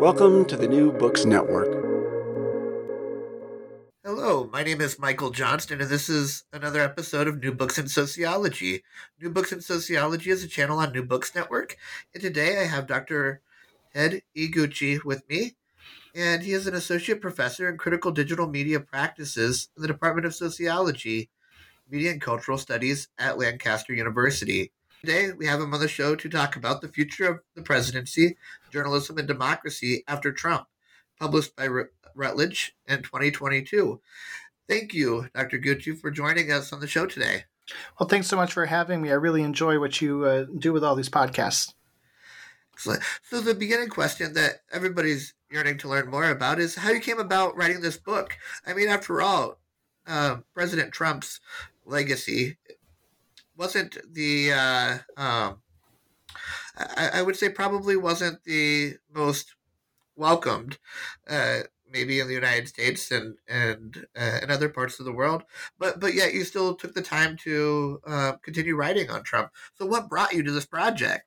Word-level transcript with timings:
Welcome 0.00 0.46
to 0.46 0.56
the 0.56 0.66
New 0.66 0.92
Books 0.92 1.26
Network. 1.26 1.68
Hello, 4.02 4.48
my 4.50 4.62
name 4.62 4.80
is 4.80 4.98
Michael 4.98 5.28
Johnston, 5.28 5.82
and 5.82 5.90
this 5.90 6.08
is 6.08 6.44
another 6.54 6.80
episode 6.80 7.28
of 7.28 7.42
New 7.42 7.52
Books 7.52 7.78
in 7.78 7.86
Sociology. 7.86 8.82
New 9.20 9.28
Books 9.28 9.52
in 9.52 9.60
Sociology 9.60 10.30
is 10.30 10.42
a 10.42 10.48
channel 10.48 10.78
on 10.78 10.92
New 10.92 11.02
Books 11.02 11.34
Network, 11.34 11.76
and 12.14 12.22
today 12.22 12.58
I 12.58 12.64
have 12.64 12.86
Dr. 12.86 13.42
Ted 13.92 14.22
Iguchi 14.34 15.04
with 15.04 15.28
me, 15.28 15.56
and 16.14 16.42
he 16.42 16.52
is 16.52 16.66
an 16.66 16.74
associate 16.74 17.20
professor 17.20 17.68
in 17.68 17.76
critical 17.76 18.10
digital 18.10 18.48
media 18.48 18.80
practices 18.80 19.68
in 19.76 19.82
the 19.82 19.88
Department 19.88 20.26
of 20.26 20.34
Sociology, 20.34 21.28
Media 21.90 22.12
and 22.12 22.22
Cultural 22.22 22.56
Studies 22.56 23.08
at 23.18 23.36
Lancaster 23.36 23.92
University. 23.92 24.72
Today, 25.02 25.32
we 25.32 25.46
have 25.46 25.60
him 25.60 25.74
on 25.74 25.80
the 25.80 25.88
show 25.88 26.14
to 26.14 26.28
talk 26.30 26.56
about 26.56 26.80
the 26.80 26.88
future 26.88 27.26
of 27.26 27.40
the 27.54 27.62
presidency, 27.62 28.38
journalism, 28.70 29.18
and 29.18 29.28
democracy 29.28 30.04
after 30.08 30.32
Trump, 30.32 30.66
published 31.18 31.56
by 31.56 31.68
Routledge 32.14 32.74
in 32.86 33.02
2022. 33.02 34.00
Thank 34.68 34.94
you, 34.94 35.28
Dr. 35.34 35.58
Gutsche, 35.58 35.98
for 35.98 36.10
joining 36.10 36.50
us 36.52 36.72
on 36.72 36.80
the 36.80 36.86
show 36.86 37.06
today. 37.06 37.44
Well, 37.98 38.08
thanks 38.08 38.28
so 38.28 38.36
much 38.36 38.52
for 38.52 38.66
having 38.66 39.02
me. 39.02 39.10
I 39.10 39.14
really 39.14 39.42
enjoy 39.42 39.78
what 39.78 40.00
you 40.00 40.24
uh, 40.24 40.46
do 40.58 40.72
with 40.72 40.84
all 40.84 40.94
these 40.94 41.08
podcasts. 41.08 41.74
Excellent. 42.74 43.02
So, 43.22 43.40
the 43.40 43.54
beginning 43.54 43.88
question 43.88 44.32
that 44.34 44.62
everybody's 44.72 45.34
yearning 45.50 45.78
to 45.78 45.88
learn 45.88 46.08
more 46.08 46.30
about 46.30 46.58
is 46.58 46.76
how 46.76 46.90
you 46.90 47.00
came 47.00 47.18
about 47.18 47.56
writing 47.56 47.80
this 47.80 47.96
book. 47.96 48.38
I 48.66 48.72
mean, 48.72 48.88
after 48.88 49.20
all, 49.20 49.58
uh, 50.06 50.38
President 50.54 50.92
Trump's 50.92 51.40
legacy 51.84 52.56
wasn't 53.56 53.98
the, 54.14 54.52
uh, 54.52 54.98
um, 55.16 55.62
I, 56.76 57.10
I, 57.14 57.22
would 57.22 57.36
say, 57.36 57.48
probably 57.48 57.96
wasn't 57.96 58.44
the 58.44 58.94
most 59.12 59.54
welcomed. 60.16 60.78
Uh, 61.28 61.60
maybe 61.92 62.20
in 62.20 62.28
the 62.28 62.34
United 62.34 62.68
States 62.68 63.10
and 63.10 63.36
and 63.48 64.06
uh, 64.16 64.40
other 64.48 64.68
parts 64.68 64.98
of 64.98 65.06
the 65.06 65.12
world, 65.12 65.42
but 65.78 66.00
but 66.00 66.14
yet 66.14 66.32
you 66.32 66.44
still 66.44 66.74
took 66.74 66.94
the 66.94 67.02
time 67.02 67.36
to 67.38 68.00
uh, 68.06 68.32
continue 68.42 68.76
writing 68.76 69.10
on 69.10 69.22
Trump. 69.22 69.50
So 69.74 69.86
what 69.86 70.08
brought 70.08 70.32
you 70.32 70.42
to 70.42 70.52
this 70.52 70.66
project? 70.66 71.24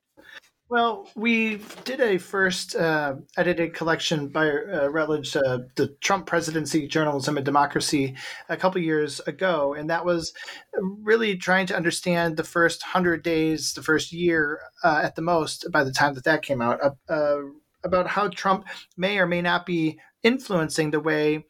Well, 0.70 1.08
we 1.16 1.60
did 1.84 2.00
a 2.00 2.18
first 2.18 2.76
uh, 2.76 3.16
edited 3.38 3.76
collection 3.76 4.30
by 4.30 4.50
uh, 4.50 4.88
Routledge, 4.88 5.36
uh, 5.36 5.60
the 5.76 5.90
Trump 6.02 6.26
Presidency, 6.26 6.88
Journalism, 6.88 7.38
and 7.38 7.46
Democracy, 7.46 8.16
a 8.50 8.58
couple 8.58 8.82
years 8.82 9.20
ago, 9.22 9.74
and 9.76 9.90
that 9.90 10.06
was 10.06 10.34
really 10.82 11.38
trying 11.38 11.68
to 11.68 11.76
understand 11.76 12.38
the 12.38 12.44
first 12.44 12.82
hundred 12.82 13.24
days, 13.24 13.74
the 13.74 13.84
first 13.84 14.12
year 14.12 14.62
uh, 14.84 15.02
at 15.04 15.16
the 15.16 15.22
most, 15.22 15.68
by 15.72 15.84
the 15.84 15.92
time 15.92 16.16
that 16.16 16.24
that 16.24 16.42
came 16.42 16.62
out, 16.62 16.80
uh, 17.08 17.38
about 17.84 18.08
how 18.08 18.30
Trump 18.30 18.66
may 18.98 19.20
or 19.20 19.28
may 19.28 19.42
not 19.42 19.66
be 19.66 20.00
influencing 20.24 20.90
the 20.92 21.00
way 21.00 21.46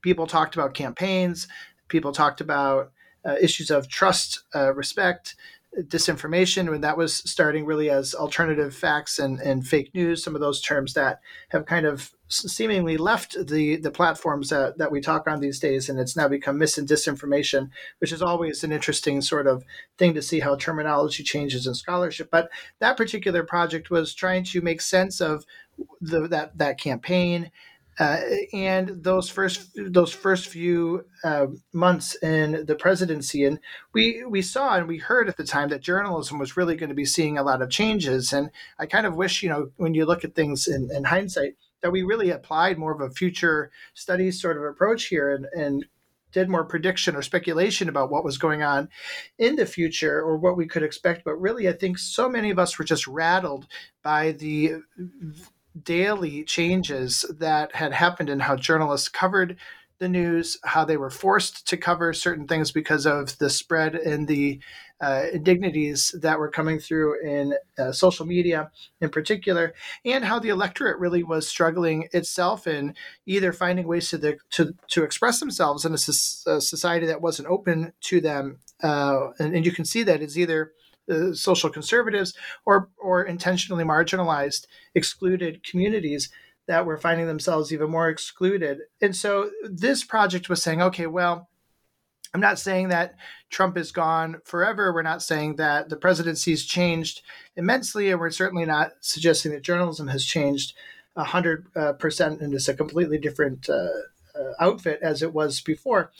people 0.00 0.26
talked 0.26 0.54
about 0.54 0.74
campaigns, 0.74 1.48
people 1.88 2.12
talked 2.12 2.40
about 2.40 2.92
uh, 3.26 3.34
issues 3.40 3.70
of 3.70 3.88
trust, 3.88 4.44
uh, 4.54 4.72
respect, 4.72 5.34
disinformation, 5.82 6.70
when 6.70 6.80
that 6.82 6.96
was 6.96 7.16
starting 7.16 7.64
really 7.64 7.90
as 7.90 8.14
alternative 8.14 8.74
facts 8.74 9.18
and, 9.18 9.40
and 9.40 9.66
fake 9.66 9.94
news, 9.94 10.22
some 10.22 10.34
of 10.34 10.40
those 10.40 10.60
terms 10.60 10.94
that 10.94 11.20
have 11.48 11.66
kind 11.66 11.86
of 11.86 12.12
seemingly 12.28 12.96
left 12.96 13.36
the, 13.46 13.76
the 13.76 13.90
platforms 13.90 14.50
that, 14.50 14.78
that 14.78 14.90
we 14.90 15.00
talk 15.00 15.28
on 15.28 15.40
these 15.40 15.58
days, 15.58 15.88
and 15.88 15.98
it's 15.98 16.16
now 16.16 16.28
become 16.28 16.58
mis 16.58 16.78
and 16.78 16.88
disinformation, 16.88 17.70
which 17.98 18.12
is 18.12 18.22
always 18.22 18.64
an 18.64 18.72
interesting 18.72 19.20
sort 19.20 19.46
of 19.46 19.64
thing 19.98 20.14
to 20.14 20.22
see 20.22 20.40
how 20.40 20.56
terminology 20.56 21.22
changes 21.22 21.66
in 21.66 21.74
scholarship. 21.74 22.30
But 22.30 22.50
that 22.78 22.96
particular 22.96 23.44
project 23.44 23.90
was 23.90 24.14
trying 24.14 24.44
to 24.44 24.60
make 24.60 24.80
sense 24.80 25.20
of 25.20 25.44
the, 26.00 26.28
that, 26.28 26.56
that 26.58 26.78
campaign 26.78 27.50
uh, 27.98 28.18
and 28.52 28.88
those 29.02 29.28
first 29.28 29.70
those 29.76 30.12
first 30.12 30.48
few 30.48 31.04
uh, 31.22 31.46
months 31.72 32.16
in 32.22 32.66
the 32.66 32.74
presidency, 32.74 33.44
and 33.44 33.60
we 33.92 34.24
we 34.24 34.42
saw 34.42 34.76
and 34.76 34.88
we 34.88 34.98
heard 34.98 35.28
at 35.28 35.36
the 35.36 35.44
time 35.44 35.68
that 35.68 35.80
journalism 35.80 36.38
was 36.38 36.56
really 36.56 36.76
going 36.76 36.88
to 36.88 36.94
be 36.94 37.04
seeing 37.04 37.38
a 37.38 37.42
lot 37.42 37.62
of 37.62 37.70
changes. 37.70 38.32
And 38.32 38.50
I 38.78 38.86
kind 38.86 39.06
of 39.06 39.16
wish, 39.16 39.42
you 39.42 39.48
know, 39.48 39.70
when 39.76 39.94
you 39.94 40.06
look 40.06 40.24
at 40.24 40.34
things 40.34 40.66
in, 40.66 40.90
in 40.92 41.04
hindsight, 41.04 41.54
that 41.82 41.92
we 41.92 42.02
really 42.02 42.30
applied 42.30 42.78
more 42.78 42.92
of 42.92 43.00
a 43.00 43.14
future 43.14 43.70
studies 43.92 44.40
sort 44.40 44.56
of 44.56 44.64
approach 44.64 45.04
here 45.04 45.34
and, 45.34 45.46
and 45.54 45.84
did 46.32 46.48
more 46.48 46.64
prediction 46.64 47.14
or 47.14 47.22
speculation 47.22 47.88
about 47.88 48.10
what 48.10 48.24
was 48.24 48.38
going 48.38 48.62
on 48.62 48.88
in 49.38 49.54
the 49.54 49.64
future 49.64 50.18
or 50.18 50.36
what 50.36 50.56
we 50.56 50.66
could 50.66 50.82
expect. 50.82 51.24
But 51.24 51.36
really, 51.36 51.68
I 51.68 51.72
think 51.72 51.96
so 51.96 52.28
many 52.28 52.50
of 52.50 52.58
us 52.58 52.78
were 52.78 52.84
just 52.84 53.06
rattled 53.06 53.66
by 54.02 54.32
the 54.32 54.82
daily 55.82 56.44
changes 56.44 57.24
that 57.38 57.74
had 57.74 57.92
happened 57.92 58.30
in 58.30 58.40
how 58.40 58.56
journalists 58.56 59.08
covered 59.08 59.56
the 59.98 60.08
news, 60.08 60.58
how 60.64 60.84
they 60.84 60.96
were 60.96 61.10
forced 61.10 61.66
to 61.68 61.76
cover 61.76 62.12
certain 62.12 62.46
things 62.46 62.72
because 62.72 63.06
of 63.06 63.38
the 63.38 63.48
spread 63.48 63.94
and 63.94 64.26
the 64.26 64.60
uh, 65.00 65.26
indignities 65.32 66.14
that 66.20 66.38
were 66.38 66.50
coming 66.50 66.78
through 66.78 67.20
in 67.22 67.54
uh, 67.78 67.92
social 67.92 68.26
media 68.26 68.70
in 69.00 69.08
particular, 69.08 69.74
and 70.04 70.24
how 70.24 70.38
the 70.38 70.48
electorate 70.48 70.98
really 70.98 71.22
was 71.22 71.46
struggling 71.46 72.08
itself 72.12 72.66
in 72.66 72.94
either 73.26 73.52
finding 73.52 73.86
ways 73.86 74.08
to 74.08 74.18
the, 74.18 74.36
to, 74.50 74.74
to 74.88 75.02
express 75.04 75.40
themselves 75.40 75.84
in 75.84 75.92
a, 75.92 76.54
a 76.56 76.60
society 76.60 77.06
that 77.06 77.20
wasn't 77.20 77.48
open 77.48 77.92
to 78.00 78.20
them. 78.20 78.58
Uh, 78.82 79.28
and, 79.38 79.54
and 79.54 79.66
you 79.66 79.72
can 79.72 79.84
see 79.84 80.02
that 80.02 80.22
it's 80.22 80.36
either 80.36 80.72
uh, 81.10 81.32
social 81.32 81.70
conservatives 81.70 82.34
or 82.64 82.88
or 82.98 83.22
intentionally 83.24 83.84
marginalized, 83.84 84.66
excluded 84.94 85.62
communities 85.62 86.30
that 86.66 86.86
were 86.86 86.96
finding 86.96 87.26
themselves 87.26 87.72
even 87.72 87.90
more 87.90 88.08
excluded. 88.08 88.78
And 89.00 89.14
so 89.14 89.50
this 89.62 90.02
project 90.02 90.48
was 90.48 90.62
saying, 90.62 90.80
okay, 90.80 91.06
well, 91.06 91.48
I'm 92.32 92.40
not 92.40 92.58
saying 92.58 92.88
that 92.88 93.14
Trump 93.50 93.76
is 93.76 93.92
gone 93.92 94.40
forever. 94.44 94.92
We're 94.92 95.02
not 95.02 95.22
saying 95.22 95.56
that 95.56 95.88
the 95.88 95.96
presidency's 95.96 96.64
changed 96.64 97.22
immensely, 97.54 98.10
and 98.10 98.18
we're 98.18 98.30
certainly 98.30 98.64
not 98.64 98.92
suggesting 99.00 99.52
that 99.52 99.62
journalism 99.62 100.08
has 100.08 100.24
changed 100.24 100.74
hundred 101.16 101.68
uh, 101.76 101.92
percent 101.92 102.40
and 102.40 102.52
a 102.52 102.74
completely 102.74 103.18
different 103.18 103.68
uh, 103.68 103.86
uh, 104.34 104.52
outfit 104.58 104.98
as 105.00 105.22
it 105.22 105.32
was 105.32 105.60
before. 105.60 106.10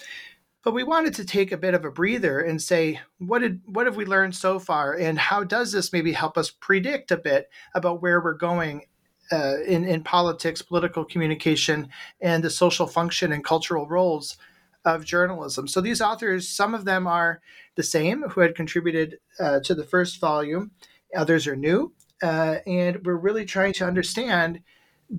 But 0.64 0.72
we 0.72 0.82
wanted 0.82 1.14
to 1.14 1.26
take 1.26 1.52
a 1.52 1.58
bit 1.58 1.74
of 1.74 1.84
a 1.84 1.90
breather 1.90 2.40
and 2.40 2.60
say, 2.60 3.00
what 3.18 3.40
did 3.40 3.60
what 3.66 3.86
have 3.86 3.96
we 3.96 4.06
learned 4.06 4.34
so 4.34 4.58
far, 4.58 4.94
and 4.94 5.18
how 5.18 5.44
does 5.44 5.72
this 5.72 5.92
maybe 5.92 6.12
help 6.12 6.38
us 6.38 6.50
predict 6.50 7.10
a 7.10 7.18
bit 7.18 7.50
about 7.74 8.00
where 8.00 8.20
we're 8.20 8.32
going 8.32 8.86
uh, 9.30 9.56
in 9.66 9.84
in 9.84 10.02
politics, 10.02 10.62
political 10.62 11.04
communication, 11.04 11.88
and 12.20 12.42
the 12.42 12.50
social 12.50 12.86
function 12.86 13.30
and 13.30 13.44
cultural 13.44 13.86
roles 13.86 14.38
of 14.86 15.04
journalism. 15.04 15.68
So 15.68 15.80
these 15.80 16.00
authors, 16.00 16.48
some 16.48 16.74
of 16.74 16.84
them 16.84 17.06
are 17.06 17.40
the 17.74 17.82
same 17.82 18.22
who 18.22 18.40
had 18.40 18.54
contributed 18.54 19.18
uh, 19.40 19.60
to 19.60 19.74
the 19.74 19.84
first 19.84 20.20
volume, 20.20 20.70
others 21.16 21.46
are 21.46 21.56
new, 21.56 21.92
uh, 22.22 22.56
and 22.66 23.04
we're 23.04 23.16
really 23.16 23.44
trying 23.44 23.72
to 23.74 23.86
understand 23.86 24.60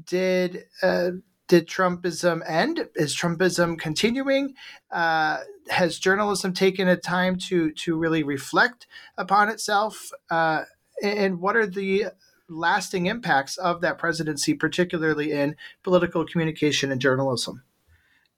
did 0.06 0.65
uh, 0.81 1.12
did 1.47 1.68
Trumpism 1.68 2.42
end? 2.47 2.89
Is 2.95 3.15
Trumpism 3.15 3.77
continuing? 3.80 4.56
Uh, 4.92 5.39
has 5.69 6.00
journalism 6.00 6.53
taken 6.53 6.88
a 6.88 6.97
time 6.97 7.38
to 7.47 7.71
to 7.71 7.97
really 7.97 8.24
reflect 8.24 8.88
upon 9.18 9.50
itself? 9.50 10.12
Uh, 10.30 10.63
and 11.03 11.39
what 11.39 11.56
are 11.56 11.68
the 11.68 12.06
lasting 12.47 13.07
impacts 13.07 13.57
of 13.57 13.81
that 13.81 13.97
presidency, 13.97 14.53
particularly 14.53 15.31
in 15.31 15.56
political 15.83 16.25
communication 16.25 16.92
and 16.92 17.01
journalism. 17.01 17.63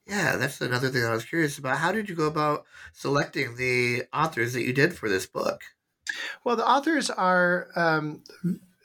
Yeah, 0.06 0.38
that's 0.38 0.62
another 0.62 0.90
thing 0.90 1.04
I 1.04 1.12
was 1.12 1.26
curious 1.26 1.58
about. 1.58 1.78
How 1.78 1.92
did 1.92 2.08
you 2.08 2.16
go 2.16 2.28
about 2.28 2.66
selecting 2.94 3.58
the 3.58 4.04
authors 4.14 4.54
that 4.54 4.64
you 4.64 4.72
did 4.72 4.96
for 4.96 5.10
this 5.10 5.26
book? 5.26 5.62
Well, 6.44 6.56
the 6.56 6.68
authors 6.68 7.10
are. 7.10 7.68
Um, 7.76 8.24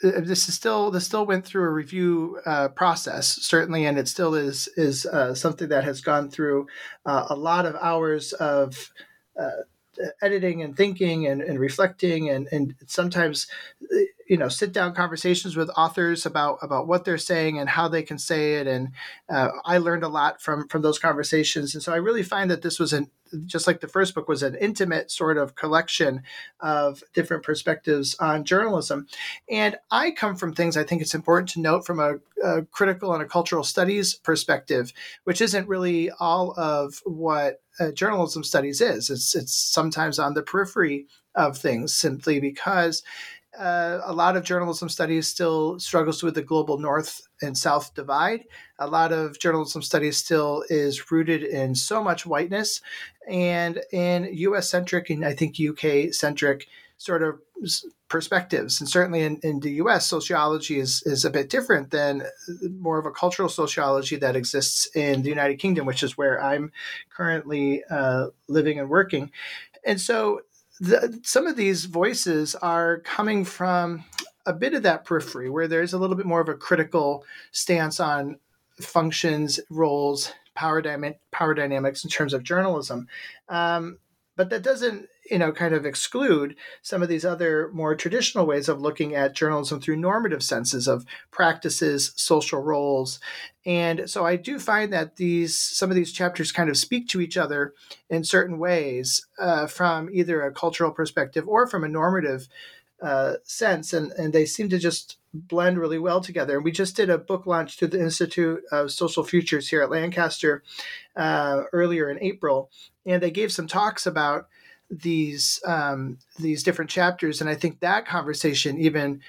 this 0.02 0.48
is 0.48 0.54
still 0.54 0.90
this 0.90 1.06
still 1.06 1.24
went 1.26 1.44
through 1.44 1.64
a 1.64 1.70
review 1.70 2.40
uh, 2.44 2.68
process 2.68 3.26
certainly, 3.26 3.84
and 3.86 3.98
it 3.98 4.08
still 4.08 4.34
is 4.34 4.68
is 4.76 5.06
uh, 5.06 5.34
something 5.34 5.68
that 5.68 5.84
has 5.84 6.00
gone 6.00 6.28
through 6.28 6.66
uh, 7.06 7.26
a 7.30 7.36
lot 7.36 7.66
of 7.66 7.76
hours 7.76 8.32
of 8.34 8.92
uh, 9.38 9.50
editing 10.22 10.62
and 10.62 10.76
thinking 10.76 11.26
and, 11.26 11.42
and 11.42 11.58
reflecting 11.58 12.30
and, 12.30 12.48
and 12.52 12.74
sometimes 12.86 13.46
you 14.32 14.38
know 14.38 14.48
sit 14.48 14.72
down 14.72 14.94
conversations 14.94 15.56
with 15.56 15.68
authors 15.76 16.24
about 16.24 16.58
about 16.62 16.86
what 16.88 17.04
they're 17.04 17.18
saying 17.18 17.58
and 17.58 17.68
how 17.68 17.86
they 17.86 18.02
can 18.02 18.18
say 18.18 18.54
it 18.54 18.66
and 18.66 18.88
uh, 19.28 19.50
i 19.66 19.76
learned 19.76 20.02
a 20.02 20.08
lot 20.08 20.40
from 20.40 20.66
from 20.68 20.80
those 20.80 20.98
conversations 20.98 21.74
and 21.74 21.82
so 21.82 21.92
i 21.92 21.96
really 21.96 22.22
find 22.22 22.50
that 22.50 22.62
this 22.62 22.78
was 22.78 22.94
an 22.94 23.10
just 23.46 23.66
like 23.66 23.80
the 23.80 23.88
first 23.88 24.14
book 24.14 24.28
was 24.28 24.42
an 24.42 24.54
intimate 24.54 25.10
sort 25.10 25.36
of 25.36 25.54
collection 25.54 26.22
of 26.60 27.02
different 27.14 27.42
perspectives 27.42 28.14
on 28.20 28.44
journalism. 28.44 29.06
And 29.48 29.76
I 29.90 30.10
come 30.10 30.36
from 30.36 30.52
things 30.54 30.76
I 30.76 30.84
think 30.84 31.02
it's 31.02 31.14
important 31.14 31.48
to 31.50 31.60
note 31.60 31.86
from 31.86 31.98
a, 31.98 32.16
a 32.44 32.62
critical 32.66 33.14
and 33.14 33.22
a 33.22 33.26
cultural 33.26 33.64
studies 33.64 34.14
perspective, 34.14 34.92
which 35.24 35.40
isn't 35.40 35.68
really 35.68 36.10
all 36.20 36.52
of 36.58 37.00
what 37.04 37.62
uh, 37.80 37.90
journalism 37.92 38.44
studies 38.44 38.80
is. 38.80 39.08
It's 39.08 39.34
it's 39.34 39.54
sometimes 39.54 40.18
on 40.18 40.34
the 40.34 40.42
periphery 40.42 41.06
of 41.34 41.56
things 41.56 41.94
simply 41.94 42.38
because 42.38 43.02
uh, 43.58 44.00
a 44.04 44.12
lot 44.12 44.36
of 44.36 44.44
journalism 44.44 44.88
studies 44.88 45.28
still 45.28 45.78
struggles 45.78 46.22
with 46.22 46.34
the 46.34 46.42
global 46.42 46.78
north 46.78 47.20
and 47.42 47.56
south 47.56 47.94
divide. 47.94 48.44
A 48.78 48.86
lot 48.86 49.12
of 49.12 49.38
journalism 49.38 49.82
studies 49.82 50.16
still 50.16 50.64
is 50.68 51.10
rooted 51.10 51.42
in 51.42 51.74
so 51.74 52.02
much 52.02 52.24
whiteness 52.24 52.80
and 53.28 53.80
in 53.92 54.28
US 54.32 54.70
centric 54.70 55.10
and 55.10 55.24
I 55.24 55.34
think 55.34 55.56
UK 55.60 56.14
centric 56.14 56.66
sort 56.96 57.22
of 57.22 57.40
perspectives. 58.08 58.80
And 58.80 58.88
certainly 58.88 59.22
in, 59.22 59.38
in 59.42 59.60
the 59.60 59.72
US, 59.72 60.06
sociology 60.06 60.78
is, 60.78 61.02
is 61.04 61.24
a 61.24 61.30
bit 61.30 61.50
different 61.50 61.90
than 61.90 62.22
more 62.78 62.98
of 62.98 63.06
a 63.06 63.10
cultural 63.10 63.48
sociology 63.48 64.16
that 64.16 64.36
exists 64.36 64.86
in 64.94 65.22
the 65.22 65.28
United 65.28 65.56
Kingdom, 65.56 65.86
which 65.86 66.02
is 66.02 66.16
where 66.16 66.42
I'm 66.42 66.72
currently 67.10 67.82
uh, 67.90 68.28
living 68.48 68.78
and 68.78 68.88
working. 68.88 69.30
And 69.84 70.00
so 70.00 70.42
the, 70.82 71.20
some 71.22 71.46
of 71.46 71.54
these 71.54 71.84
voices 71.84 72.56
are 72.56 72.98
coming 73.00 73.44
from 73.44 74.04
a 74.44 74.52
bit 74.52 74.74
of 74.74 74.82
that 74.82 75.04
periphery 75.04 75.48
where 75.48 75.68
there's 75.68 75.92
a 75.92 75.98
little 75.98 76.16
bit 76.16 76.26
more 76.26 76.40
of 76.40 76.48
a 76.48 76.54
critical 76.54 77.24
stance 77.52 78.00
on 78.00 78.36
functions, 78.80 79.60
roles, 79.70 80.32
power, 80.56 80.82
power 81.30 81.54
dynamics 81.54 82.02
in 82.02 82.10
terms 82.10 82.34
of 82.34 82.42
journalism. 82.42 83.06
Um, 83.48 83.98
but 84.34 84.50
that 84.50 84.64
doesn't 84.64 85.08
you 85.30 85.38
know 85.38 85.52
kind 85.52 85.74
of 85.74 85.86
exclude 85.86 86.56
some 86.82 87.02
of 87.02 87.08
these 87.08 87.24
other 87.24 87.70
more 87.72 87.94
traditional 87.94 88.46
ways 88.46 88.68
of 88.68 88.80
looking 88.80 89.14
at 89.14 89.34
journalism 89.34 89.80
through 89.80 89.96
normative 89.96 90.42
senses 90.42 90.88
of 90.88 91.04
practices 91.30 92.12
social 92.16 92.60
roles. 92.60 93.20
And 93.64 94.10
so 94.10 94.26
i 94.26 94.36
do 94.36 94.58
find 94.58 94.92
that 94.92 95.16
these 95.16 95.58
some 95.58 95.90
of 95.90 95.96
these 95.96 96.12
chapters 96.12 96.52
kind 96.52 96.68
of 96.68 96.76
speak 96.76 97.08
to 97.08 97.20
each 97.20 97.36
other 97.36 97.74
in 98.10 98.24
certain 98.24 98.58
ways 98.58 99.26
uh, 99.38 99.66
from 99.66 100.10
either 100.12 100.42
a 100.42 100.52
cultural 100.52 100.90
perspective 100.90 101.48
or 101.48 101.66
from 101.66 101.84
a 101.84 101.88
normative 101.88 102.48
uh, 103.00 103.34
sense 103.42 103.92
and, 103.92 104.12
and 104.12 104.32
they 104.32 104.44
seem 104.44 104.68
to 104.68 104.78
just 104.78 105.18
blend 105.34 105.78
really 105.78 105.98
well 105.98 106.20
together. 106.20 106.56
And 106.56 106.64
we 106.64 106.70
just 106.70 106.94
did 106.94 107.10
a 107.10 107.18
book 107.18 107.46
launch 107.46 107.76
to 107.78 107.88
the 107.88 108.00
institute 108.00 108.62
of 108.70 108.92
social 108.92 109.24
futures 109.24 109.68
here 109.68 109.82
at 109.82 109.90
lancaster 109.90 110.62
uh, 111.16 111.62
earlier 111.72 112.10
in 112.10 112.22
april 112.22 112.70
and 113.04 113.22
they 113.22 113.30
gave 113.30 113.52
some 113.52 113.66
talks 113.66 114.06
about 114.06 114.48
these 114.92 115.60
um, 115.66 116.18
these 116.38 116.62
different 116.62 116.90
chapters, 116.90 117.40
and 117.40 117.48
I 117.48 117.54
think 117.54 117.80
that 117.80 118.06
conversation 118.06 118.78
even 118.78 119.20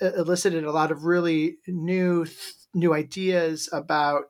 elicited 0.00 0.64
a 0.64 0.72
lot 0.72 0.90
of 0.90 1.04
really 1.04 1.58
new 1.66 2.26
new 2.72 2.94
ideas 2.94 3.68
about 3.72 4.28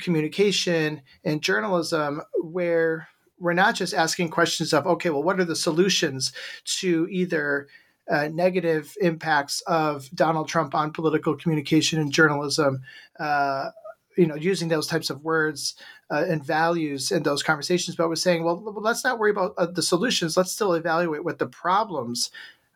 communication 0.00 1.02
and 1.24 1.42
journalism, 1.42 2.22
where 2.42 3.08
we're 3.38 3.52
not 3.52 3.74
just 3.74 3.92
asking 3.92 4.30
questions 4.30 4.72
of 4.72 4.86
okay, 4.86 5.10
well, 5.10 5.22
what 5.22 5.38
are 5.38 5.44
the 5.44 5.54
solutions 5.54 6.32
to 6.64 7.06
either 7.10 7.68
uh, 8.10 8.28
negative 8.28 8.96
impacts 9.00 9.60
of 9.62 10.08
Donald 10.14 10.48
Trump 10.48 10.74
on 10.74 10.92
political 10.92 11.36
communication 11.36 12.00
and 12.00 12.12
journalism, 12.12 12.82
uh, 13.18 13.70
you 14.16 14.26
know, 14.26 14.34
using 14.34 14.68
those 14.68 14.86
types 14.86 15.10
of 15.10 15.22
words 15.22 15.74
uh, 16.10 16.24
and 16.28 16.44
values 16.44 17.12
in 17.12 17.22
those 17.22 17.42
conversations, 17.42 17.96
but 17.96 18.08
was 18.08 18.22
saying, 18.22 18.44
well, 18.44 18.62
let's 18.78 19.04
not 19.04 19.18
worry 19.18 19.30
about 19.30 19.54
uh, 19.58 19.66
the 19.66 19.82
solutions. 19.82 20.36
Let's 20.36 20.52
still 20.52 20.72
evaluate 20.72 21.24
what 21.24 21.38
the 21.38 21.46
problems 21.46 22.30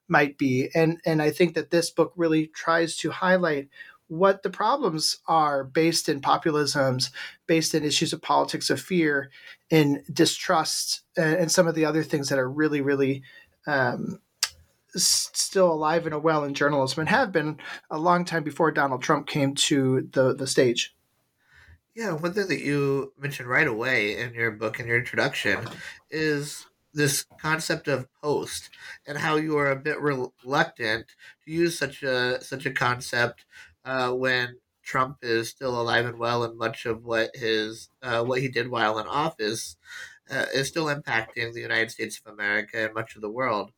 might 0.09 0.37
be. 0.37 0.69
And 0.75 1.01
and 1.07 1.23
I 1.23 1.31
think 1.31 1.55
that 1.55 1.71
this 1.71 1.91
book 1.91 2.13
really 2.17 2.49
tries 2.49 2.97
to 2.99 3.11
highlight 3.11 3.69
what 4.09 4.43
the 4.43 4.51
problems 4.51 5.19
are 5.29 5.63
based 5.63 6.09
in 6.09 6.21
populisms, 6.21 7.11
based 7.47 7.75
in 7.77 7.85
issues 7.85 8.13
of 8.13 8.21
politics 8.21 8.69
of 8.69 8.81
fear, 8.81 9.31
in 9.71 10.03
distrust, 10.13 11.03
and, 11.17 11.37
and 11.37 11.53
some 11.53 11.69
of 11.69 11.77
the 11.77 11.85
other 11.85 12.03
things 12.03 12.29
that 12.29 12.39
are 12.39 12.51
really, 12.51 12.81
really 12.81 13.23
um, 13.69 14.21
still 14.97 15.73
alive 15.73 16.07
and 16.07 16.23
well 16.25 16.43
in 16.43 16.55
journalism 16.55 17.01
and 17.01 17.09
have 17.09 17.31
been 17.31 17.59
a 17.89 17.99
long 17.99 18.25
time 18.25 18.43
before 18.43 18.73
Donald 18.73 19.03
Trump 19.03 19.29
came 19.29 19.55
to 19.55 20.09
the, 20.13 20.35
the 20.35 20.47
stage. 20.47 20.93
Yeah, 22.01 22.13
one 22.13 22.33
thing 22.33 22.49
that 22.49 22.61
you 22.65 23.13
mentioned 23.19 23.47
right 23.47 23.67
away 23.67 24.17
in 24.17 24.33
your 24.33 24.51
book 24.53 24.81
in 24.81 24.87
your 24.87 24.97
introduction 24.97 25.69
is 26.11 26.65
this 26.95 27.27
concept 27.39 27.89
of 27.89 28.09
post 28.23 28.71
and 29.07 29.19
how 29.19 29.37
you 29.37 29.59
are 29.59 29.71
a 29.71 29.77
bit 29.77 30.01
reluctant 30.01 31.09
to 31.45 31.51
use 31.53 31.79
such 31.79 32.03
a 32.03 32.43
such 32.43 32.65
a 32.65 32.71
concept 32.73 33.45
uh, 33.85 34.13
when 34.15 34.61
Trump 34.83 35.19
is 35.21 35.51
still 35.51 35.79
alive 35.79 36.07
and 36.07 36.19
well, 36.19 36.43
and 36.43 36.57
much 36.57 36.87
of 36.87 37.05
what 37.05 37.37
his 37.37 37.91
uh, 38.01 38.25
what 38.25 38.41
he 38.41 38.49
did 38.49 38.71
while 38.71 38.99
in 38.99 39.07
office 39.07 39.77
uh, 40.31 40.47
is 40.55 40.69
still 40.69 40.87
impacting 40.87 41.53
the 41.53 41.61
United 41.61 41.91
States 41.91 42.19
of 42.25 42.33
America 42.33 42.79
and 42.87 42.95
much 42.95 43.15
of 43.15 43.21
the 43.21 43.31
world. 43.31 43.73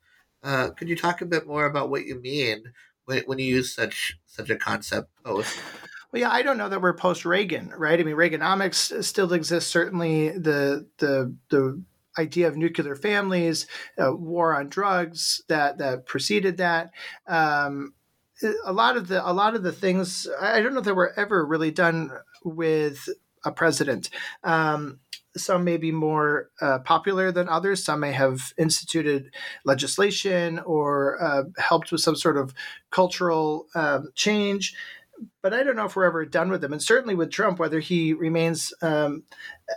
Uh, 0.45 0.71
could 0.71 0.89
you 0.89 0.97
talk 0.97 1.21
a 1.23 1.27
bit 1.27 1.45
more 1.47 1.67
about 1.67 1.91
what 1.91 2.07
you 2.07 2.21
mean 2.21 2.73
when, 3.07 3.25
when 3.25 3.41
you 3.41 3.47
use 3.57 3.75
such 3.75 4.17
such 4.27 4.49
a 4.49 4.57
concept 4.57 5.11
post? 5.25 5.59
Well, 6.12 6.20
yeah, 6.20 6.31
I 6.31 6.43
don't 6.43 6.59
know 6.59 6.69
that 6.69 6.82
we're 6.82 6.93
post 6.93 7.25
Reagan, 7.25 7.72
right? 7.77 7.98
I 7.98 8.03
mean, 8.03 8.17
Reaganomics 8.17 9.03
still 9.03 9.32
exists. 9.32 9.70
Certainly, 9.70 10.31
the 10.31 10.87
the 10.98 11.34
the 11.48 11.82
idea 12.19 12.48
of 12.48 12.56
nuclear 12.56 12.94
families, 12.94 13.67
uh, 13.98 14.15
war 14.15 14.55
on 14.55 14.69
drugs 14.69 15.43
that 15.48 15.79
that 15.79 16.05
preceded 16.05 16.58
that. 16.58 16.91
Um, 17.27 17.94
a 18.65 18.72
lot 18.72 18.96
of 18.96 19.08
the 19.08 19.27
a 19.27 19.32
lot 19.32 19.55
of 19.55 19.63
the 19.63 19.72
things 19.72 20.29
I 20.39 20.60
don't 20.60 20.75
know 20.75 20.81
that 20.82 20.94
were 20.94 21.19
ever 21.19 21.46
really 21.46 21.70
done 21.70 22.10
with 22.44 23.08
a 23.44 23.53
president. 23.53 24.10
Um, 24.44 25.01
some 25.34 25.65
may 25.65 25.79
be 25.79 25.93
more 25.93 26.51
uh, 26.60 26.81
popular 26.81 27.32
than 27.32 27.48
others. 27.48 27.82
Some 27.82 28.01
may 28.01 28.13
have 28.13 28.53
instituted 28.58 29.31
legislation 29.65 30.58
or 30.58 31.22
uh, 31.22 31.44
helped 31.56 31.91
with 31.91 32.03
some 32.03 32.17
sort 32.17 32.37
of 32.37 32.53
cultural 32.91 33.67
um, 33.75 34.08
change 34.15 34.75
but 35.43 35.53
I 35.53 35.63
don't 35.63 35.77
know 35.77 35.87
if 35.87 35.97
we're 35.97 36.05
ever 36.05 36.25
done 36.25 36.51
with 36.51 36.63
him. 36.63 36.73
And 36.73 36.83
certainly 36.83 37.15
with 37.15 37.31
Trump, 37.31 37.59
whether 37.59 37.81
he 37.81 38.13
remains 38.13 38.73
um, 38.83 39.25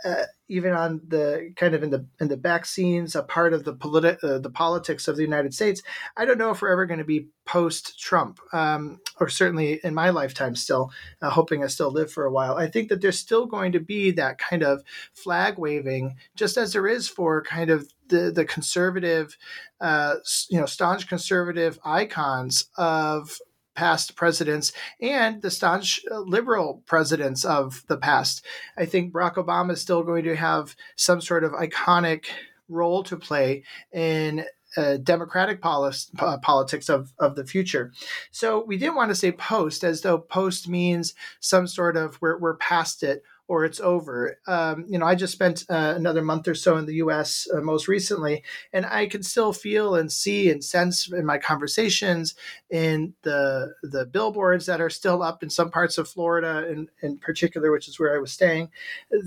uh, 0.04 0.24
even 0.48 0.72
on 0.72 1.00
the 1.06 1.52
kind 1.56 1.74
of 1.74 1.82
in 1.82 1.90
the 1.90 2.06
in 2.20 2.28
the 2.28 2.36
back 2.36 2.66
scenes, 2.66 3.16
a 3.16 3.22
part 3.22 3.52
of 3.52 3.64
the 3.64 3.74
politi- 3.74 4.22
uh, 4.22 4.38
the 4.38 4.50
politics 4.50 5.08
of 5.08 5.16
the 5.16 5.22
United 5.22 5.54
States, 5.54 5.82
I 6.16 6.24
don't 6.24 6.38
know 6.38 6.50
if 6.50 6.62
we're 6.62 6.70
ever 6.70 6.86
going 6.86 6.98
to 6.98 7.04
be 7.04 7.28
post 7.44 7.98
Trump, 8.00 8.38
um, 8.52 9.00
or 9.20 9.28
certainly 9.28 9.80
in 9.82 9.94
my 9.94 10.10
lifetime, 10.10 10.54
still 10.54 10.90
uh, 11.20 11.30
hoping 11.30 11.64
I 11.64 11.66
still 11.66 11.90
live 11.90 12.12
for 12.12 12.24
a 12.24 12.32
while. 12.32 12.56
I 12.56 12.68
think 12.68 12.88
that 12.88 13.00
there's 13.00 13.18
still 13.18 13.46
going 13.46 13.72
to 13.72 13.80
be 13.80 14.12
that 14.12 14.38
kind 14.38 14.62
of 14.62 14.82
flag 15.12 15.58
waving, 15.58 16.16
just 16.36 16.56
as 16.56 16.72
there 16.72 16.86
is 16.86 17.08
for 17.08 17.42
kind 17.42 17.70
of 17.70 17.92
the 18.08 18.30
the 18.30 18.44
conservative, 18.44 19.36
uh, 19.80 20.16
you 20.48 20.60
know, 20.60 20.66
staunch 20.66 21.08
conservative 21.08 21.78
icons 21.84 22.68
of 22.76 23.38
past 23.76 24.16
presidents 24.16 24.72
and 25.00 25.40
the 25.42 25.50
staunch 25.50 26.00
uh, 26.10 26.18
liberal 26.20 26.82
presidents 26.86 27.44
of 27.44 27.84
the 27.86 27.96
past. 27.96 28.44
I 28.76 28.86
think 28.86 29.12
Barack 29.12 29.34
Obama 29.34 29.72
is 29.72 29.80
still 29.80 30.02
going 30.02 30.24
to 30.24 30.34
have 30.34 30.74
some 30.96 31.20
sort 31.20 31.44
of 31.44 31.52
iconic 31.52 32.26
role 32.68 33.04
to 33.04 33.16
play 33.16 33.62
in 33.92 34.44
uh, 34.76 34.96
democratic 34.98 35.62
polis- 35.62 36.10
politics 36.42 36.88
of, 36.88 37.12
of 37.18 37.34
the 37.34 37.46
future. 37.46 37.92
So 38.30 38.64
we 38.64 38.76
didn't 38.76 38.96
want 38.96 39.10
to 39.10 39.14
say 39.14 39.32
post 39.32 39.84
as 39.84 40.02
though 40.02 40.18
post 40.18 40.68
means 40.68 41.14
some 41.40 41.66
sort 41.66 41.96
of 41.96 42.20
we're, 42.20 42.38
we're 42.38 42.56
past 42.56 43.02
it 43.02 43.22
or 43.48 43.64
it's 43.64 43.80
over. 43.80 44.38
Um, 44.46 44.86
you 44.88 44.98
know, 44.98 45.06
I 45.06 45.14
just 45.14 45.32
spent 45.32 45.64
uh, 45.68 45.94
another 45.96 46.22
month 46.22 46.48
or 46.48 46.54
so 46.54 46.76
in 46.76 46.86
the 46.86 46.96
U.S. 46.96 47.46
Uh, 47.52 47.60
most 47.60 47.88
recently, 47.88 48.42
and 48.72 48.84
I 48.86 49.06
can 49.06 49.22
still 49.22 49.52
feel 49.52 49.94
and 49.94 50.10
see 50.10 50.50
and 50.50 50.62
sense 50.62 51.10
in 51.12 51.24
my 51.24 51.38
conversations 51.38 52.34
in 52.70 53.14
the 53.22 53.74
the 53.82 54.06
billboards 54.06 54.66
that 54.66 54.80
are 54.80 54.90
still 54.90 55.22
up 55.22 55.42
in 55.42 55.50
some 55.50 55.70
parts 55.70 55.98
of 55.98 56.08
Florida, 56.08 56.68
in 56.70 56.88
in 57.02 57.18
particular, 57.18 57.70
which 57.70 57.88
is 57.88 57.98
where 57.98 58.14
I 58.16 58.20
was 58.20 58.32
staying, 58.32 58.70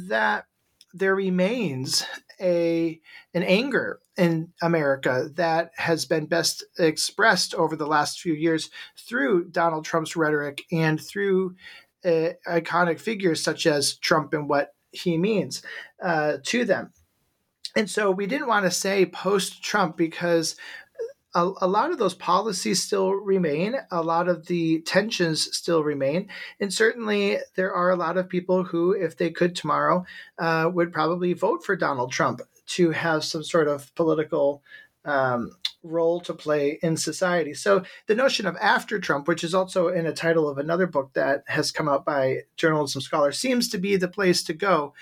that 0.08 0.46
there 0.94 1.16
remains 1.16 2.06
a 2.42 3.00
an 3.34 3.44
anger 3.44 4.00
in 4.18 4.52
America 4.62 5.30
that 5.36 5.72
has 5.76 6.06
been 6.06 6.26
best 6.26 6.64
expressed 6.78 7.54
over 7.54 7.76
the 7.76 7.88
last 7.88 8.20
few 8.20 8.34
years 8.34 8.70
through 8.98 9.46
Donald 9.46 9.86
Trump's 9.86 10.16
rhetoric 10.16 10.64
and 10.72 11.00
through 11.00 11.56
uh, 12.06 12.30
iconic 12.48 13.00
figures 13.00 13.42
such 13.42 13.66
as 13.66 13.96
Trump 13.96 14.34
and 14.34 14.50
what 14.50 14.74
he 14.92 15.18
means 15.18 15.62
uh, 16.04 16.38
to 16.44 16.66
them. 16.66 16.94
And 17.76 17.90
so 17.90 18.12
we 18.12 18.26
didn't 18.26 18.48
want 18.48 18.66
to 18.66 18.72
say 18.72 19.06
post 19.06 19.64
Trump 19.64 19.96
because 19.96 20.56
a, 21.36 21.52
a, 21.62 21.68
lot 21.68 21.92
of 21.92 22.00
those 22.00 22.16
policies 22.16 22.82
still 22.82 23.12
remain, 23.14 23.76
a 23.92 24.02
lot 24.02 24.28
of 24.28 24.48
the 24.48 24.82
tensions 24.82 25.56
still 25.56 25.84
remain. 25.84 26.28
And 26.60 26.74
certainly 26.74 27.38
there 27.56 27.74
are 27.74 27.92
a 27.92 27.96
lot 27.96 28.18
of 28.18 28.30
people 28.30 28.64
who, 28.64 28.94
if 28.94 29.16
they 29.18 29.30
could 29.30 29.56
tomorrow, 29.56 30.06
uh, 30.40 30.70
would 30.74 30.92
probably 30.92 31.34
vote 31.34 31.64
for 31.64 31.76
Donald 31.76 32.12
Trump 32.12 32.42
to 32.68 32.92
have 32.92 33.24
some 33.24 33.44
sort 33.44 33.68
of 33.68 33.94
political 33.96 34.64
um, 35.10 35.52
role 35.84 36.20
to 36.22 36.34
play 36.34 36.78
in 36.82 36.98
society. 36.98 37.54
So 37.54 37.84
the 38.08 38.16
notion 38.16 38.46
of 38.46 38.58
after 38.58 39.00
Trump, 39.00 39.28
which 39.28 39.44
is 39.44 39.54
also 39.54 39.88
in 39.88 40.06
a 40.06 40.14
title 40.14 40.48
of 40.48 40.58
another 40.58 40.88
book 40.88 41.12
that 41.14 41.44
has 41.48 41.72
come 41.72 41.90
out 41.90 42.06
by 42.06 42.42
journalism 42.58 43.02
scholar, 43.02 43.32
seems 43.32 43.70
to 43.70 43.78
be 43.78 43.96
the 43.96 44.08
place 44.08 44.44
to 44.44 44.54
go 44.54 44.94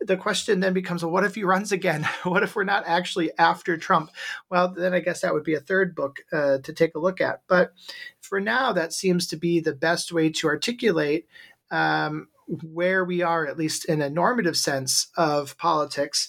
the 0.00 0.16
question 0.16 0.60
then 0.60 0.72
becomes 0.72 1.02
well, 1.02 1.12
what 1.12 1.24
if 1.24 1.34
he 1.34 1.44
runs 1.44 1.72
again? 1.72 2.06
what 2.24 2.42
if 2.42 2.54
we're 2.54 2.64
not 2.64 2.84
actually 2.86 3.30
after 3.38 3.76
Trump? 3.76 4.10
Well, 4.50 4.68
then 4.68 4.94
I 4.94 5.00
guess 5.00 5.20
that 5.20 5.32
would 5.32 5.44
be 5.44 5.54
a 5.54 5.60
third 5.60 5.94
book 5.94 6.20
uh, 6.32 6.58
to 6.58 6.72
take 6.72 6.94
a 6.94 7.00
look 7.00 7.20
at. 7.20 7.42
But 7.46 7.72
for 8.20 8.40
now, 8.40 8.72
that 8.72 8.92
seems 8.92 9.26
to 9.28 9.36
be 9.36 9.60
the 9.60 9.72
best 9.72 10.12
way 10.12 10.30
to 10.30 10.48
articulate 10.48 11.26
um, 11.70 12.28
where 12.46 13.04
we 13.04 13.22
are, 13.22 13.46
at 13.46 13.58
least 13.58 13.84
in 13.86 14.02
a 14.02 14.10
normative 14.10 14.56
sense 14.56 15.08
of 15.16 15.56
politics. 15.58 16.28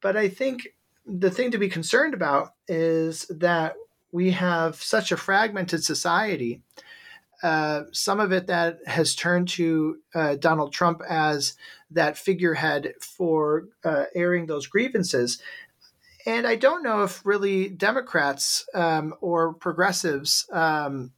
But 0.00 0.16
I 0.16 0.28
think 0.28 0.73
the 1.06 1.30
thing 1.30 1.50
to 1.50 1.58
be 1.58 1.68
concerned 1.68 2.14
about 2.14 2.54
is 2.68 3.26
that 3.28 3.74
we 4.12 4.30
have 4.30 4.76
such 4.76 5.12
a 5.12 5.16
fragmented 5.16 5.84
society. 5.84 6.62
Uh, 7.42 7.82
some 7.92 8.20
of 8.20 8.32
it 8.32 8.46
that 8.46 8.78
has 8.86 9.14
turned 9.14 9.48
to 9.48 9.98
uh, 10.14 10.34
Donald 10.36 10.72
Trump 10.72 11.02
as 11.08 11.54
that 11.90 12.16
figurehead 12.16 12.94
for 13.00 13.64
uh, 13.84 14.04
airing 14.14 14.46
those 14.46 14.66
grievances. 14.66 15.42
And 16.26 16.46
I 16.46 16.56
don't 16.56 16.82
know 16.82 17.02
if 17.02 17.24
really 17.26 17.68
Democrats 17.68 18.66
um, 18.72 19.14
or 19.20 19.52
progressives 19.52 20.46
um, 20.50 21.12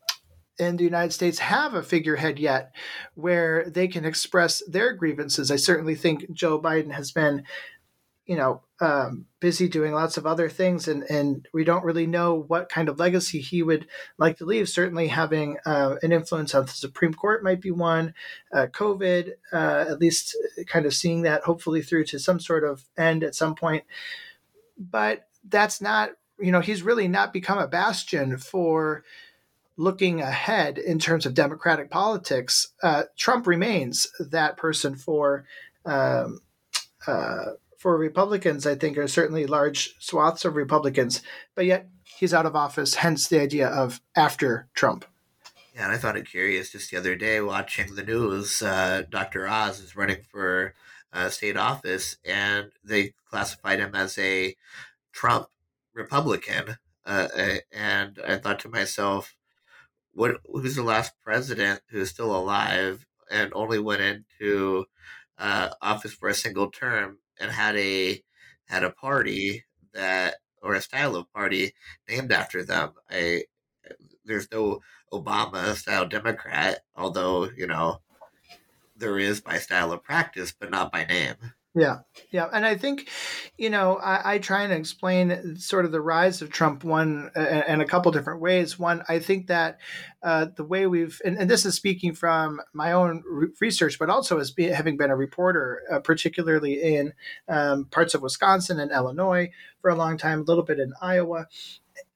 in 0.58 0.76
the 0.76 0.84
United 0.84 1.12
States 1.12 1.38
have 1.38 1.74
a 1.74 1.82
figurehead 1.82 2.40
yet 2.40 2.72
where 3.14 3.70
they 3.70 3.86
can 3.86 4.04
express 4.04 4.62
their 4.66 4.94
grievances. 4.94 5.50
I 5.50 5.56
certainly 5.56 5.94
think 5.94 6.32
Joe 6.32 6.60
Biden 6.60 6.92
has 6.92 7.12
been 7.12 7.44
you 8.26 8.36
know, 8.36 8.60
um, 8.80 9.26
busy 9.40 9.68
doing 9.68 9.92
lots 9.92 10.16
of 10.16 10.26
other 10.26 10.48
things, 10.48 10.86
and 10.86 11.02
and 11.04 11.48
we 11.52 11.64
don't 11.64 11.84
really 11.84 12.06
know 12.06 12.34
what 12.34 12.68
kind 12.68 12.88
of 12.88 12.98
legacy 12.98 13.40
he 13.40 13.62
would 13.62 13.86
like 14.18 14.36
to 14.38 14.44
leave. 14.44 14.68
Certainly, 14.68 15.08
having 15.08 15.56
uh, 15.64 15.96
an 16.02 16.12
influence 16.12 16.54
on 16.54 16.66
the 16.66 16.72
Supreme 16.72 17.14
Court 17.14 17.42
might 17.42 17.60
be 17.60 17.70
one. 17.70 18.12
Uh, 18.52 18.66
COVID, 18.66 19.32
uh, 19.52 19.84
at 19.88 19.98
least, 19.98 20.36
kind 20.66 20.84
of 20.84 20.94
seeing 20.94 21.22
that 21.22 21.44
hopefully 21.44 21.80
through 21.80 22.04
to 22.06 22.18
some 22.18 22.38
sort 22.38 22.64
of 22.64 22.84
end 22.98 23.24
at 23.24 23.34
some 23.34 23.54
point. 23.54 23.84
But 24.78 25.26
that's 25.48 25.80
not, 25.80 26.10
you 26.38 26.52
know, 26.52 26.60
he's 26.60 26.82
really 26.82 27.08
not 27.08 27.32
become 27.32 27.58
a 27.58 27.68
bastion 27.68 28.36
for 28.36 29.04
looking 29.78 30.20
ahead 30.20 30.76
in 30.76 30.98
terms 30.98 31.24
of 31.24 31.32
democratic 31.34 31.90
politics. 31.90 32.68
Uh, 32.82 33.04
Trump 33.16 33.46
remains 33.46 34.06
that 34.18 34.58
person 34.58 34.96
for. 34.96 35.46
Um, 35.86 36.40
uh, 37.06 37.52
for 37.86 37.96
Republicans, 37.96 38.66
I 38.66 38.74
think, 38.74 38.98
are 38.98 39.06
certainly 39.06 39.46
large 39.46 39.94
swaths 40.00 40.44
of 40.44 40.56
Republicans, 40.56 41.22
but 41.54 41.66
yet 41.66 41.88
he's 42.02 42.34
out 42.34 42.44
of 42.44 42.56
office, 42.56 42.96
hence 42.96 43.28
the 43.28 43.40
idea 43.40 43.68
of 43.68 44.00
after 44.16 44.66
Trump. 44.74 45.04
Yeah, 45.72 45.84
and 45.84 45.92
I 45.92 45.98
found 45.98 46.18
it 46.18 46.28
curious 46.28 46.72
just 46.72 46.90
the 46.90 46.96
other 46.96 47.14
day 47.14 47.40
watching 47.40 47.94
the 47.94 48.02
news. 48.02 48.60
Uh, 48.60 49.04
Dr. 49.08 49.46
Oz 49.46 49.78
is 49.78 49.94
running 49.94 50.22
for 50.28 50.74
uh, 51.12 51.28
state 51.28 51.56
office, 51.56 52.16
and 52.24 52.72
they 52.82 53.14
classified 53.30 53.78
him 53.78 53.94
as 53.94 54.18
a 54.18 54.56
Trump 55.12 55.46
Republican. 55.94 56.78
Uh, 57.04 57.28
and 57.70 58.18
I 58.26 58.38
thought 58.38 58.58
to 58.60 58.68
myself, 58.68 59.36
what 60.12 60.38
who's 60.44 60.74
the 60.74 60.82
last 60.82 61.12
president 61.22 61.82
who's 61.90 62.10
still 62.10 62.34
alive 62.34 63.06
and 63.30 63.52
only 63.54 63.78
went 63.78 64.02
into 64.02 64.86
uh, 65.38 65.68
office 65.80 66.14
for 66.14 66.28
a 66.28 66.34
single 66.34 66.68
term 66.68 67.18
and 67.40 67.50
had 67.50 67.76
a 67.76 68.22
had 68.66 68.84
a 68.84 68.90
party 68.90 69.64
that 69.92 70.36
or 70.62 70.74
a 70.74 70.80
style 70.80 71.16
of 71.16 71.32
party 71.32 71.72
named 72.08 72.32
after 72.32 72.64
them. 72.64 72.92
I 73.10 73.44
there's 74.24 74.48
no 74.50 74.80
Obama 75.12 75.74
style 75.76 76.06
Democrat, 76.06 76.80
although 76.96 77.48
you 77.56 77.66
know 77.66 78.00
there 78.96 79.18
is 79.18 79.40
by 79.40 79.58
style 79.58 79.92
of 79.92 80.02
practice, 80.02 80.52
but 80.58 80.70
not 80.70 80.92
by 80.92 81.04
name. 81.04 81.36
Yeah, 81.76 81.98
yeah, 82.30 82.48
and 82.54 82.64
I 82.64 82.74
think, 82.74 83.10
you 83.58 83.68
know, 83.68 83.96
I, 83.96 84.36
I, 84.36 84.38
try 84.38 84.62
and 84.62 84.72
explain 84.72 85.56
sort 85.58 85.84
of 85.84 85.92
the 85.92 86.00
rise 86.00 86.40
of 86.40 86.48
Trump 86.48 86.84
one 86.84 87.30
and 87.34 87.82
a 87.82 87.84
couple 87.84 88.10
different 88.12 88.40
ways. 88.40 88.78
One, 88.78 89.02
I 89.10 89.18
think 89.18 89.48
that 89.48 89.78
uh, 90.22 90.46
the 90.56 90.64
way 90.64 90.86
we've, 90.86 91.20
and, 91.22 91.36
and, 91.36 91.50
this 91.50 91.66
is 91.66 91.74
speaking 91.74 92.14
from 92.14 92.62
my 92.72 92.92
own 92.92 93.22
research, 93.60 93.98
but 93.98 94.08
also 94.08 94.38
as 94.38 94.52
be, 94.52 94.68
having 94.68 94.96
been 94.96 95.10
a 95.10 95.16
reporter, 95.16 95.82
uh, 95.92 95.98
particularly 96.00 96.96
in 96.96 97.12
um, 97.46 97.84
parts 97.84 98.14
of 98.14 98.22
Wisconsin 98.22 98.80
and 98.80 98.90
Illinois 98.90 99.50
for 99.82 99.90
a 99.90 99.94
long 99.96 100.16
time, 100.16 100.40
a 100.40 100.44
little 100.44 100.64
bit 100.64 100.80
in 100.80 100.94
Iowa, 101.02 101.46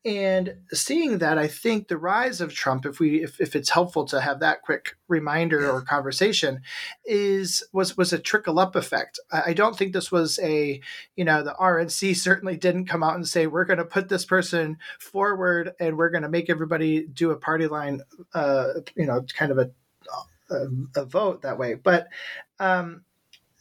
and 0.04 0.54
seeing 0.72 1.18
that 1.18 1.36
i 1.36 1.46
think 1.46 1.88
the 1.88 1.96
rise 1.96 2.40
of 2.40 2.54
trump 2.54 2.86
if 2.86 2.98
we 3.00 3.22
if, 3.22 3.38
if 3.40 3.54
it's 3.54 3.68
helpful 3.68 4.04
to 4.04 4.20
have 4.20 4.40
that 4.40 4.62
quick 4.62 4.96
reminder 5.08 5.70
or 5.70 5.82
conversation 5.82 6.60
is 7.04 7.62
was 7.72 7.96
was 7.96 8.12
a 8.12 8.18
trickle 8.18 8.58
up 8.58 8.76
effect. 8.76 9.18
I 9.30 9.52
don't 9.52 9.76
think 9.76 9.92
this 9.92 10.10
was 10.10 10.38
a 10.42 10.80
you 11.16 11.24
know 11.24 11.42
the 11.42 11.54
rnc 11.54 12.16
certainly 12.16 12.56
didn't 12.56 12.86
come 12.86 13.02
out 13.02 13.16
and 13.16 13.28
say 13.28 13.46
we're 13.46 13.64
going 13.64 13.78
to 13.78 13.84
put 13.84 14.08
this 14.08 14.24
person 14.24 14.78
forward 14.98 15.72
and 15.80 15.98
we're 15.98 16.10
going 16.10 16.22
to 16.22 16.28
make 16.28 16.48
everybody 16.48 17.06
do 17.06 17.30
a 17.30 17.36
party 17.36 17.66
line 17.66 18.00
uh 18.32 18.68
you 18.96 19.06
know 19.06 19.22
kind 19.36 19.52
of 19.52 19.58
a 19.58 19.70
a, 20.50 20.66
a 20.96 21.04
vote 21.04 21.42
that 21.42 21.58
way. 21.58 21.74
But 21.74 22.08
um 22.58 23.02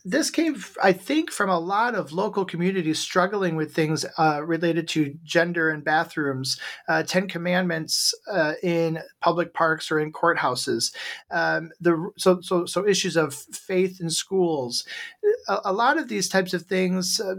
this 0.10 0.30
came, 0.32 0.62
I 0.82 0.94
think, 0.94 1.32
from 1.32 1.50
a 1.50 1.60
lot 1.60 1.94
of 1.94 2.12
local 2.12 2.44
communities 2.44 3.00
struggling 3.00 3.56
with 3.56 3.74
things 3.74 4.06
uh, 4.18 4.42
related 4.44 4.88
to 4.90 5.16
gender 5.24 5.70
and 5.70 5.84
bathrooms, 5.84 6.60
uh, 6.88 7.04
Ten 7.04 7.28
Commandments 7.28 8.14
uh, 8.32 8.54
in 8.64 9.00
public 9.22 9.54
parks 9.54 9.92
or 9.92 10.00
in 10.00 10.12
courthouses, 10.12 10.94
um, 11.30 11.72
the 11.80 12.12
so 12.18 12.42
so 12.42 12.66
so 12.66 12.88
issues 12.88 13.16
of 13.16 13.34
faith 13.34 14.02
in 14.02 14.10
schools, 14.10 14.84
a, 15.48 15.60
a 15.66 15.74
lot 15.74 16.00
of 16.00 16.08
these 16.08 16.28
types 16.28 16.54
of 16.54 16.64
things. 16.64 17.20
Uh, 17.20 17.36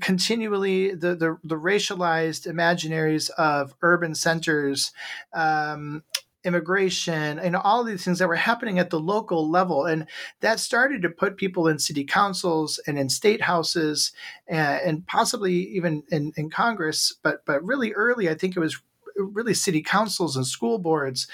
continually 0.00 0.92
the, 0.92 1.14
the, 1.14 1.38
the 1.44 1.54
racialized 1.54 2.52
imaginaries 2.52 3.30
of 3.38 3.74
urban 3.82 4.12
centers 4.12 4.90
um, 5.32 6.02
immigration 6.48 7.38
and 7.38 7.54
all 7.54 7.84
these 7.84 8.04
things 8.04 8.18
that 8.18 8.26
were 8.26 8.34
happening 8.34 8.78
at 8.78 8.90
the 8.90 8.98
local 8.98 9.48
level 9.48 9.84
and 9.86 10.06
that 10.40 10.58
started 10.58 11.02
to 11.02 11.08
put 11.08 11.36
people 11.36 11.68
in 11.68 11.78
city 11.78 12.04
councils 12.04 12.80
and 12.86 12.98
in 12.98 13.08
state 13.08 13.42
houses 13.42 14.12
and, 14.48 14.80
and 14.82 15.06
possibly 15.06 15.54
even 15.54 16.02
in, 16.10 16.32
in 16.36 16.50
congress 16.50 17.14
but 17.22 17.44
but 17.44 17.62
really 17.62 17.92
early 17.92 18.28
i 18.28 18.34
think 18.34 18.56
it 18.56 18.60
was 18.60 18.80
really 19.16 19.54
city 19.54 19.82
councils 19.82 20.36
and 20.36 20.46
school 20.46 20.78
boards 20.78 21.28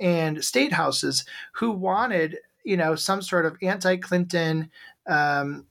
and 0.00 0.42
state 0.42 0.72
houses 0.72 1.24
who 1.52 1.70
wanted 1.70 2.38
you 2.64 2.76
know 2.76 2.94
some 2.94 3.20
sort 3.20 3.44
of 3.44 3.56
anti-clinton 3.62 4.70
um, 5.06 5.66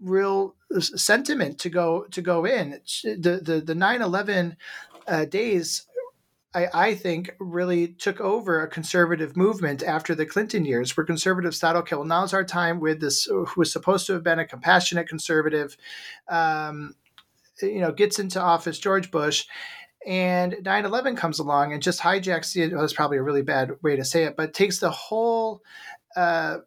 real 0.00 0.54
sentiment 0.80 1.58
to 1.58 1.70
go 1.70 2.04
to 2.10 2.22
go 2.22 2.44
in. 2.44 2.80
The 3.02 3.40
the, 3.42 3.60
the 3.60 3.74
9-11 3.74 4.56
uh, 5.06 5.24
days 5.26 5.86
I, 6.56 6.68
I, 6.72 6.94
think, 6.94 7.34
really 7.38 7.88
took 7.88 8.18
over 8.18 8.62
a 8.62 8.68
conservative 8.68 9.36
movement 9.36 9.82
after 9.82 10.14
the 10.14 10.24
Clinton 10.24 10.64
years, 10.64 10.96
where 10.96 11.04
conservatives 11.04 11.58
thought, 11.58 11.76
okay, 11.76 11.96
well, 11.96 12.06
now's 12.06 12.32
our 12.32 12.44
time 12.44 12.80
with 12.80 12.98
this, 13.00 13.24
who 13.24 13.46
was 13.58 13.70
supposed 13.70 14.06
to 14.06 14.14
have 14.14 14.22
been 14.22 14.38
a 14.38 14.46
compassionate 14.46 15.06
conservative, 15.06 15.76
um, 16.28 16.94
you 17.60 17.80
know, 17.80 17.92
gets 17.92 18.18
into 18.18 18.40
office, 18.40 18.78
George 18.78 19.10
Bush, 19.10 19.44
and 20.06 20.54
9-11 20.62 21.18
comes 21.18 21.40
along 21.40 21.74
and 21.74 21.82
just 21.82 22.00
hijacks, 22.00 22.56
it 22.56 22.74
was 22.74 22.94
probably 22.94 23.18
a 23.18 23.22
really 23.22 23.42
bad 23.42 23.72
way 23.82 23.96
to 23.96 24.04
say 24.04 24.24
it, 24.24 24.34
but 24.34 24.54
takes 24.54 24.78
the 24.78 24.90
whole 24.90 25.62
uh, 26.16 26.58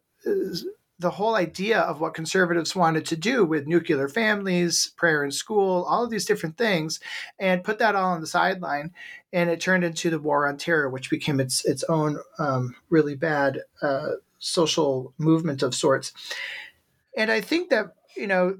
the 1.00 1.10
whole 1.10 1.34
idea 1.34 1.80
of 1.80 1.98
what 1.98 2.12
conservatives 2.12 2.76
wanted 2.76 3.06
to 3.06 3.16
do 3.16 3.42
with 3.42 3.66
nuclear 3.66 4.06
families, 4.06 4.92
prayer 4.96 5.24
in 5.24 5.30
school, 5.30 5.84
all 5.88 6.04
of 6.04 6.10
these 6.10 6.26
different 6.26 6.58
things, 6.58 7.00
and 7.38 7.64
put 7.64 7.78
that 7.78 7.96
all 7.96 8.12
on 8.12 8.20
the 8.20 8.26
sideline. 8.26 8.92
And 9.32 9.48
it 9.48 9.60
turned 9.60 9.82
into 9.82 10.10
the 10.10 10.18
war 10.18 10.46
on 10.46 10.58
terror, 10.58 10.90
which 10.90 11.08
became 11.08 11.40
its 11.40 11.64
its 11.64 11.82
own 11.84 12.18
um, 12.38 12.76
really 12.90 13.14
bad 13.14 13.60
uh, 13.80 14.10
social 14.38 15.14
movement 15.16 15.62
of 15.62 15.74
sorts. 15.74 16.12
And 17.16 17.30
I 17.30 17.40
think 17.40 17.70
that 17.70 17.94
you 18.14 18.26
know 18.26 18.58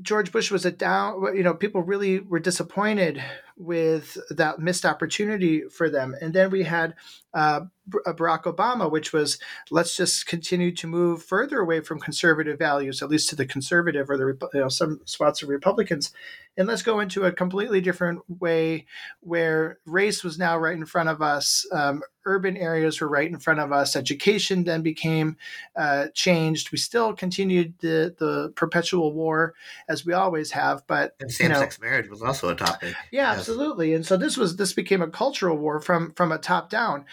George 0.00 0.30
Bush 0.30 0.52
was 0.52 0.64
a 0.64 0.70
down. 0.70 1.36
You 1.36 1.42
know, 1.42 1.54
people 1.54 1.82
really 1.82 2.20
were 2.20 2.40
disappointed 2.40 3.22
with 3.56 4.18
that 4.30 4.58
missed 4.58 4.84
opportunity 4.84 5.62
for 5.68 5.88
them. 5.90 6.14
And 6.20 6.32
then 6.32 6.50
we 6.50 6.64
had 6.64 6.94
uh, 7.34 7.60
uh, 8.06 8.12
Barack 8.12 8.44
Obama, 8.44 8.90
which 8.90 9.12
was 9.12 9.38
let's 9.70 9.96
just 9.96 10.26
continue 10.26 10.72
to 10.72 10.86
move 10.86 11.22
further 11.22 11.60
away 11.60 11.80
from 11.80 11.98
conservative 11.98 12.58
values, 12.58 13.02
at 13.02 13.08
least 13.08 13.28
to 13.30 13.36
the 13.36 13.46
conservative 13.46 14.08
or 14.08 14.16
the 14.16 14.48
you 14.54 14.60
know, 14.60 14.68
some 14.68 15.00
spots 15.04 15.42
of 15.42 15.48
Republicans, 15.48 16.12
and 16.56 16.68
let's 16.68 16.82
go 16.82 17.00
into 17.00 17.24
a 17.24 17.32
completely 17.32 17.80
different 17.80 18.20
way 18.28 18.86
where 19.20 19.78
race 19.86 20.22
was 20.22 20.38
now 20.38 20.58
right 20.58 20.76
in 20.76 20.84
front 20.84 21.08
of 21.08 21.22
us, 21.22 21.66
um, 21.72 22.02
urban 22.26 22.56
areas 22.56 23.00
were 23.00 23.08
right 23.08 23.28
in 23.28 23.38
front 23.38 23.58
of 23.58 23.72
us, 23.72 23.96
education 23.96 24.64
then 24.64 24.82
became 24.82 25.36
uh, 25.74 26.08
changed. 26.14 26.70
We 26.70 26.78
still 26.78 27.14
continued 27.14 27.74
the 27.80 28.14
the 28.18 28.52
perpetual 28.54 29.12
war 29.12 29.54
as 29.88 30.04
we 30.04 30.12
always 30.12 30.50
have, 30.52 30.86
but 30.86 31.16
and 31.20 31.32
same 31.32 31.54
sex 31.54 31.78
you 31.78 31.84
know, 31.84 31.90
marriage 31.90 32.10
was 32.10 32.22
also 32.22 32.50
a 32.50 32.54
topic. 32.54 32.94
Yeah, 33.10 33.34
yes 33.34 33.48
absolutely. 33.52 33.94
And 33.94 34.04
so 34.04 34.16
this 34.16 34.36
was 34.36 34.56
this 34.56 34.72
became 34.72 35.02
a 35.02 35.08
cultural 35.08 35.56
war 35.56 35.80
from 35.80 36.12
from 36.14 36.32
a 36.32 36.38
top 36.38 36.70
down. 36.70 37.04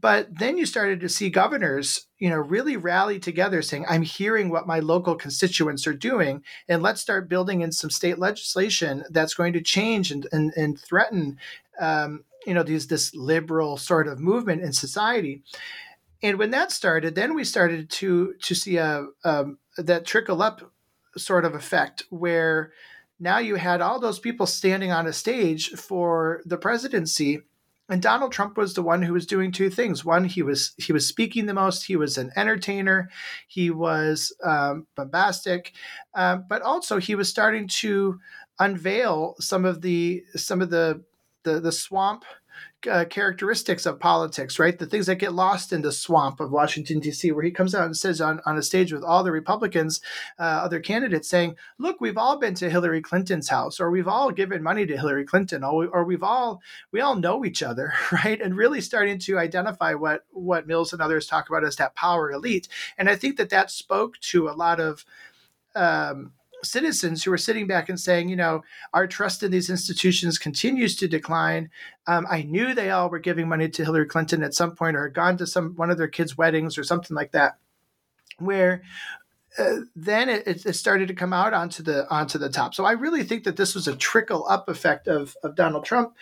But 0.00 0.38
then 0.38 0.58
you 0.58 0.66
started 0.66 1.00
to 1.00 1.08
see 1.08 1.30
governors, 1.30 2.06
you 2.18 2.28
know, 2.28 2.36
really 2.36 2.76
rally 2.76 3.18
together 3.18 3.62
saying, 3.62 3.86
I'm 3.88 4.02
hearing 4.02 4.50
what 4.50 4.66
my 4.66 4.80
local 4.80 5.16
constituents 5.16 5.86
are 5.86 5.94
doing, 5.94 6.42
and 6.68 6.82
let's 6.82 7.00
start 7.00 7.28
building 7.28 7.62
in 7.62 7.72
some 7.72 7.90
state 7.90 8.18
legislation 8.18 9.04
that's 9.10 9.34
going 9.34 9.52
to 9.54 9.60
change 9.60 10.10
and 10.10 10.26
and, 10.32 10.52
and 10.56 10.78
threaten 10.78 11.38
um, 11.78 12.24
you 12.46 12.54
know, 12.54 12.62
these 12.62 12.86
this 12.86 13.14
liberal 13.14 13.76
sort 13.76 14.08
of 14.08 14.20
movement 14.20 14.62
in 14.62 14.72
society. 14.72 15.42
And 16.22 16.38
when 16.38 16.50
that 16.50 16.72
started, 16.72 17.14
then 17.14 17.34
we 17.34 17.44
started 17.44 17.90
to 17.90 18.34
to 18.42 18.54
see 18.54 18.76
a 18.76 19.06
um, 19.24 19.58
that 19.76 20.04
trickle 20.04 20.42
up 20.42 20.72
sort 21.16 21.44
of 21.44 21.54
effect 21.54 22.04
where 22.10 22.72
now 23.20 23.38
you 23.38 23.56
had 23.56 23.80
all 23.80 24.00
those 24.00 24.18
people 24.18 24.46
standing 24.46 24.92
on 24.92 25.06
a 25.06 25.12
stage 25.12 25.70
for 25.70 26.42
the 26.44 26.56
presidency 26.56 27.40
and 27.90 28.02
Donald 28.02 28.32
Trump 28.32 28.56
was 28.56 28.74
the 28.74 28.82
one 28.82 29.02
who 29.02 29.14
was 29.14 29.26
doing 29.26 29.50
two 29.50 29.70
things. 29.70 30.04
One, 30.04 30.24
he 30.24 30.42
was 30.42 30.72
he 30.76 30.92
was 30.92 31.06
speaking 31.06 31.46
the 31.46 31.54
most. 31.54 31.86
He 31.86 31.96
was 31.96 32.18
an 32.18 32.30
entertainer. 32.36 33.08
He 33.46 33.70
was 33.70 34.32
um, 34.44 34.86
bombastic, 34.94 35.72
um, 36.14 36.44
but 36.48 36.60
also 36.60 36.98
he 36.98 37.14
was 37.14 37.30
starting 37.30 37.66
to 37.68 38.20
unveil 38.58 39.36
some 39.40 39.64
of 39.64 39.80
the 39.80 40.22
some 40.36 40.60
of 40.60 40.68
the 40.68 41.02
the, 41.44 41.60
the 41.60 41.72
swamp 41.72 42.24
uh, 42.88 43.04
characteristics 43.06 43.86
of 43.86 43.98
politics, 43.98 44.58
right? 44.58 44.78
The 44.78 44.86
things 44.86 45.06
that 45.06 45.16
get 45.16 45.32
lost 45.32 45.72
in 45.72 45.82
the 45.82 45.90
swamp 45.90 46.38
of 46.38 46.52
Washington, 46.52 47.00
D.C., 47.00 47.32
where 47.32 47.44
he 47.44 47.50
comes 47.50 47.74
out 47.74 47.86
and 47.86 47.96
says 47.96 48.20
on, 48.20 48.40
on 48.46 48.56
a 48.56 48.62
stage 48.62 48.92
with 48.92 49.02
all 49.02 49.24
the 49.24 49.32
Republicans, 49.32 50.00
uh, 50.38 50.42
other 50.42 50.78
candidates, 50.78 51.28
saying, 51.28 51.56
Look, 51.78 52.00
we've 52.00 52.16
all 52.16 52.38
been 52.38 52.54
to 52.54 52.70
Hillary 52.70 53.02
Clinton's 53.02 53.48
house, 53.48 53.80
or 53.80 53.90
we've 53.90 54.06
all 54.06 54.30
given 54.30 54.62
money 54.62 54.86
to 54.86 54.96
Hillary 54.96 55.24
Clinton, 55.24 55.64
or, 55.64 55.88
or 55.88 56.04
we've 56.04 56.22
all, 56.22 56.60
we 56.92 57.00
all 57.00 57.16
know 57.16 57.44
each 57.44 57.62
other, 57.62 57.92
right? 58.12 58.40
And 58.40 58.56
really 58.56 58.80
starting 58.80 59.18
to 59.20 59.38
identify 59.38 59.94
what, 59.94 60.24
what 60.30 60.66
Mills 60.66 60.92
and 60.92 61.02
others 61.02 61.26
talk 61.26 61.48
about 61.48 61.64
as 61.64 61.76
that 61.76 61.96
power 61.96 62.30
elite. 62.30 62.68
And 62.96 63.08
I 63.10 63.16
think 63.16 63.36
that 63.38 63.50
that 63.50 63.70
spoke 63.70 64.18
to 64.20 64.48
a 64.48 64.52
lot 64.52 64.78
of, 64.78 65.04
um, 65.74 66.32
citizens 66.62 67.22
who 67.22 67.32
are 67.32 67.38
sitting 67.38 67.66
back 67.66 67.88
and 67.88 67.98
saying, 67.98 68.28
you 68.28 68.36
know, 68.36 68.62
our 68.92 69.06
trust 69.06 69.42
in 69.42 69.50
these 69.50 69.70
institutions 69.70 70.38
continues 70.38 70.96
to 70.96 71.08
decline. 71.08 71.70
Um, 72.06 72.26
I 72.28 72.42
knew 72.42 72.74
they 72.74 72.90
all 72.90 73.10
were 73.10 73.18
giving 73.18 73.48
money 73.48 73.68
to 73.68 73.84
Hillary 73.84 74.06
Clinton 74.06 74.42
at 74.42 74.54
some 74.54 74.74
point, 74.74 74.96
or 74.96 75.08
gone 75.08 75.36
to 75.38 75.46
some 75.46 75.74
one 75.76 75.90
of 75.90 75.98
their 75.98 76.08
kids' 76.08 76.36
weddings, 76.36 76.78
or 76.78 76.84
something 76.84 77.14
like 77.14 77.32
that. 77.32 77.58
Where 78.38 78.82
uh, 79.58 79.80
then 79.96 80.28
it, 80.28 80.66
it, 80.66 80.74
started 80.74 81.08
to 81.08 81.14
come 81.14 81.32
out 81.32 81.52
onto 81.54 81.82
the 81.82 82.08
onto 82.10 82.38
the 82.38 82.50
top. 82.50 82.74
So 82.74 82.84
I 82.84 82.92
really 82.92 83.24
think 83.24 83.44
that 83.44 83.56
this 83.56 83.74
was 83.74 83.88
a 83.88 83.96
trickle 83.96 84.46
up 84.48 84.68
effect 84.68 85.08
of 85.08 85.36
of 85.42 85.56
Donald 85.56 85.84
Trump. 85.84 86.14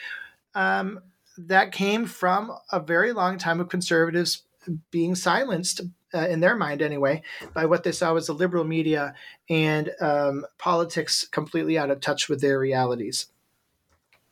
Um, 0.54 1.00
that 1.38 1.72
came 1.72 2.06
from 2.06 2.50
a 2.72 2.80
very 2.80 3.12
long 3.12 3.36
time 3.36 3.60
of 3.60 3.68
conservatives 3.68 4.42
being 4.90 5.14
silenced 5.14 5.82
uh, 6.16 6.26
in 6.28 6.40
their 6.40 6.56
mind 6.56 6.82
anyway, 6.82 7.22
by 7.52 7.66
what 7.66 7.84
they 7.84 7.92
saw 7.92 8.14
was 8.14 8.26
the 8.26 8.32
liberal 8.32 8.64
media 8.64 9.14
and 9.50 9.92
um, 10.00 10.46
politics 10.58 11.26
completely 11.28 11.78
out 11.78 11.90
of 11.90 12.00
touch 12.00 12.28
with 12.28 12.40
their 12.40 12.58
realities. 12.58 13.26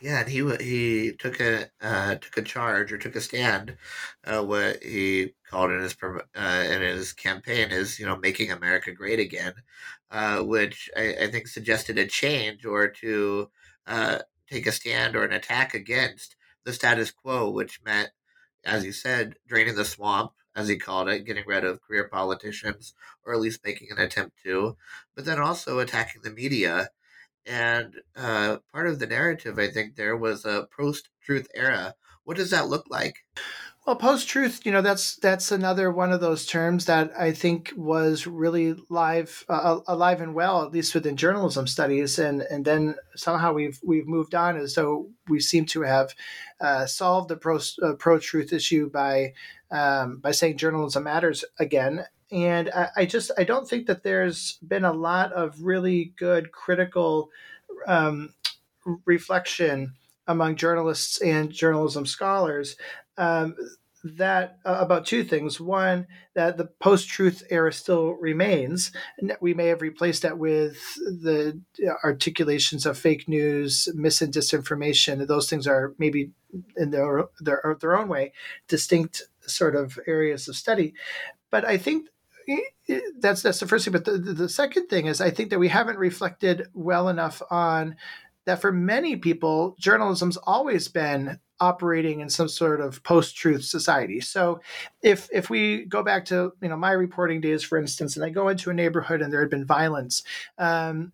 Yeah, 0.00 0.20
and 0.20 0.28
he 0.28 0.56
he 0.56 1.12
took 1.12 1.40
a 1.40 1.70
uh, 1.80 2.16
took 2.16 2.36
a 2.36 2.42
charge 2.42 2.92
or 2.92 2.98
took 2.98 3.16
a 3.16 3.20
stand. 3.20 3.76
Uh, 4.24 4.42
what 4.42 4.82
he 4.82 5.32
called 5.48 5.70
in 5.70 5.80
his 5.80 5.96
uh, 6.02 6.64
in 6.70 6.82
his 6.82 7.12
campaign 7.12 7.70
is 7.70 7.98
you 7.98 8.04
know 8.04 8.16
making 8.16 8.50
America 8.50 8.92
great 8.92 9.18
again, 9.20 9.54
uh, 10.10 10.40
which 10.40 10.90
I, 10.96 11.14
I, 11.22 11.30
think 11.30 11.46
suggested 11.46 11.96
a 11.96 12.06
change 12.06 12.66
or 12.66 12.88
to 12.88 13.50
uh, 13.86 14.18
take 14.50 14.66
a 14.66 14.72
stand 14.72 15.16
or 15.16 15.24
an 15.24 15.32
attack 15.32 15.74
against 15.74 16.36
the 16.64 16.72
status 16.72 17.10
quo, 17.10 17.48
which 17.50 17.80
meant, 17.82 18.10
as 18.64 18.84
you 18.84 18.92
said, 18.92 19.36
draining 19.46 19.76
the 19.76 19.84
swamp, 19.84 20.32
as 20.56 20.68
he 20.68 20.76
called 20.76 21.08
it, 21.08 21.24
getting 21.24 21.44
rid 21.46 21.64
of 21.64 21.82
career 21.82 22.08
politicians, 22.08 22.94
or 23.24 23.34
at 23.34 23.40
least 23.40 23.64
making 23.64 23.88
an 23.90 23.98
attempt 23.98 24.36
to, 24.44 24.76
but 25.14 25.24
then 25.24 25.40
also 25.40 25.78
attacking 25.78 26.22
the 26.22 26.30
media. 26.30 26.88
And 27.46 27.96
uh, 28.16 28.58
part 28.72 28.86
of 28.86 28.98
the 28.98 29.06
narrative, 29.06 29.58
I 29.58 29.68
think, 29.68 29.96
there 29.96 30.16
was 30.16 30.44
a 30.44 30.66
post 30.76 31.10
truth 31.22 31.48
era. 31.54 31.94
What 32.24 32.36
does 32.36 32.50
that 32.50 32.68
look 32.68 32.86
like? 32.88 33.16
Well, 33.86 33.96
post 33.96 34.28
truth, 34.28 34.64
you 34.64 34.72
know, 34.72 34.80
that's 34.80 35.16
that's 35.16 35.52
another 35.52 35.90
one 35.90 36.10
of 36.10 36.22
those 36.22 36.46
terms 36.46 36.86
that 36.86 37.12
I 37.18 37.32
think 37.32 37.70
was 37.76 38.26
really 38.26 38.76
live, 38.88 39.44
uh, 39.46 39.80
alive 39.86 40.22
and 40.22 40.34
well, 40.34 40.62
at 40.64 40.72
least 40.72 40.94
within 40.94 41.18
journalism 41.18 41.66
studies, 41.66 42.18
and 42.18 42.40
and 42.40 42.64
then 42.64 42.94
somehow 43.14 43.52
we've 43.52 43.78
we've 43.84 44.08
moved 44.08 44.34
on 44.34 44.56
as 44.56 44.74
though 44.74 45.10
we 45.28 45.38
seem 45.38 45.66
to 45.66 45.82
have 45.82 46.14
uh, 46.62 46.86
solved 46.86 47.28
the 47.28 47.36
pro 47.36 47.58
uh, 47.82 48.18
truth 48.20 48.54
issue 48.54 48.88
by 48.88 49.34
um, 49.70 50.16
by 50.16 50.30
saying 50.30 50.56
journalism 50.56 51.04
matters 51.04 51.44
again. 51.58 52.06
And 52.32 52.70
I, 52.74 52.88
I, 52.96 53.04
just 53.04 53.32
I 53.36 53.44
don't 53.44 53.68
think 53.68 53.86
that 53.86 54.02
there's 54.02 54.58
been 54.66 54.86
a 54.86 54.94
lot 54.94 55.30
of 55.34 55.60
really 55.60 56.14
good 56.16 56.52
critical 56.52 57.28
um, 57.86 58.32
reflection 59.04 59.92
among 60.26 60.56
journalists 60.56 61.20
and 61.20 61.50
journalism 61.50 62.06
scholars 62.06 62.76
um, 63.16 63.54
that 64.04 64.58
uh, 64.66 64.76
about 64.80 65.06
two 65.06 65.24
things. 65.24 65.58
One, 65.58 66.06
that 66.34 66.58
the 66.58 66.66
post-truth 66.66 67.42
era 67.50 67.72
still 67.72 68.12
remains, 68.12 68.92
and 69.18 69.34
we 69.40 69.54
may 69.54 69.68
have 69.68 69.80
replaced 69.80 70.22
that 70.22 70.38
with 70.38 70.76
the 70.96 71.60
articulations 72.04 72.84
of 72.84 72.98
fake 72.98 73.28
news, 73.28 73.88
mis 73.94 74.20
and 74.20 74.32
disinformation. 74.32 75.26
Those 75.26 75.48
things 75.48 75.66
are 75.66 75.94
maybe 75.98 76.30
in 76.76 76.90
their 76.90 77.24
their, 77.40 77.76
their 77.80 77.96
own 77.96 78.08
way 78.08 78.32
distinct 78.68 79.22
sort 79.40 79.74
of 79.74 79.98
areas 80.06 80.48
of 80.48 80.56
study. 80.56 80.94
But 81.50 81.64
I 81.64 81.78
think 81.78 82.08
that's 83.18 83.42
that's 83.42 83.60
the 83.60 83.66
first 83.66 83.84
thing. 83.84 83.92
But 83.92 84.04
the, 84.04 84.18
the 84.18 84.48
second 84.48 84.88
thing 84.88 85.06
is 85.06 85.20
I 85.20 85.30
think 85.30 85.50
that 85.50 85.58
we 85.58 85.68
haven't 85.68 85.98
reflected 85.98 86.68
well 86.74 87.08
enough 87.08 87.40
on 87.50 87.96
that 88.44 88.60
for 88.60 88.72
many 88.72 89.16
people, 89.16 89.74
journalism's 89.78 90.36
always 90.36 90.88
been 90.88 91.40
operating 91.68 92.20
in 92.20 92.28
some 92.28 92.48
sort 92.48 92.80
of 92.80 93.02
post-truth 93.02 93.64
society. 93.64 94.20
So 94.20 94.60
if 95.02 95.28
if 95.32 95.50
we 95.50 95.86
go 95.96 96.02
back 96.02 96.24
to 96.26 96.52
you 96.62 96.68
know 96.68 96.76
my 96.76 96.92
reporting 96.92 97.40
days, 97.40 97.62
for 97.62 97.78
instance, 97.78 98.16
and 98.16 98.24
I 98.24 98.30
go 98.30 98.48
into 98.48 98.70
a 98.70 98.74
neighborhood 98.74 99.20
and 99.22 99.32
there 99.32 99.40
had 99.40 99.50
been 99.50 99.66
violence, 99.66 100.22
um, 100.58 101.12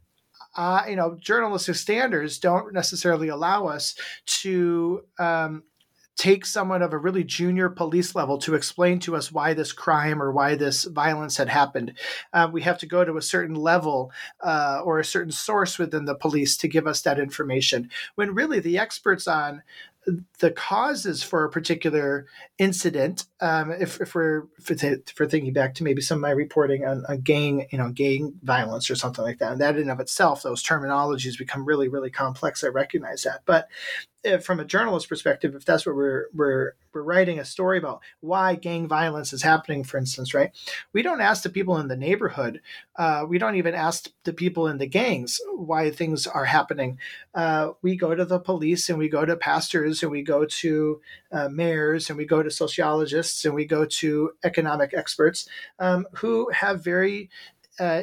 uh, 0.56 0.82
you 0.88 0.96
know, 0.96 1.16
journalistic 1.20 1.76
standards 1.76 2.38
don't 2.38 2.72
necessarily 2.72 3.28
allow 3.28 3.66
us 3.66 3.94
to 4.42 5.04
um, 5.18 5.62
take 6.20 6.44
someone 6.44 6.82
of 6.82 6.92
a 6.92 6.98
really 6.98 7.24
junior 7.24 7.70
police 7.70 8.14
level 8.14 8.36
to 8.36 8.54
explain 8.54 8.98
to 8.98 9.16
us 9.16 9.32
why 9.32 9.54
this 9.54 9.72
crime 9.72 10.22
or 10.22 10.30
why 10.30 10.54
this 10.54 10.84
violence 10.84 11.38
had 11.38 11.48
happened. 11.48 11.94
Uh, 12.34 12.46
we 12.52 12.60
have 12.60 12.76
to 12.76 12.84
go 12.84 13.04
to 13.04 13.16
a 13.16 13.22
certain 13.22 13.54
level 13.54 14.12
uh, 14.42 14.82
or 14.84 14.98
a 14.98 15.04
certain 15.04 15.32
source 15.32 15.78
within 15.78 16.04
the 16.04 16.14
police 16.14 16.58
to 16.58 16.68
give 16.68 16.86
us 16.86 17.00
that 17.00 17.18
information. 17.18 17.88
When 18.16 18.34
really 18.34 18.60
the 18.60 18.76
experts 18.76 19.26
on 19.26 19.62
the 20.38 20.50
causes 20.50 21.22
for 21.22 21.44
a 21.44 21.50
particular 21.50 22.26
incident, 22.58 23.26
um, 23.40 23.70
if, 23.70 24.00
if, 24.00 24.14
we're 24.14 24.44
we're 24.68 25.28
thinking 25.28 25.52
back 25.52 25.74
to 25.74 25.84
maybe 25.84 26.00
some 26.00 26.18
of 26.18 26.22
my 26.22 26.30
reporting 26.30 26.86
on, 26.86 27.04
on 27.08 27.20
gang, 27.20 27.66
you 27.70 27.78
know, 27.78 27.90
gang 27.90 28.34
violence 28.42 28.90
or 28.90 28.96
something 28.96 29.24
like 29.24 29.38
that, 29.38 29.52
and 29.52 29.60
that 29.60 29.76
in 29.76 29.90
of 29.90 30.00
itself, 30.00 30.42
those 30.42 30.62
terminologies 30.62 31.38
become 31.38 31.64
really, 31.64 31.88
really 31.88 32.10
complex. 32.10 32.64
I 32.64 32.68
recognize 32.68 33.22
that, 33.22 33.42
but 33.44 33.68
from 34.42 34.60
a 34.60 34.64
journalist 34.64 35.08
perspective, 35.08 35.54
if 35.54 35.64
that's 35.64 35.86
what 35.86 35.96
we're 35.96 36.26
we're 36.34 36.72
we're 36.92 37.02
writing 37.02 37.38
a 37.38 37.44
story 37.44 37.78
about 37.78 38.00
why 38.20 38.54
gang 38.54 38.86
violence 38.88 39.32
is 39.32 39.42
happening, 39.42 39.84
for 39.84 39.96
instance, 39.96 40.34
right? 40.34 40.50
We 40.92 41.02
don't 41.02 41.20
ask 41.20 41.42
the 41.42 41.50
people 41.50 41.78
in 41.78 41.88
the 41.88 41.96
neighborhood. 41.96 42.60
Uh, 42.96 43.24
we 43.28 43.38
don't 43.38 43.56
even 43.56 43.74
ask 43.74 44.08
the 44.24 44.32
people 44.32 44.66
in 44.66 44.78
the 44.78 44.86
gangs 44.86 45.40
why 45.54 45.90
things 45.90 46.26
are 46.26 46.44
happening. 46.44 46.98
Uh, 47.34 47.70
we 47.82 47.96
go 47.96 48.14
to 48.14 48.24
the 48.24 48.40
police 48.40 48.88
and 48.88 48.98
we 48.98 49.08
go 49.08 49.24
to 49.24 49.36
pastors 49.36 50.02
and 50.02 50.10
we 50.10 50.22
go 50.22 50.44
to 50.44 51.00
uh, 51.32 51.48
mayors 51.48 52.10
and 52.10 52.16
we 52.16 52.26
go 52.26 52.42
to 52.42 52.50
sociologists 52.50 53.44
and 53.44 53.54
we 53.54 53.64
go 53.64 53.84
to 53.84 54.32
economic 54.44 54.92
experts 54.92 55.48
um, 55.78 56.06
who 56.14 56.50
have 56.50 56.84
very 56.84 57.30
uh, 57.78 58.02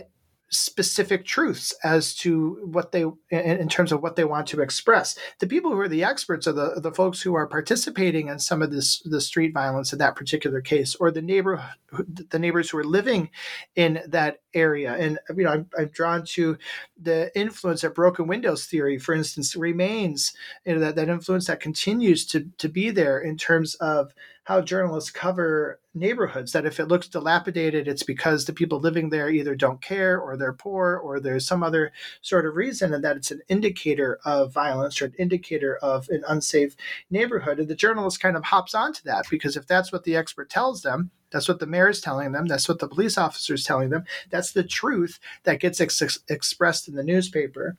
specific 0.49 1.25
truths 1.25 1.73
as 1.83 2.13
to 2.15 2.59
what 2.71 2.91
they 2.91 3.03
in, 3.29 3.67
terms 3.67 3.91
of 3.91 4.01
what 4.01 4.15
they 4.15 4.23
want 4.23 4.47
to 4.47 4.61
express. 4.61 5.17
The 5.39 5.47
people 5.47 5.71
who 5.71 5.79
are 5.79 5.89
the 5.89 6.05
experts 6.05 6.47
are 6.47 6.53
the, 6.53 6.79
the 6.79 6.91
folks 6.91 7.21
who 7.21 7.35
are 7.35 7.47
participating 7.47 8.29
in 8.29 8.39
some 8.39 8.61
of 8.61 8.71
this 8.71 9.01
the 9.01 9.19
street 9.19 9.53
violence 9.53 9.91
in 9.91 9.99
that 9.99 10.15
particular 10.15 10.61
case 10.61 10.95
or 10.95 11.11
the 11.11 11.21
neighbor 11.21 11.63
the 12.07 12.39
neighbors 12.39 12.69
who 12.69 12.77
are 12.77 12.83
living 12.83 13.29
in 13.75 13.99
that 14.07 14.41
area. 14.53 14.93
And 14.93 15.19
you 15.35 15.43
know 15.43 15.51
I'm, 15.51 15.69
I'm 15.77 15.87
drawn 15.87 16.23
to 16.27 16.57
the 17.01 17.37
influence 17.37 17.83
of 17.83 17.93
broken 17.93 18.27
windows 18.27 18.65
theory 18.65 18.97
for 18.97 19.13
instance 19.13 19.55
remains 19.55 20.33
you 20.65 20.75
know 20.75 20.79
that, 20.79 20.95
that 20.95 21.09
influence 21.09 21.47
that 21.47 21.59
continues 21.59 22.25
to 22.27 22.49
to 22.57 22.69
be 22.69 22.89
there 22.89 23.19
in 23.19 23.37
terms 23.37 23.75
of 23.75 24.13
how 24.47 24.61
journalists 24.61 25.11
cover 25.11 25.77
neighborhoods 25.93 26.53
that 26.53 26.65
if 26.65 26.79
it 26.79 26.87
looks 26.87 27.09
dilapidated, 27.09 27.85
it's 27.85 28.03
because 28.03 28.45
the 28.45 28.53
people 28.53 28.79
living 28.79 29.09
there 29.09 29.29
either 29.29 29.55
don't 29.55 29.81
care 29.81 30.17
or 30.17 30.37
they're 30.37 30.53
poor 30.53 30.95
or 30.95 31.19
there's 31.19 31.45
some 31.45 31.63
other 31.63 31.91
sort 32.21 32.45
of 32.45 32.55
reason, 32.55 32.93
and 32.93 33.03
that 33.03 33.17
it's 33.17 33.29
an 33.29 33.41
indicator 33.49 34.19
of 34.23 34.53
violence 34.53 35.01
or 35.01 35.07
an 35.07 35.13
indicator 35.19 35.75
of 35.81 36.07
an 36.07 36.23
unsafe 36.29 36.77
neighborhood. 37.09 37.59
And 37.59 37.67
the 37.67 37.75
journalist 37.75 38.21
kind 38.21 38.37
of 38.37 38.45
hops 38.45 38.73
onto 38.73 39.03
that 39.03 39.25
because 39.29 39.57
if 39.57 39.67
that's 39.67 39.91
what 39.91 40.05
the 40.05 40.15
expert 40.15 40.49
tells 40.49 40.81
them, 40.81 41.11
that's 41.29 41.49
what 41.49 41.59
the 41.59 41.67
mayor 41.67 41.89
is 41.89 41.99
telling 41.99 42.31
them. 42.31 42.45
That's 42.45 42.69
what 42.69 42.79
the 42.79 42.87
police 42.87 43.17
officer 43.17 43.53
is 43.55 43.65
telling 43.65 43.89
them. 43.89 44.05
That's 44.29 44.53
the 44.53 44.63
truth 44.63 45.19
that 45.43 45.59
gets 45.59 45.81
ex- 45.81 46.19
expressed 46.29 46.87
in 46.87 46.95
the 46.95 47.03
newspaper. 47.03 47.75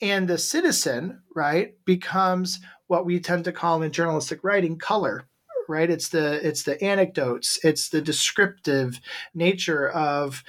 And 0.00 0.26
the 0.26 0.38
citizen, 0.38 1.20
right, 1.34 1.74
becomes 1.84 2.60
what 2.86 3.04
we 3.04 3.20
tend 3.20 3.44
to 3.44 3.52
call 3.52 3.82
in 3.82 3.92
journalistic 3.92 4.42
writing 4.42 4.78
color 4.78 5.26
right? 5.68 5.90
It's 5.90 6.08
the 6.08 6.46
it's 6.46 6.62
the 6.62 6.82
anecdotes 6.82 7.58
it's 7.62 7.88
the 7.88 8.00
descriptive 8.00 9.00
nature 9.34 9.88
of 9.90 10.42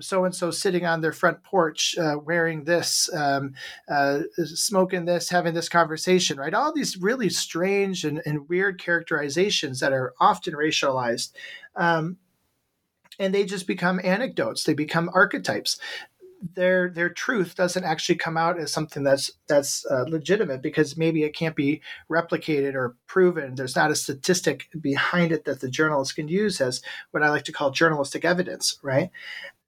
so 0.00 0.24
and 0.24 0.34
so 0.34 0.50
sitting 0.50 0.84
on 0.86 1.00
their 1.00 1.12
front 1.12 1.42
porch 1.42 1.96
uh, 1.98 2.16
wearing 2.22 2.64
this 2.64 3.12
um, 3.14 3.54
uh, 3.88 4.20
smoking 4.44 5.04
this 5.04 5.28
having 5.28 5.54
this 5.54 5.68
conversation 5.68 6.38
right? 6.38 6.54
All 6.54 6.72
these 6.72 6.96
really 6.96 7.28
strange 7.28 8.04
and, 8.04 8.22
and 8.26 8.48
weird 8.48 8.80
characterizations 8.80 9.80
that 9.80 9.92
are 9.92 10.14
often 10.20 10.54
racialized 10.54 11.32
um, 11.74 12.18
and 13.18 13.34
they 13.34 13.44
just 13.44 13.66
become 13.66 14.00
anecdotes. 14.04 14.64
They 14.64 14.74
become 14.74 15.10
archetypes 15.14 15.78
their 16.54 16.90
their 16.90 17.08
truth 17.08 17.54
doesn't 17.54 17.84
actually 17.84 18.16
come 18.16 18.36
out 18.36 18.58
as 18.58 18.72
something 18.72 19.02
that's 19.02 19.30
that's 19.48 19.84
uh, 19.86 20.04
legitimate 20.08 20.62
because 20.62 20.96
maybe 20.96 21.24
it 21.24 21.34
can't 21.34 21.56
be 21.56 21.82
replicated 22.10 22.74
or 22.74 22.96
proven. 23.06 23.54
There's 23.54 23.76
not 23.76 23.90
a 23.90 23.96
statistic 23.96 24.68
behind 24.78 25.32
it 25.32 25.44
that 25.44 25.60
the 25.60 25.70
journalist 25.70 26.16
can 26.16 26.28
use 26.28 26.60
as 26.60 26.82
what 27.10 27.22
I 27.22 27.30
like 27.30 27.44
to 27.44 27.52
call 27.52 27.70
journalistic 27.70 28.24
evidence, 28.24 28.78
right? 28.82 29.10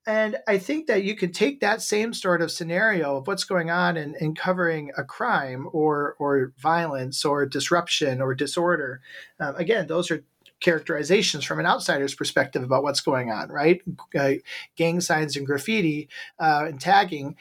And 0.07 0.37
I 0.47 0.57
think 0.57 0.87
that 0.87 1.03
you 1.03 1.15
can 1.15 1.31
take 1.31 1.59
that 1.59 1.81
same 1.81 2.13
sort 2.13 2.41
of 2.41 2.51
scenario 2.51 3.17
of 3.17 3.27
what's 3.27 3.43
going 3.43 3.69
on 3.69 3.95
in, 3.95 4.15
in 4.19 4.33
covering 4.33 4.91
a 4.97 5.03
crime 5.03 5.67
or 5.71 6.15
or 6.19 6.53
violence 6.57 7.25
or 7.25 7.45
disruption 7.45 8.21
or 8.21 8.33
disorder. 8.33 9.01
Um, 9.39 9.55
again, 9.55 9.87
those 9.87 10.09
are 10.09 10.23
characterizations 10.59 11.45
from 11.45 11.59
an 11.59 11.65
outsider's 11.65 12.13
perspective 12.13 12.63
about 12.63 12.83
what's 12.83 12.99
going 13.01 13.31
on, 13.31 13.49
right? 13.49 13.81
Uh, 14.17 14.33
gang 14.75 14.99
signs 14.99 15.35
and 15.35 15.45
graffiti 15.45 16.09
uh, 16.39 16.65
and 16.67 16.81
tagging 16.81 17.35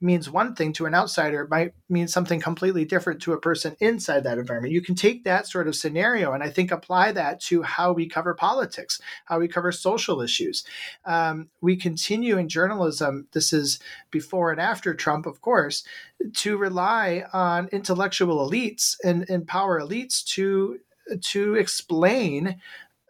means 0.00 0.30
one 0.30 0.54
thing 0.54 0.72
to 0.72 0.86
an 0.86 0.94
outsider, 0.94 1.46
might 1.48 1.74
mean 1.88 2.08
something 2.08 2.40
completely 2.40 2.84
different 2.84 3.22
to 3.22 3.32
a 3.32 3.40
person 3.40 3.76
inside 3.80 4.24
that 4.24 4.38
environment. 4.38 4.72
You 4.72 4.82
can 4.82 4.94
take 4.94 5.24
that 5.24 5.46
sort 5.46 5.68
of 5.68 5.76
scenario 5.76 6.32
and 6.32 6.42
I 6.42 6.50
think 6.50 6.72
apply 6.72 7.12
that 7.12 7.40
to 7.42 7.62
how 7.62 7.92
we 7.92 8.08
cover 8.08 8.34
politics, 8.34 9.00
how 9.26 9.38
we 9.38 9.48
cover 9.48 9.70
social 9.70 10.20
issues. 10.20 10.64
Um, 11.04 11.48
we 11.60 11.76
continue 11.76 12.38
in 12.38 12.48
journalism, 12.48 13.28
this 13.32 13.52
is 13.52 13.78
before 14.10 14.50
and 14.50 14.60
after 14.60 14.94
Trump, 14.94 15.26
of 15.26 15.40
course, 15.40 15.84
to 16.32 16.56
rely 16.56 17.24
on 17.32 17.68
intellectual 17.68 18.48
elites 18.48 18.96
and, 19.04 19.28
and 19.28 19.46
power 19.46 19.80
elites 19.80 20.24
to 20.24 20.80
to 21.20 21.54
explain 21.54 22.60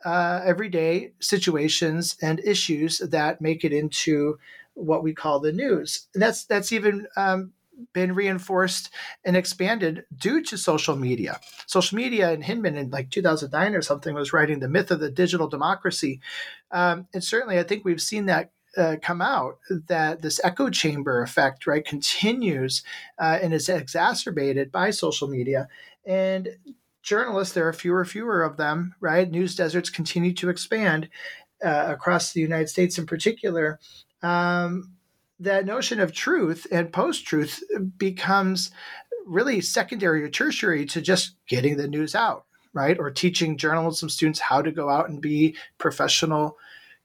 uh, 0.04 0.42
everyday 0.44 1.12
situations 1.20 2.16
and 2.20 2.40
issues 2.40 2.98
that 2.98 3.40
make 3.40 3.64
it 3.64 3.72
into 3.72 4.38
what 4.74 5.02
we 5.02 5.14
call 5.14 5.40
the 5.40 5.52
news. 5.52 6.08
And 6.14 6.22
that's 6.22 6.44
that's 6.44 6.72
even 6.72 7.06
um, 7.16 7.52
been 7.92 8.14
reinforced 8.14 8.90
and 9.24 9.36
expanded 9.36 10.04
due 10.16 10.42
to 10.42 10.56
social 10.56 10.96
media. 10.96 11.40
Social 11.66 11.96
media 11.96 12.30
and 12.32 12.44
Hindman 12.44 12.76
in 12.76 12.90
like 12.90 13.10
2009 13.10 13.74
or 13.74 13.82
something 13.82 14.14
was 14.14 14.32
writing 14.32 14.60
the 14.60 14.68
myth 14.68 14.90
of 14.90 15.00
the 15.00 15.10
digital 15.10 15.48
democracy, 15.48 16.20
um, 16.70 17.06
and 17.14 17.24
certainly 17.24 17.58
I 17.58 17.62
think 17.62 17.84
we've 17.84 18.02
seen 18.02 18.26
that 18.26 18.50
uh, 18.76 18.96
come 19.00 19.22
out 19.22 19.58
that 19.68 20.20
this 20.20 20.40
echo 20.42 20.68
chamber 20.68 21.22
effect 21.22 21.66
right 21.66 21.84
continues 21.84 22.82
uh, 23.18 23.38
and 23.40 23.54
is 23.54 23.68
exacerbated 23.68 24.72
by 24.72 24.90
social 24.90 25.28
media 25.28 25.68
and 26.04 26.48
journalists, 27.04 27.54
there 27.54 27.68
are 27.68 27.72
fewer 27.72 28.00
and 28.00 28.10
fewer 28.10 28.42
of 28.42 28.56
them, 28.56 28.94
right? 29.00 29.30
News 29.30 29.54
deserts 29.54 29.90
continue 29.90 30.32
to 30.34 30.48
expand 30.48 31.08
uh, 31.64 31.84
across 31.88 32.32
the 32.32 32.40
United 32.40 32.68
States 32.68 32.98
in 32.98 33.06
particular. 33.06 33.78
Um, 34.22 34.92
that 35.38 35.66
notion 35.66 36.00
of 36.00 36.12
truth 36.12 36.66
and 36.72 36.92
post 36.92 37.26
truth 37.26 37.62
becomes 37.96 38.70
really 39.26 39.60
secondary 39.60 40.22
or 40.22 40.28
tertiary 40.28 40.86
to 40.86 41.00
just 41.00 41.36
getting 41.46 41.76
the 41.76 41.88
news 41.88 42.14
out, 42.14 42.46
right? 42.72 42.98
Or 42.98 43.10
teaching 43.10 43.58
journalism 43.58 44.08
students 44.08 44.40
how 44.40 44.62
to 44.62 44.72
go 44.72 44.88
out 44.88 45.08
and 45.08 45.20
be 45.20 45.56
professional 45.78 46.56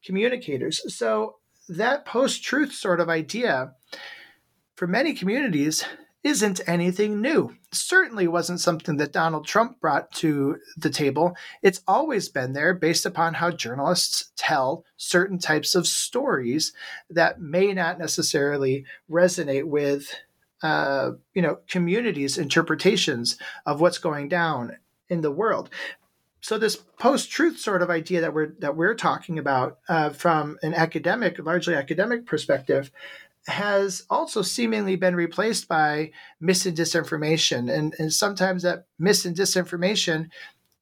communicators. 0.04 0.82
So, 0.96 1.36
that 1.68 2.04
post 2.04 2.44
truth 2.44 2.74
sort 2.74 3.00
of 3.00 3.10
idea 3.10 3.74
for 4.76 4.88
many 4.88 5.14
communities 5.14 5.86
isn't 6.24 6.60
anything 6.68 7.22
new. 7.22 7.56
Certainly 7.72 8.28
wasn't 8.28 8.60
something 8.60 8.98
that 8.98 9.14
Donald 9.14 9.46
Trump 9.46 9.80
brought 9.80 10.12
to 10.14 10.58
the 10.76 10.90
table. 10.90 11.36
It's 11.62 11.82
always 11.88 12.28
been 12.28 12.54
there 12.54 12.74
based 12.74 13.06
upon 13.06 13.36
how 13.36 13.52
journalists 13.52 14.32
tell 14.36 14.84
certain 14.98 15.40
types 15.40 15.76
of 15.76 15.88
stories 15.88 16.74
that 17.10 17.40
may 17.40 17.74
not 17.74 18.00
necessarily 18.00 18.86
resonate 19.10 19.66
with 19.66 20.14
uh, 20.62 21.12
you 21.34 21.42
know 21.42 21.60
communities' 21.70 22.38
interpretations 22.38 23.38
of 23.66 23.80
what's 23.80 23.98
going 23.98 24.28
down 24.28 24.78
in 25.08 25.22
the 25.22 25.32
world. 25.32 25.70
So 26.42 26.58
this 26.58 26.76
post-truth 26.76 27.60
sort 27.60 27.82
of 27.82 27.90
idea 27.90 28.22
that 28.22 28.34
we're 28.34 28.54
that 28.60 28.76
we're 28.76 28.96
talking 28.96 29.40
about 29.40 29.80
uh, 29.88 30.10
from 30.10 30.58
an 30.62 30.74
academic, 30.74 31.40
largely 31.40 31.76
academic 31.76 32.26
perspective, 32.26 32.92
has 33.50 34.04
also 34.10 34.42
seemingly 34.42 34.96
been 34.96 35.16
replaced 35.16 35.68
by 35.68 36.12
mis 36.40 36.66
and 36.66 36.78
disinformation. 36.78 37.72
And, 37.72 37.96
and 38.00 38.14
sometimes 38.14 38.64
that 38.64 38.86
mis 38.98 39.26
and 39.26 39.36
disinformation 39.36 40.30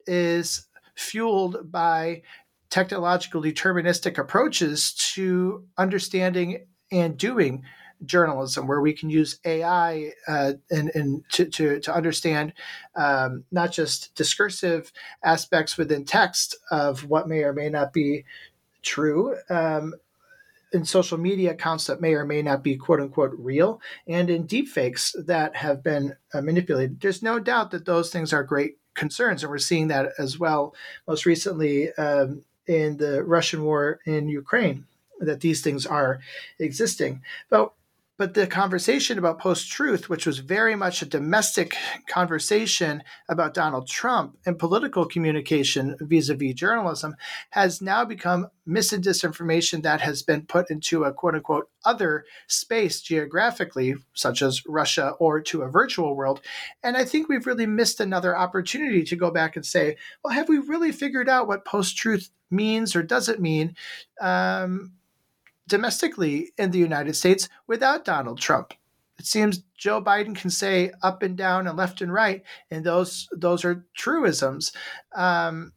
is 0.05 0.67
fueled 0.95 1.71
by 1.71 2.21
technological 2.69 3.41
deterministic 3.41 4.17
approaches 4.17 4.93
to 5.13 5.65
understanding 5.77 6.65
and 6.91 7.17
doing 7.17 7.63
journalism, 8.05 8.67
where 8.67 8.81
we 8.81 8.93
can 8.93 9.09
use 9.09 9.39
AI 9.43 10.11
uh, 10.27 10.53
and, 10.69 10.91
and 10.93 11.23
to, 11.31 11.45
to, 11.45 11.79
to 11.79 11.93
understand 11.93 12.53
um, 12.95 13.43
not 13.51 13.71
just 13.71 14.13
discursive 14.15 14.91
aspects 15.23 15.77
within 15.77 16.05
text 16.05 16.55
of 16.69 17.05
what 17.05 17.27
may 17.27 17.43
or 17.43 17.53
may 17.53 17.69
not 17.69 17.93
be 17.93 18.23
true, 18.83 19.35
um, 19.49 19.93
in 20.73 20.85
social 20.85 21.17
media 21.17 21.51
accounts 21.51 21.85
that 21.85 22.01
may 22.01 22.13
or 22.13 22.25
may 22.25 22.41
not 22.41 22.63
be 22.63 22.75
quote 22.75 22.99
unquote 22.99 23.33
real, 23.37 23.81
and 24.07 24.29
in 24.29 24.47
deepfakes 24.47 25.13
that 25.25 25.55
have 25.55 25.83
been 25.83 26.15
uh, 26.33 26.41
manipulated. 26.41 26.99
There's 26.99 27.23
no 27.23 27.39
doubt 27.39 27.71
that 27.71 27.85
those 27.85 28.11
things 28.11 28.33
are 28.33 28.43
great 28.43 28.77
concerns, 28.93 29.43
and 29.43 29.49
we're 29.49 29.59
seeing 29.59 29.87
that 29.87 30.11
as 30.17 30.39
well 30.39 30.75
most 31.07 31.25
recently 31.25 31.93
um, 31.93 32.43
in 32.65 32.97
the 32.97 33.23
Russian 33.23 33.63
war 33.63 33.99
in 34.05 34.27
Ukraine, 34.27 34.85
that 35.19 35.41
these 35.41 35.61
things 35.61 35.85
are 35.85 36.19
existing. 36.59 37.21
But 37.49 37.71
but 38.17 38.33
the 38.33 38.47
conversation 38.47 39.19
about 39.19 39.39
post 39.39 39.71
truth, 39.71 40.09
which 40.09 40.25
was 40.25 40.39
very 40.39 40.75
much 40.75 41.01
a 41.01 41.05
domestic 41.05 41.75
conversation 42.07 43.03
about 43.29 43.53
Donald 43.53 43.87
Trump 43.87 44.37
and 44.45 44.57
political 44.57 45.05
communication 45.05 45.95
vis 46.01 46.29
a 46.29 46.35
vis 46.35 46.55
journalism, 46.55 47.15
has 47.51 47.81
now 47.81 48.03
become 48.03 48.47
mis 48.65 48.91
and 48.91 49.03
disinformation 49.03 49.83
that 49.83 50.01
has 50.01 50.23
been 50.23 50.45
put 50.45 50.71
into 50.71 51.03
a 51.03 51.13
quote 51.13 51.35
unquote 51.35 51.69
other 51.85 52.25
space 52.47 53.01
geographically, 53.01 53.95
such 54.13 54.41
as 54.41 54.63
Russia 54.67 55.13
or 55.19 55.39
to 55.39 55.61
a 55.61 55.69
virtual 55.69 56.15
world. 56.15 56.41
And 56.83 56.97
I 56.97 57.05
think 57.05 57.29
we've 57.29 57.47
really 57.47 57.67
missed 57.67 57.99
another 57.99 58.37
opportunity 58.37 59.03
to 59.03 59.15
go 59.15 59.31
back 59.31 59.55
and 59.55 59.65
say, 59.65 59.95
well, 60.23 60.33
have 60.33 60.49
we 60.49 60.57
really 60.57 60.91
figured 60.91 61.29
out 61.29 61.47
what 61.47 61.65
post 61.65 61.95
truth 61.97 62.29
means 62.49 62.95
or 62.95 63.03
doesn't 63.03 63.39
mean? 63.39 63.75
Um, 64.19 64.96
domestically 65.67 66.51
in 66.57 66.71
the 66.71 66.79
United 66.79 67.15
States 67.15 67.49
without 67.67 68.05
Donald 68.05 68.39
Trump. 68.39 68.73
It 69.19 69.25
seems 69.25 69.63
Joe 69.77 70.01
Biden 70.01 70.35
can 70.35 70.49
say 70.49 70.91
up 71.01 71.23
and 71.23 71.35
down 71.35 71.67
and 71.67 71.77
left 71.77 72.01
and 72.01 72.13
right, 72.13 72.43
and 72.69 72.83
those 72.83 73.27
those 73.31 73.65
are 73.65 73.85
truisms. 73.95 74.71
Um, 75.15 75.73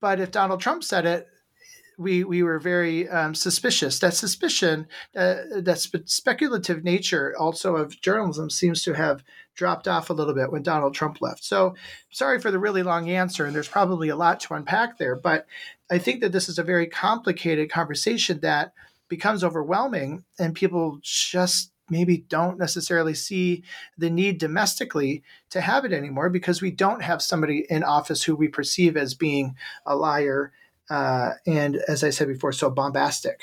but 0.00 0.20
if 0.20 0.30
Donald 0.30 0.60
Trump 0.60 0.84
said 0.84 1.04
it, 1.04 1.28
we 1.98 2.22
we 2.22 2.42
were 2.42 2.60
very 2.60 3.08
um, 3.08 3.34
suspicious. 3.34 3.98
That 3.98 4.14
suspicion, 4.14 4.86
uh, 5.16 5.36
that 5.56 5.80
spe- 5.80 6.06
speculative 6.06 6.84
nature, 6.84 7.34
also 7.36 7.76
of 7.76 8.00
journalism, 8.00 8.48
seems 8.48 8.82
to 8.84 8.94
have 8.94 9.24
dropped 9.54 9.88
off 9.88 10.08
a 10.08 10.12
little 10.12 10.32
bit 10.32 10.52
when 10.52 10.62
Donald 10.62 10.94
Trump 10.94 11.20
left. 11.20 11.44
So, 11.44 11.74
sorry 12.10 12.40
for 12.40 12.52
the 12.52 12.60
really 12.60 12.84
long 12.84 13.10
answer, 13.10 13.44
and 13.44 13.54
there's 13.54 13.68
probably 13.68 14.08
a 14.08 14.16
lot 14.16 14.38
to 14.40 14.54
unpack 14.54 14.96
there. 14.96 15.16
But 15.16 15.46
I 15.90 15.98
think 15.98 16.20
that 16.20 16.30
this 16.30 16.48
is 16.48 16.58
a 16.58 16.62
very 16.62 16.86
complicated 16.86 17.70
conversation 17.70 18.40
that 18.40 18.72
becomes 19.08 19.42
overwhelming, 19.42 20.24
and 20.38 20.54
people 20.54 21.00
just 21.02 21.72
maybe 21.90 22.18
don't 22.18 22.58
necessarily 22.58 23.14
see 23.14 23.64
the 23.96 24.10
need 24.10 24.38
domestically 24.38 25.22
to 25.50 25.60
have 25.60 25.84
it 25.84 25.92
anymore 25.92 26.30
because 26.30 26.62
we 26.62 26.70
don't 26.70 27.02
have 27.02 27.22
somebody 27.22 27.66
in 27.68 27.82
office 27.82 28.22
who 28.22 28.36
we 28.36 28.46
perceive 28.46 28.96
as 28.96 29.14
being 29.14 29.56
a 29.86 29.96
liar 29.96 30.52
uh, 30.90 31.32
and, 31.46 31.76
as 31.88 32.04
I 32.04 32.10
said 32.10 32.28
before, 32.28 32.52
so 32.52 32.70
bombastic. 32.70 33.42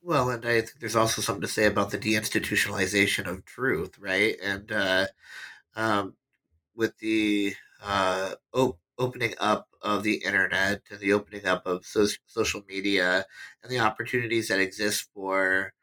Well, 0.00 0.30
and 0.30 0.44
I 0.44 0.62
think 0.62 0.80
there's 0.80 0.96
also 0.96 1.22
something 1.22 1.42
to 1.42 1.48
say 1.48 1.66
about 1.66 1.90
the 1.90 1.98
deinstitutionalization 1.98 3.26
of 3.26 3.44
truth, 3.44 3.98
right? 3.98 4.36
And 4.42 4.70
uh, 4.72 5.06
um, 5.76 6.16
with 6.74 6.98
the 6.98 7.56
uh, 7.82 8.36
op- 8.54 8.80
opening 8.98 9.34
up 9.38 9.68
of 9.82 10.02
the 10.04 10.16
internet 10.24 10.82
and 10.90 11.00
the 11.00 11.12
opening 11.14 11.46
up 11.46 11.66
of 11.66 11.86
so- 11.86 12.08
social 12.26 12.64
media 12.68 13.26
and 13.62 13.72
the 13.72 13.80
opportunities 13.80 14.48
that 14.48 14.60
exist 14.60 15.10
for 15.14 15.74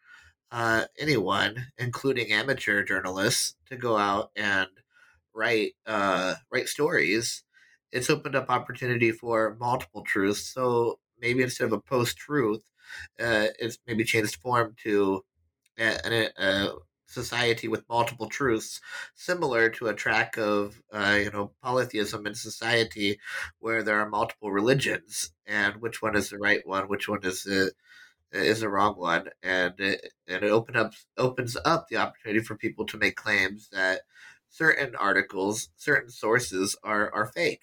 uh, 0.52 0.86
anyone, 1.00 1.68
including 1.78 2.32
amateur 2.32 2.84
journalists, 2.84 3.56
to 3.68 3.78
go 3.78 3.98
out 3.98 4.32
and 4.36 4.70
write 5.34 5.74
uh, 5.86 6.36
write 6.52 6.68
stories 6.68 7.44
it's 7.92 8.10
opened 8.10 8.36
up 8.36 8.50
opportunity 8.50 9.12
for 9.12 9.56
multiple 9.60 10.04
truths. 10.04 10.46
So 10.46 11.00
maybe 11.22 11.44
instead 11.44 11.66
of 11.66 11.74
a 11.74 11.80
post 11.80 12.18
truth, 12.18 12.64
uh, 13.20 13.48
it's 13.60 13.78
maybe 13.88 14.04
changed 14.04 14.38
form 14.38 14.76
to 14.84 15.24
a, 15.80 15.98
a, 16.06 16.44
a, 16.44 16.76
society 17.08 17.68
with 17.68 17.90
multiple 17.90 18.28
truths, 18.30 18.82
similar 19.16 19.68
to 19.68 19.88
a 19.88 19.96
track 19.96 20.38
of 20.38 20.82
uh, 20.94 21.18
you 21.24 21.32
know 21.32 21.52
polytheism 21.64 22.28
in 22.28 22.36
society, 22.36 23.20
where 23.60 23.84
there 23.84 24.00
are 24.00 24.10
multiple 24.10 24.52
religions, 24.52 25.32
and 25.48 25.78
which 25.78 26.02
one 26.02 26.16
is 26.16 26.30
the 26.30 26.38
right 26.38 26.66
one, 26.68 26.88
which 26.88 27.08
one 27.10 27.24
is 27.24 27.44
the 27.44 27.72
is 28.32 28.62
the 28.62 28.70
wrong 28.70 28.94
one, 28.96 29.30
and 29.42 29.74
it, 29.80 30.14
and 30.28 30.44
it 30.44 30.52
open 30.52 30.76
up 30.76 30.94
opens 31.18 31.58
up 31.66 31.88
the 31.88 31.98
opportunity 31.98 32.42
for 32.44 32.56
people 32.56 32.86
to 32.86 32.98
make 32.98 33.16
claims 33.16 33.70
that 33.72 34.02
certain 34.50 34.96
articles, 34.96 35.70
certain 35.78 36.10
sources 36.10 36.76
are 36.84 37.12
are 37.14 37.26
fake 37.28 37.62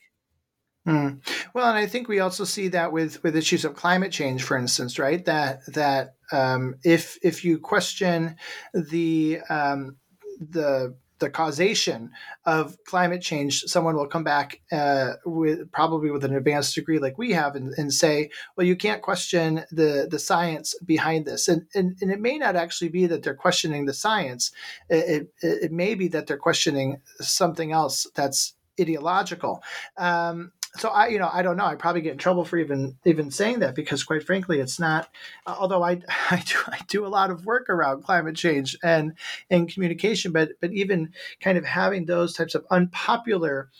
Mm. 0.86 1.20
Well, 1.52 1.68
and 1.68 1.76
I 1.76 1.86
think 1.86 2.08
we 2.08 2.20
also 2.20 2.44
see 2.44 2.68
that 2.68 2.92
with 2.92 3.22
with 3.24 3.36
issues 3.36 3.64
of 3.64 3.74
climate 3.74 4.12
change, 4.12 4.44
for 4.44 4.56
instance, 4.56 4.98
right? 4.98 5.24
That 5.24 5.60
that 5.74 6.14
um, 6.30 6.76
if 6.84 7.18
if 7.22 7.44
you 7.44 7.58
question 7.58 8.36
the 8.72 9.40
um, 9.50 9.96
the 10.38 10.94
the 11.18 11.30
causation 11.30 12.10
of 12.44 12.76
climate 12.84 13.22
change, 13.22 13.62
someone 13.62 13.96
will 13.96 14.06
come 14.06 14.22
back 14.22 14.60
uh, 14.70 15.14
with 15.24 15.72
probably 15.72 16.10
with 16.10 16.24
an 16.24 16.36
advanced 16.36 16.74
degree 16.74 16.98
like 16.98 17.16
we 17.16 17.32
have 17.32 17.56
and, 17.56 17.72
and, 17.78 17.92
say, 17.92 18.28
well, 18.54 18.66
you 18.66 18.76
can't 18.76 19.00
question 19.00 19.64
the 19.70 20.06
the 20.10 20.18
science 20.18 20.74
behind 20.84 21.24
this, 21.24 21.48
and, 21.48 21.66
and 21.74 21.96
and 22.00 22.10
it 22.10 22.20
may 22.20 22.38
not 22.38 22.54
actually 22.54 22.90
be 22.90 23.06
that 23.06 23.22
they're 23.22 23.34
questioning 23.34 23.86
the 23.86 23.94
science. 23.94 24.52
It 24.88 25.30
it, 25.42 25.64
it 25.64 25.72
may 25.72 25.94
be 25.94 26.08
that 26.08 26.26
they're 26.26 26.36
questioning 26.36 27.00
something 27.20 27.72
else 27.72 28.06
that's 28.14 28.54
ideological. 28.80 29.62
Um, 29.96 30.52
so 30.76 30.88
I, 30.90 31.08
you 31.08 31.18
know, 31.18 31.30
I 31.32 31.42
don't 31.42 31.56
know. 31.56 31.64
I 31.64 31.74
probably 31.74 32.00
get 32.00 32.12
in 32.12 32.18
trouble 32.18 32.44
for 32.44 32.58
even 32.58 32.96
even 33.04 33.30
saying 33.30 33.60
that 33.60 33.74
because, 33.74 34.04
quite 34.04 34.24
frankly, 34.24 34.60
it's 34.60 34.78
not. 34.78 35.08
Although 35.46 35.82
I, 35.82 36.00
I 36.30 36.42
do, 36.46 36.58
I 36.68 36.78
do 36.88 37.06
a 37.06 37.08
lot 37.08 37.30
of 37.30 37.46
work 37.46 37.68
around 37.68 38.04
climate 38.04 38.36
change 38.36 38.76
and 38.82 39.14
and 39.50 39.72
communication, 39.72 40.32
but 40.32 40.52
but 40.60 40.72
even 40.72 41.12
kind 41.40 41.58
of 41.58 41.64
having 41.64 42.06
those 42.06 42.34
types 42.34 42.54
of 42.54 42.64
unpopular 42.70 43.70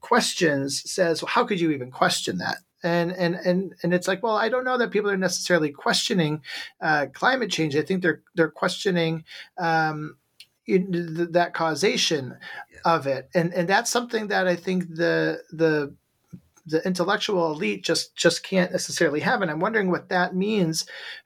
questions 0.00 0.88
says, 0.90 1.22
well, 1.22 1.30
how 1.30 1.44
could 1.44 1.60
you 1.60 1.70
even 1.72 1.90
question 1.90 2.38
that? 2.38 2.58
And 2.82 3.10
and 3.12 3.34
and 3.34 3.74
and 3.82 3.92
it's 3.92 4.06
like, 4.06 4.22
well, 4.22 4.36
I 4.36 4.48
don't 4.48 4.64
know 4.64 4.78
that 4.78 4.90
people 4.90 5.10
are 5.10 5.16
necessarily 5.16 5.70
questioning 5.70 6.42
uh, 6.80 7.06
climate 7.12 7.50
change. 7.50 7.74
I 7.74 7.82
think 7.82 8.02
they're 8.02 8.22
they're 8.34 8.50
questioning. 8.50 9.24
Um, 9.58 10.16
that 10.68 11.52
causation 11.54 12.36
of 12.84 13.06
it 13.06 13.28
and 13.36 13.54
and 13.54 13.68
that's 13.68 13.88
something 13.88 14.26
that 14.26 14.48
i 14.48 14.56
think 14.56 14.88
the 14.96 15.40
the 15.52 15.94
the 16.66 16.84
intellectual 16.84 17.52
elite 17.52 17.84
just 17.84 18.16
just 18.16 18.42
can't 18.42 18.72
necessarily 18.72 19.20
have. 19.20 19.40
And 19.40 19.50
I'm 19.50 19.60
wondering 19.60 19.90
what 19.90 20.08
that 20.08 20.34
means 20.34 20.84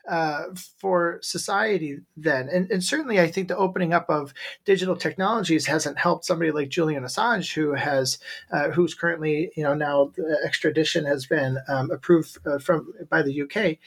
uh, 0.09 0.45
for 0.79 1.19
society 1.23 1.99
then. 2.17 2.49
And, 2.49 2.71
and 2.71 2.85
certainly, 2.85 3.21
I 3.21 3.29
think 3.29 3.49
the 3.49 3.57
opening 3.57 3.95
up 3.95 4.07
of 4.11 4.35
digital 4.65 4.97
technologies 4.97 5.67
hasn't 5.67 5.99
helped 5.99 6.27
somebody 6.27 6.51
like 6.51 6.69
Julian 6.69 7.05
Assange, 7.05 7.55
who 7.55 7.73
has 7.73 8.19
uh, 8.53 8.71
who's 8.71 8.95
currently 8.95 9.51
you 9.57 9.63
know 9.63 9.75
now 9.75 10.13
the 10.17 10.39
extradition 10.45 11.05
has 11.07 11.27
been 11.27 11.59
um, 11.69 11.91
approved 11.91 12.39
uh, 12.47 12.59
from 12.59 12.93
by 13.09 13.23
the 13.23 13.43
UK 13.43 13.79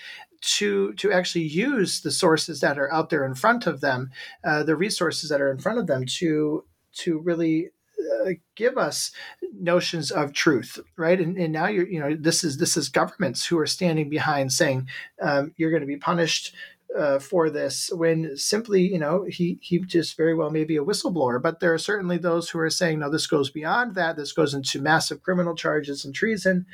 to 0.42 0.94
to 0.94 1.12
actually 1.12 1.46
use 1.46 2.02
the 2.02 2.12
sources 2.12 2.60
that 2.60 2.78
are 2.78 2.92
out 2.92 3.10
there 3.10 3.26
in 3.26 3.36
front 3.36 3.66
of 3.66 3.82
them, 3.82 4.12
uh, 4.44 4.64
the 4.64 4.76
resources 4.76 5.30
that 5.30 5.42
are 5.42 5.52
in 5.52 5.60
front 5.60 5.80
of 5.80 5.88
them 5.88 6.06
to 6.06 6.66
to 6.94 7.20
really 7.20 7.70
uh, 8.00 8.32
give 8.56 8.78
us 8.78 9.12
notions 9.60 10.12
of 10.12 10.34
truth, 10.34 10.80
right? 10.98 11.20
And, 11.20 11.38
and 11.38 11.54
now 11.54 11.68
you're, 11.68 11.88
you 11.88 12.00
know, 12.00 12.16
this 12.16 12.44
is 12.44 12.58
this 12.58 12.78
is 12.78 12.90
governments 12.90 13.46
who 13.46 13.58
are 13.60 13.68
standing 13.68 14.10
behind 14.10 14.52
saying 14.52 14.88
um, 15.22 15.54
you're 15.58 15.72
going 15.72 15.82
to 15.82 15.88
be 15.88 15.98
punished 15.98 16.54
uh, 16.98 17.20
for 17.20 17.50
this 17.50 17.90
when 17.94 18.38
simply, 18.38 18.82
you 18.82 19.00
know, 19.00 19.26
he 19.28 19.58
he 19.62 19.80
just 19.80 20.16
very 20.16 20.36
well 20.36 20.50
may 20.50 20.64
be 20.64 20.78
a 20.78 20.84
whistleblower. 20.84 21.42
But 21.42 21.60
there 21.60 21.74
are 21.74 21.80
certainly 21.80 22.18
those 22.18 22.50
who 22.50 22.60
are 22.60 22.70
saying, 22.70 23.00
no, 23.00 23.10
this 23.10 23.28
goes 23.28 23.50
beyond 23.50 23.96
that. 23.96 24.16
This 24.16 24.32
goes 24.32 24.54
into 24.54 24.82
massive 24.82 25.24
criminal 25.24 25.56
charges 25.56 26.06
and 26.06 26.14
treason. 26.14 26.66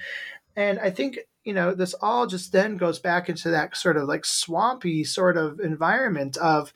And 0.56 0.80
I 0.80 0.90
think 0.90 1.20
you 1.44 1.54
know 1.54 1.74
this 1.74 1.94
all 2.02 2.28
just 2.28 2.52
then 2.52 2.78
goes 2.78 3.00
back 3.00 3.30
into 3.30 3.50
that 3.50 3.76
sort 3.76 3.98
of 3.98 4.08
like 4.08 4.26
swampy 4.26 5.04
sort 5.04 5.38
of 5.38 5.60
environment 5.60 6.38
of 6.38 6.74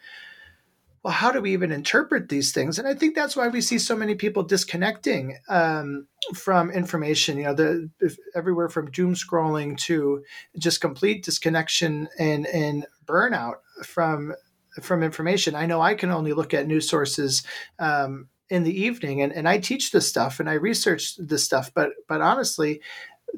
well, 1.03 1.13
how 1.13 1.31
do 1.33 1.41
we 1.41 1.51
even 1.51 1.73
interpret 1.73 2.29
these 2.29 2.53
things? 2.53 2.79
And 2.79 2.87
I 2.87 2.93
think 2.93 3.13
that's 3.13 3.35
why 3.35 3.49
we 3.49 3.59
see 3.59 3.77
so 3.77 3.95
many 3.95 4.15
people 4.15 4.41
disconnecting 4.41 5.37
um, 5.49 6.07
from 6.33 6.71
information. 6.71 7.37
You 7.37 7.43
know, 7.45 7.53
the 7.53 7.89
everywhere 8.35 8.69
from 8.69 8.89
doom 8.89 9.13
scrolling 9.13 9.77
to 9.79 10.23
just 10.57 10.79
complete 10.79 11.25
disconnection 11.25 12.07
and 12.17 12.47
and 12.47 12.85
burnout 13.05 13.55
from 13.83 14.33
from 14.81 15.03
information. 15.03 15.55
I 15.55 15.65
know 15.65 15.81
I 15.81 15.93
can 15.93 16.09
only 16.09 16.31
look 16.31 16.53
at 16.53 16.67
news 16.67 16.89
sources. 16.89 17.43
Um, 17.79 18.29
in 18.49 18.63
the 18.63 18.81
evening 18.81 19.21
and, 19.21 19.31
and 19.31 19.47
I 19.47 19.57
teach 19.57 19.91
this 19.91 20.07
stuff 20.07 20.39
and 20.39 20.49
I 20.49 20.53
research 20.53 21.15
this 21.17 21.43
stuff 21.43 21.71
but 21.73 21.91
but 22.09 22.21
honestly 22.21 22.81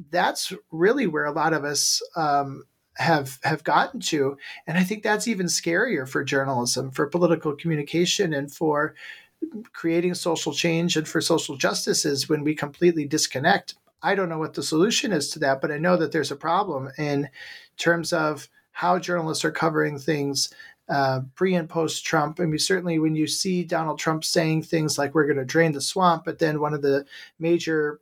that's 0.09 0.51
really 0.71 1.07
where 1.07 1.25
a 1.25 1.31
lot 1.31 1.53
of 1.53 1.63
us 1.63 2.01
um, 2.17 2.63
have 2.95 3.39
have 3.43 3.63
gotten 3.63 3.99
to 3.99 4.37
and 4.67 4.77
i 4.77 4.83
think 4.83 5.03
that's 5.03 5.27
even 5.27 5.47
scarier 5.47 6.07
for 6.07 6.23
journalism 6.23 6.91
for 6.91 7.07
political 7.07 7.55
communication 7.55 8.33
and 8.33 8.51
for 8.51 8.95
creating 9.73 10.13
social 10.13 10.53
change 10.53 10.95
and 10.95 11.07
for 11.07 11.21
social 11.21 11.57
justice 11.57 12.05
is 12.05 12.29
when 12.29 12.43
we 12.43 12.55
completely 12.55 13.05
disconnect 13.05 13.75
i 14.01 14.15
don't 14.15 14.29
know 14.29 14.39
what 14.39 14.53
the 14.53 14.63
solution 14.63 15.11
is 15.11 15.29
to 15.29 15.39
that 15.39 15.59
but 15.61 15.71
i 15.71 15.77
know 15.77 15.97
that 15.97 16.11
there's 16.11 16.31
a 16.31 16.35
problem 16.35 16.89
in 16.97 17.27
terms 17.77 18.13
of 18.13 18.47
how 18.71 18.99
journalists 18.99 19.45
are 19.45 19.51
covering 19.51 19.99
things 19.99 20.53
uh, 20.89 21.21
pre 21.35 21.55
and 21.55 21.69
post 21.69 22.05
Trump. 22.05 22.39
I 22.39 22.45
mean, 22.45 22.59
certainly 22.59 22.99
when 22.99 23.15
you 23.15 23.27
see 23.27 23.63
Donald 23.63 23.99
Trump 23.99 24.23
saying 24.23 24.63
things 24.63 24.97
like 24.97 25.15
"we're 25.15 25.25
going 25.25 25.37
to 25.37 25.45
drain 25.45 25.71
the 25.71 25.81
swamp," 25.81 26.25
but 26.25 26.39
then 26.39 26.59
one 26.59 26.73
of 26.73 26.81
the 26.81 27.05
major, 27.39 27.99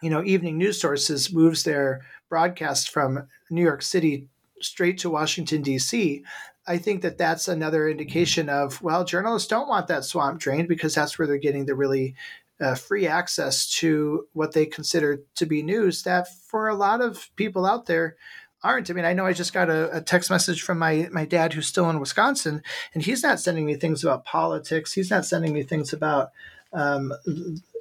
you 0.00 0.10
know, 0.10 0.22
evening 0.24 0.58
news 0.58 0.80
sources 0.80 1.32
moves 1.32 1.62
their 1.62 2.02
broadcast 2.32 2.88
from 2.88 3.28
New 3.50 3.60
York 3.60 3.82
City 3.82 4.26
straight 4.62 4.96
to 4.96 5.10
Washington 5.10 5.60
D.C. 5.60 6.24
I 6.66 6.78
think 6.78 7.02
that 7.02 7.18
that's 7.18 7.46
another 7.46 7.86
indication 7.86 8.48
of 8.48 8.80
well, 8.80 9.04
journalists 9.04 9.48
don't 9.48 9.68
want 9.68 9.86
that 9.88 10.06
swamp 10.06 10.40
drained 10.40 10.66
because 10.66 10.94
that's 10.94 11.18
where 11.18 11.28
they're 11.28 11.36
getting 11.36 11.66
the 11.66 11.74
really 11.74 12.14
uh, 12.58 12.74
free 12.74 13.06
access 13.06 13.70
to 13.80 14.28
what 14.32 14.52
they 14.52 14.64
consider 14.64 15.20
to 15.34 15.44
be 15.44 15.62
news 15.62 16.04
that 16.04 16.26
for 16.46 16.68
a 16.68 16.74
lot 16.74 17.02
of 17.02 17.28
people 17.36 17.66
out 17.66 17.84
there 17.84 18.16
aren't. 18.62 18.88
I 18.88 18.94
mean, 18.94 19.04
I 19.04 19.12
know 19.12 19.26
I 19.26 19.34
just 19.34 19.52
got 19.52 19.68
a, 19.68 19.98
a, 19.98 20.00
text 20.00 20.30
message 20.30 20.62
from 20.62 20.78
my 20.78 21.10
my 21.12 21.26
dad 21.26 21.52
who's 21.52 21.66
still 21.66 21.90
in 21.90 22.00
Wisconsin, 22.00 22.62
and 22.94 23.02
he's 23.02 23.22
not 23.22 23.40
sending 23.40 23.66
me 23.66 23.74
things 23.74 24.02
about 24.02 24.24
politics. 24.24 24.94
He's 24.94 25.10
not 25.10 25.26
sending 25.26 25.52
me 25.52 25.64
things 25.64 25.92
about 25.92 26.30
um, 26.72 27.12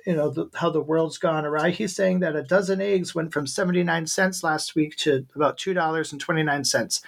you 0.05 0.15
know 0.15 0.29
the, 0.29 0.49
how 0.55 0.69
the 0.69 0.81
world's 0.81 1.17
gone 1.17 1.45
awry. 1.45 1.69
He's 1.69 1.95
saying 1.95 2.19
that 2.21 2.35
a 2.35 2.43
dozen 2.43 2.81
eggs 2.81 3.13
went 3.15 3.33
from 3.33 3.47
seventy 3.47 3.83
nine 3.83 4.07
cents 4.07 4.43
last 4.43 4.75
week 4.75 4.95
to 4.97 5.25
about 5.35 5.57
two 5.57 5.73
dollars 5.73 6.11
and 6.11 6.19
twenty 6.19 6.43
nine 6.43 6.63
cents. 6.63 7.01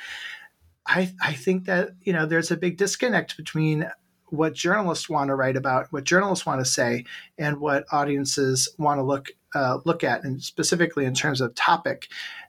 I 0.86 1.14
I 1.22 1.34
think 1.34 1.66
that 1.66 1.92
you 2.04 2.14
know 2.14 2.26
there's 2.26 2.52
a 2.52 2.58
big 2.58 2.78
disconnect 2.78 3.38
between 3.38 3.90
what 4.26 4.54
journalists 4.54 5.08
want 5.08 5.28
to 5.28 5.36
write 5.36 5.56
about, 5.56 5.92
what 5.92 6.04
journalists 6.06 6.46
want 6.46 6.60
to 6.60 6.66
say, 6.66 7.06
and 7.38 7.60
what 7.60 7.86
audiences 7.92 8.68
want 8.78 8.98
to 8.98 9.04
look 9.04 9.30
uh, 9.56 9.80
look 9.86 10.04
at, 10.04 10.24
and 10.24 10.42
specifically 10.44 11.06
in 11.06 11.14
terms 11.14 11.42
of 11.42 11.56
topic. 11.56 12.08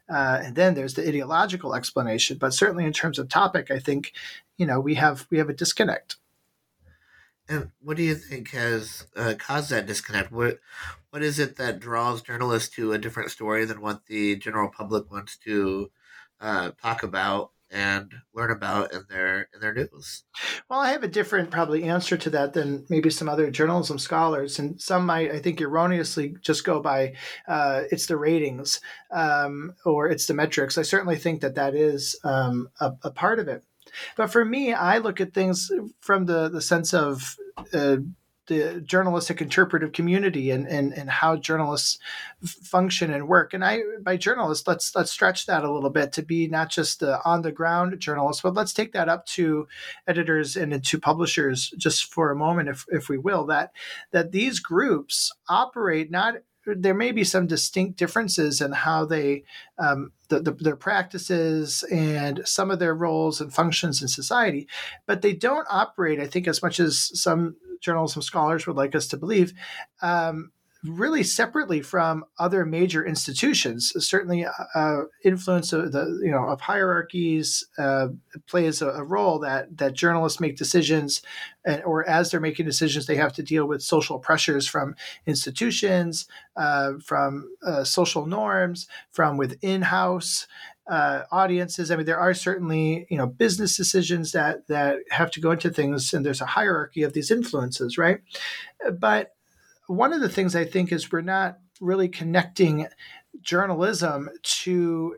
Uh, 0.09 0.41
and 0.43 0.55
then 0.55 0.75
there's 0.75 0.95
the 0.95 1.07
ideological 1.07 1.75
explanation. 1.75 2.37
But 2.39 2.53
certainly 2.53 2.85
in 2.85 2.93
terms 2.93 3.19
of 3.19 3.29
topic, 3.29 3.71
I 3.71 3.79
think 3.79 4.13
you 4.57 4.67
know 4.67 4.81
we 4.81 4.95
have 4.95 5.27
we 5.31 5.39
have 5.39 5.49
a 5.49 5.55
disconnect. 5.55 6.17
And 7.49 7.71
what 7.81 7.97
do 7.97 8.03
you 8.03 8.15
think 8.15 8.51
has 8.53 9.07
uh, 9.17 9.35
caused 9.39 9.71
that 9.71 9.87
disconnect? 9.87 10.33
What 10.33 10.61
what 11.11 11.23
is 11.23 11.39
it 11.39 11.57
that 11.57 11.79
draws 11.79 12.23
journalists 12.23 12.75
to 12.77 12.93
a 12.93 12.99
different 12.99 13.31
story 13.31 13.65
than 13.65 13.81
what 13.81 14.07
the 14.07 14.37
general 14.37 14.71
public 14.71 15.11
wants 15.11 15.37
to 15.39 15.91
uh, 16.41 16.71
talk 16.81 17.03
about? 17.03 17.51
and 17.75 18.15
learn 18.33 18.53
about 18.53 18.93
in 18.93 19.03
their 19.11 19.49
in 19.53 19.61
their 19.61 19.75
news. 19.75 20.23
Well, 20.71 20.79
I 20.79 20.93
have 20.93 21.03
a 21.03 21.09
different 21.09 21.51
probably 21.51 21.83
answer 21.83 22.17
to 22.17 22.31
that 22.31 22.53
than 22.53 22.87
maybe 22.89 23.11
some 23.11 23.29
other 23.29 23.51
journalism 23.51 23.99
scholars, 23.99 24.59
and 24.59 24.81
some 24.81 25.05
might 25.05 25.33
I 25.33 25.41
think 25.41 25.61
erroneously 25.61 26.37
just 26.41 26.65
go 26.65 26.81
by 26.81 27.15
uh, 27.49 27.83
it's 27.91 28.07
the 28.07 28.17
ratings 28.17 28.81
um, 29.13 29.75
or 29.85 30.09
it's 30.09 30.27
the 30.27 30.35
metrics. 30.35 30.79
I 30.79 30.83
certainly 30.83 31.17
think 31.17 31.41
that 31.41 31.57
that 31.57 31.75
is 31.75 32.19
um, 32.25 32.69
a, 32.81 32.93
a, 33.03 33.11
part 33.11 33.41
of 33.41 33.49
it. 33.49 33.65
But 34.17 34.31
for 34.31 34.45
me, 34.45 34.73
I 34.73 34.99
look 34.99 35.21
at 35.21 35.35
things 35.35 35.71
from 36.01 36.27
the 36.27 36.49
the 36.49 36.61
sense 36.61 36.95
of 36.95 37.37
uh, 37.73 37.97
the 38.47 38.83
journalistic 38.85 39.41
interpretive 39.41 39.93
community 39.93 40.51
and, 40.51 40.67
and, 40.69 40.93
and 40.93 41.09
how 41.09 41.37
journalists 41.37 41.99
function 42.45 43.13
and 43.13 43.27
work. 43.27 43.55
And 43.55 43.65
I, 43.65 43.81
by 44.03 44.17
journalists, 44.17 44.67
let's 44.67 44.95
let's 44.95 45.11
stretch 45.11 45.47
that 45.47 45.65
a 45.65 45.73
little 45.73 45.91
bit 45.91 46.13
to 46.13 46.23
be 46.23 46.47
not 46.47 46.71
just 46.71 47.01
the 47.01 47.21
on 47.25 47.43
the 47.43 47.53
ground 47.53 47.99
journalists, 48.01 48.43
but 48.43 48.55
let's 48.55 48.73
take 48.73 48.93
that 48.93 49.09
up 49.09 49.27
to 49.27 49.67
editors 50.07 50.57
and 50.57 50.85
to 50.85 50.99
publishers 50.99 51.71
just 51.77 52.13
for 52.13 52.31
a 52.31 52.37
moment, 52.37 52.69
if 52.69 52.85
if 52.91 53.09
we 53.09 53.19
will. 53.19 53.47
That 53.47 53.73
that 54.11 54.33
these 54.33 54.61
groups 54.61 55.33
operate 55.49 56.11
not 56.11 56.37
there 56.67 56.95
may 56.95 57.13
be 57.13 57.25
some 57.25 57.47
distinct 57.47 57.99
differences 57.99 58.61
in 58.61 58.73
how 58.73 59.05
they 59.05 59.45
um, 59.79 60.13
the, 60.29 60.41
the, 60.41 60.53
their 60.53 60.77
practices 60.77 61.83
and 61.91 62.41
some 62.45 62.71
of 62.71 62.79
their 62.79 62.95
roles 62.95 63.41
and 63.41 63.53
functions 63.53 64.01
in 64.01 64.09
society 64.09 64.67
but 65.07 65.23
they 65.23 65.33
don't 65.33 65.67
operate 65.71 66.21
i 66.21 66.27
think 66.27 66.49
as 66.49 66.63
much 66.63 66.81
as 66.81 67.11
some 67.21 67.57
journalism 67.85 68.23
scholars 68.23 68.67
would 68.67 68.77
like 68.77 68.95
us 68.95 69.07
to 69.09 69.17
believe, 69.17 69.53
um, 70.03 70.51
really 70.85 71.23
separately 71.23 71.81
from 71.81 72.25
other 72.39 72.67
major 72.67 73.05
institutions. 73.05 73.93
Certainly, 74.07 74.47
uh, 74.75 75.01
influence 75.25 75.73
of 75.73 75.93
the 75.93 76.21
you 76.23 76.31
know 76.31 76.45
of 76.45 76.61
hierarchies 76.61 77.67
uh, 77.79 78.09
plays 78.47 78.83
a, 78.83 78.91
a, 78.91 79.03
role 79.03 79.39
that 79.39 79.77
that 79.79 79.95
journalists 79.95 80.41
make 80.41 80.57
decisions, 80.57 81.23
and, 81.65 81.83
or 81.85 82.09
as 82.09 82.31
they're 82.31 82.41
making 82.41 82.67
decisions, 82.67 83.07
they 83.07 83.17
have 83.17 83.33
to 83.35 83.43
deal 83.43 83.67
with 83.67 83.83
social 83.83 84.19
pressures 84.19 84.69
from 84.69 84.95
institutions, 85.27 86.27
uh, 86.57 86.93
from 87.03 87.51
uh, 87.67 87.85
social 87.85 88.27
norms, 88.27 88.87
from 89.11 89.39
within 89.39 89.83
house 89.83 90.47
uh, 90.87 91.23
audiences. 91.33 91.91
I 91.91 91.97
mean, 91.97 92.07
there 92.07 92.21
are 92.21 92.35
certainly 92.35 93.07
you 93.09 93.17
know 93.17 93.27
business 93.27 93.77
decisions 93.77 94.33
that 94.33 94.67
that 94.69 94.99
have 95.11 95.31
to 95.33 95.41
go 95.41 95.53
into 95.53 95.71
things, 95.71 96.13
and 96.13 96.27
there's 96.27 96.43
a 96.43 96.47
hierarchy 96.47 97.03
of 97.03 97.15
these 97.15 97.31
influences, 97.31 97.97
right? 97.97 98.19
But 98.99 99.34
one 99.87 100.13
of 100.13 100.21
the 100.21 100.29
things 100.29 100.57
I 100.57 100.65
think 100.65 100.93
is 100.93 101.11
we're 101.11 101.21
not 101.21 101.59
really 101.81 102.09
connecting 102.09 102.87
journalism 103.43 104.31
to 104.43 105.17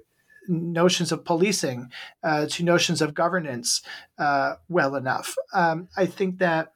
notions 0.48 1.12
of 1.12 1.24
policing, 1.24 1.90
uh, 2.22 2.46
to 2.46 2.62
notions 2.62 3.02
of 3.02 3.14
governance 3.14 3.82
uh, 4.18 4.54
well 4.68 4.94
enough. 4.94 5.34
Um, 5.52 5.88
I 5.96 6.06
think 6.06 6.38
that 6.38 6.72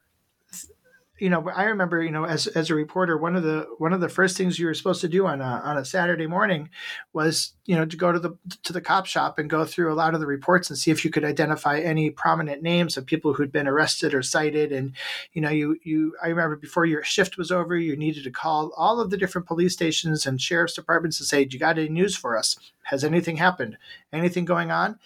you 1.20 1.28
know, 1.28 1.50
I 1.50 1.64
remember, 1.64 2.02
you 2.02 2.10
know, 2.10 2.24
as, 2.24 2.46
as 2.46 2.70
a 2.70 2.74
reporter, 2.74 3.18
one 3.18 3.36
of 3.36 3.42
the 3.42 3.66
one 3.76 3.92
of 3.92 4.00
the 4.00 4.08
first 4.08 4.38
things 4.38 4.58
you 4.58 4.66
were 4.66 4.74
supposed 4.74 5.02
to 5.02 5.08
do 5.08 5.26
on 5.26 5.42
a 5.42 5.44
on 5.44 5.76
a 5.76 5.84
Saturday 5.84 6.26
morning 6.26 6.70
was, 7.12 7.52
you 7.66 7.76
know, 7.76 7.84
to 7.84 7.96
go 7.96 8.10
to 8.10 8.18
the 8.18 8.36
to 8.62 8.72
the 8.72 8.80
cop 8.80 9.04
shop 9.04 9.38
and 9.38 9.50
go 9.50 9.66
through 9.66 9.92
a 9.92 9.94
lot 9.94 10.14
of 10.14 10.20
the 10.20 10.26
reports 10.26 10.70
and 10.70 10.78
see 10.78 10.90
if 10.90 11.04
you 11.04 11.10
could 11.10 11.24
identify 11.24 11.78
any 11.78 12.10
prominent 12.10 12.62
names 12.62 12.96
of 12.96 13.04
people 13.04 13.34
who'd 13.34 13.52
been 13.52 13.68
arrested 13.68 14.14
or 14.14 14.22
cited. 14.22 14.72
And, 14.72 14.94
you 15.34 15.42
know, 15.42 15.50
you 15.50 15.78
you 15.84 16.16
I 16.22 16.28
remember 16.28 16.56
before 16.56 16.86
your 16.86 17.04
shift 17.04 17.36
was 17.36 17.52
over, 17.52 17.76
you 17.76 17.96
needed 17.96 18.24
to 18.24 18.30
call 18.30 18.72
all 18.76 18.98
of 18.98 19.10
the 19.10 19.18
different 19.18 19.46
police 19.46 19.74
stations 19.74 20.26
and 20.26 20.40
sheriff's 20.40 20.74
departments 20.74 21.18
to 21.18 21.24
say, 21.24 21.44
"Do 21.44 21.54
you 21.54 21.60
got 21.60 21.78
any 21.78 21.90
news 21.90 22.16
for 22.16 22.36
us? 22.36 22.56
Has 22.84 23.04
anything 23.04 23.36
happened? 23.36 23.76
Anything 24.10 24.46
going 24.46 24.70
on?" 24.70 24.98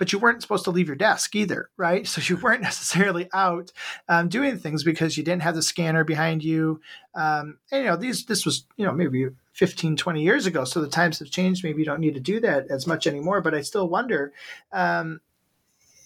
But 0.00 0.14
you 0.14 0.18
weren't 0.18 0.40
supposed 0.40 0.64
to 0.64 0.70
leave 0.70 0.86
your 0.86 0.96
desk 0.96 1.36
either, 1.36 1.68
right? 1.76 2.06
So 2.06 2.22
you 2.24 2.40
weren't 2.40 2.62
necessarily 2.70 3.28
out 3.34 3.70
um, 4.08 4.30
doing 4.30 4.58
things 4.58 4.82
because 4.82 5.18
you 5.18 5.22
didn't 5.22 5.42
have 5.42 5.54
the 5.54 5.62
scanner 5.62 6.04
behind 6.04 6.42
you. 6.42 6.80
Um, 7.14 7.58
and, 7.70 7.84
you 7.84 7.90
know, 7.90 7.96
these 7.96 8.24
this 8.24 8.46
was, 8.46 8.64
you 8.78 8.86
know, 8.86 8.92
maybe 8.92 9.28
15, 9.52 9.96
20 9.96 10.22
years 10.22 10.46
ago. 10.46 10.64
So 10.64 10.80
the 10.80 10.88
times 10.88 11.18
have 11.18 11.30
changed. 11.30 11.62
Maybe 11.62 11.80
you 11.80 11.84
don't 11.84 12.00
need 12.00 12.14
to 12.14 12.20
do 12.20 12.40
that 12.40 12.68
as 12.70 12.86
much 12.86 13.06
anymore. 13.06 13.42
But 13.42 13.54
I 13.54 13.60
still 13.60 13.90
wonder, 13.90 14.32
um, 14.72 15.20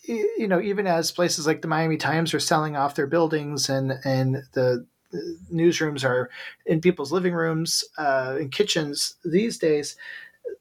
you 0.02 0.48
know, 0.48 0.60
even 0.60 0.88
as 0.88 1.12
places 1.12 1.46
like 1.46 1.62
the 1.62 1.68
Miami 1.68 1.96
Times 1.96 2.34
are 2.34 2.40
selling 2.40 2.74
off 2.74 2.96
their 2.96 3.06
buildings 3.06 3.68
and 3.68 3.92
and 4.04 4.42
the 4.54 4.84
newsrooms 5.52 6.04
are 6.04 6.30
in 6.66 6.80
people's 6.80 7.12
living 7.12 7.32
rooms 7.32 7.84
uh, 7.96 8.34
and 8.40 8.50
kitchens 8.50 9.14
these 9.24 9.56
days, 9.56 9.96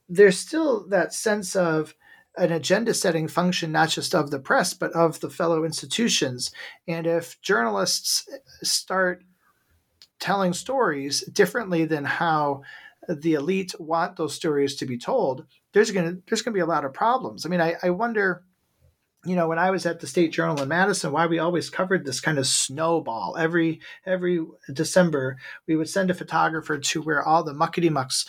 there's 0.08 0.38
still 0.38 0.88
that 0.90 1.16
sense 1.16 1.56
of 1.56 1.96
an 2.38 2.52
agenda 2.52 2.94
setting 2.94 3.28
function, 3.28 3.72
not 3.72 3.90
just 3.90 4.16
of 4.16 4.32
the 4.32 4.40
press, 4.40 4.74
but 4.74 4.92
of 4.94 5.20
the 5.20 5.30
fellow 5.30 5.64
institutions. 5.64 6.52
And 6.88 7.06
if 7.06 7.40
journalists 7.42 8.28
start 8.64 9.24
telling 10.20 10.54
stories 10.54 11.22
differently 11.22 11.86
than 11.86 12.06
how 12.06 12.62
the 13.08 13.34
elite 13.34 13.76
want 13.80 14.16
those 14.16 14.34
stories 14.34 14.76
to 14.76 14.86
be 14.86 14.98
told, 14.98 15.46
there's 15.74 15.92
gonna 15.92 16.18
there's 16.28 16.42
gonna 16.42 16.56
be 16.56 16.62
a 16.62 16.66
lot 16.66 16.86
of 16.86 16.94
problems. 16.94 17.46
I 17.46 17.50
mean, 17.50 17.62
I, 17.62 17.76
I 17.84 17.90
wonder, 17.90 18.44
you 19.26 19.36
know, 19.36 19.48
when 19.48 19.60
I 19.60 19.72
was 19.72 19.86
at 19.86 20.00
the 20.00 20.08
State 20.08 20.32
Journal 20.32 20.62
in 20.62 20.70
Madison, 20.70 21.12
why 21.12 21.28
we 21.28 21.40
always 21.40 21.70
covered 21.70 22.06
this 22.06 22.22
kind 22.22 22.38
of 22.40 22.48
snowball 22.48 23.36
every 23.38 23.82
every 24.06 24.46
December. 24.72 25.38
We 25.68 25.76
would 25.76 25.90
send 25.90 26.10
a 26.10 26.16
photographer 26.16 26.80
to 26.80 27.02
where 27.02 27.22
all 27.22 27.44
the 27.44 27.54
muckety 27.54 27.92
mucks 27.92 28.26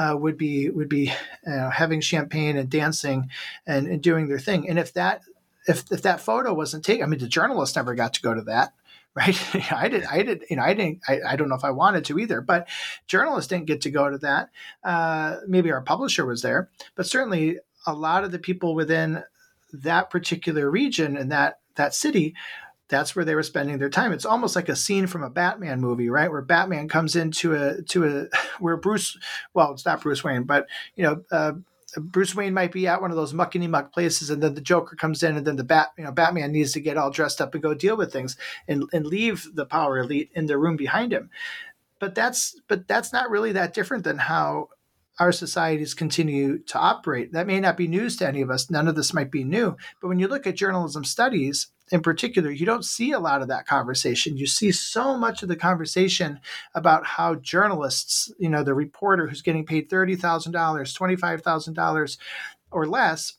uh, 0.00 0.16
would 0.16 0.38
be 0.38 0.70
would 0.70 0.88
be 0.88 1.12
uh, 1.46 1.70
having 1.70 2.00
champagne 2.00 2.56
and 2.56 2.70
dancing 2.70 3.28
and, 3.66 3.86
and, 3.86 4.02
doing 4.02 4.28
their 4.28 4.38
thing. 4.38 4.68
And 4.68 4.78
if 4.78 4.94
that 4.94 5.20
if 5.66 5.84
if 5.92 6.02
that 6.02 6.22
photo 6.22 6.54
wasn't 6.54 6.84
taken, 6.84 7.04
I 7.04 7.06
mean, 7.06 7.20
the 7.20 7.28
journalists 7.28 7.76
never 7.76 7.94
got 7.94 8.14
to 8.14 8.22
go 8.22 8.32
to 8.32 8.40
that, 8.42 8.72
right? 9.14 9.72
I 9.72 9.88
did, 9.88 10.04
I 10.04 10.22
did, 10.22 10.44
you 10.48 10.56
know, 10.56 10.62
I 10.62 10.72
didn't, 10.72 11.00
I, 11.06 11.20
I, 11.28 11.36
don't 11.36 11.48
know 11.48 11.56
if 11.56 11.64
I 11.64 11.72
wanted 11.72 12.04
to 12.06 12.18
either, 12.18 12.40
but 12.40 12.68
journalists 13.08 13.48
didn't 13.48 13.66
get 13.66 13.82
to 13.82 13.90
go 13.90 14.08
to 14.08 14.18
that. 14.18 14.50
Uh, 14.82 15.38
maybe 15.46 15.70
our 15.70 15.82
publisher 15.82 16.24
was 16.24 16.42
there, 16.42 16.70
but 16.94 17.06
certainly 17.06 17.58
a 17.86 17.92
lot 17.92 18.24
of 18.24 18.30
the 18.30 18.38
people 18.38 18.74
within 18.74 19.24
that 19.72 20.08
particular 20.08 20.70
region 20.70 21.16
and 21.16 21.30
that 21.30 21.58
that 21.74 21.94
city 21.94 22.34
that's 22.90 23.16
where 23.16 23.24
they 23.24 23.34
were 23.34 23.42
spending 23.42 23.78
their 23.78 23.88
time. 23.88 24.12
It's 24.12 24.26
almost 24.26 24.56
like 24.56 24.68
a 24.68 24.76
scene 24.76 25.06
from 25.06 25.22
a 25.22 25.30
Batman 25.30 25.80
movie, 25.80 26.10
right? 26.10 26.30
Where 26.30 26.42
Batman 26.42 26.88
comes 26.88 27.16
into 27.16 27.54
a 27.54 27.82
to 27.82 28.06
a 28.06 28.36
where 28.58 28.76
Bruce, 28.76 29.16
well, 29.54 29.72
it's 29.72 29.86
not 29.86 30.02
Bruce 30.02 30.22
Wayne, 30.22 30.42
but 30.42 30.66
you 30.96 31.04
know, 31.04 31.22
uh, 31.30 31.52
Bruce 31.96 32.34
Wayne 32.34 32.54
might 32.54 32.72
be 32.72 32.86
at 32.86 33.00
one 33.00 33.10
of 33.10 33.16
those 33.16 33.32
muckety 33.32 33.68
muck 33.68 33.92
places, 33.92 34.30
and 34.30 34.42
then 34.42 34.54
the 34.54 34.60
Joker 34.60 34.94
comes 34.96 35.22
in, 35.22 35.36
and 35.36 35.46
then 35.46 35.56
the 35.56 35.64
Bat, 35.64 35.92
you 35.98 36.04
know, 36.04 36.12
Batman 36.12 36.52
needs 36.52 36.72
to 36.72 36.80
get 36.80 36.96
all 36.96 37.10
dressed 37.10 37.40
up 37.40 37.54
and 37.54 37.62
go 37.62 37.74
deal 37.74 37.96
with 37.96 38.12
things 38.12 38.36
and 38.68 38.84
and 38.92 39.06
leave 39.06 39.48
the 39.54 39.66
power 39.66 39.98
elite 39.98 40.30
in 40.34 40.46
the 40.46 40.58
room 40.58 40.76
behind 40.76 41.12
him. 41.12 41.30
But 41.98 42.14
that's 42.14 42.60
but 42.68 42.86
that's 42.88 43.12
not 43.12 43.30
really 43.30 43.52
that 43.52 43.74
different 43.74 44.04
than 44.04 44.18
how 44.18 44.68
our 45.20 45.32
societies 45.32 45.92
continue 45.92 46.58
to 46.58 46.78
operate. 46.78 47.32
That 47.32 47.46
may 47.46 47.60
not 47.60 47.76
be 47.76 47.86
news 47.86 48.16
to 48.16 48.26
any 48.26 48.40
of 48.40 48.50
us. 48.50 48.70
None 48.70 48.88
of 48.88 48.96
this 48.96 49.12
might 49.12 49.30
be 49.30 49.44
new. 49.44 49.76
But 50.00 50.08
when 50.08 50.18
you 50.18 50.26
look 50.26 50.46
at 50.46 50.56
journalism 50.56 51.04
studies 51.04 51.68
in 51.92 52.00
particular, 52.00 52.50
you 52.50 52.64
don't 52.64 52.86
see 52.86 53.12
a 53.12 53.20
lot 53.20 53.42
of 53.42 53.48
that 53.48 53.66
conversation. 53.66 54.38
You 54.38 54.46
see 54.46 54.72
so 54.72 55.18
much 55.18 55.42
of 55.42 55.50
the 55.50 55.56
conversation 55.56 56.40
about 56.74 57.04
how 57.04 57.34
journalists, 57.34 58.32
you 58.38 58.48
know, 58.48 58.64
the 58.64 58.74
reporter 58.74 59.26
who's 59.26 59.42
getting 59.42 59.66
paid 59.66 59.90
$30,000, 59.90 60.50
$25,000, 60.52 62.16
or 62.70 62.86
less 62.86 63.34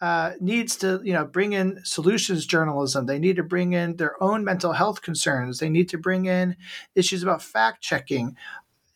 uh, 0.00 0.32
needs 0.40 0.76
to 0.76 1.00
you 1.02 1.12
know 1.12 1.24
bring 1.24 1.54
in 1.54 1.80
solutions 1.84 2.44
journalism 2.44 3.06
they 3.06 3.18
need 3.18 3.36
to 3.36 3.42
bring 3.42 3.72
in 3.72 3.96
their 3.96 4.22
own 4.22 4.44
mental 4.44 4.72
health 4.72 5.00
concerns 5.00 5.58
they 5.58 5.70
need 5.70 5.88
to 5.88 5.96
bring 5.96 6.26
in 6.26 6.56
issues 6.94 7.22
about 7.22 7.42
fact 7.42 7.80
checking 7.80 8.36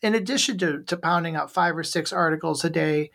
in 0.01 0.15
addition 0.15 0.57
to, 0.59 0.83
to 0.83 0.97
pounding 0.97 1.35
out 1.35 1.51
five 1.51 1.77
or 1.77 1.83
six 1.83 2.13
articles 2.13 2.63
a 2.63 2.69
day 2.69 3.11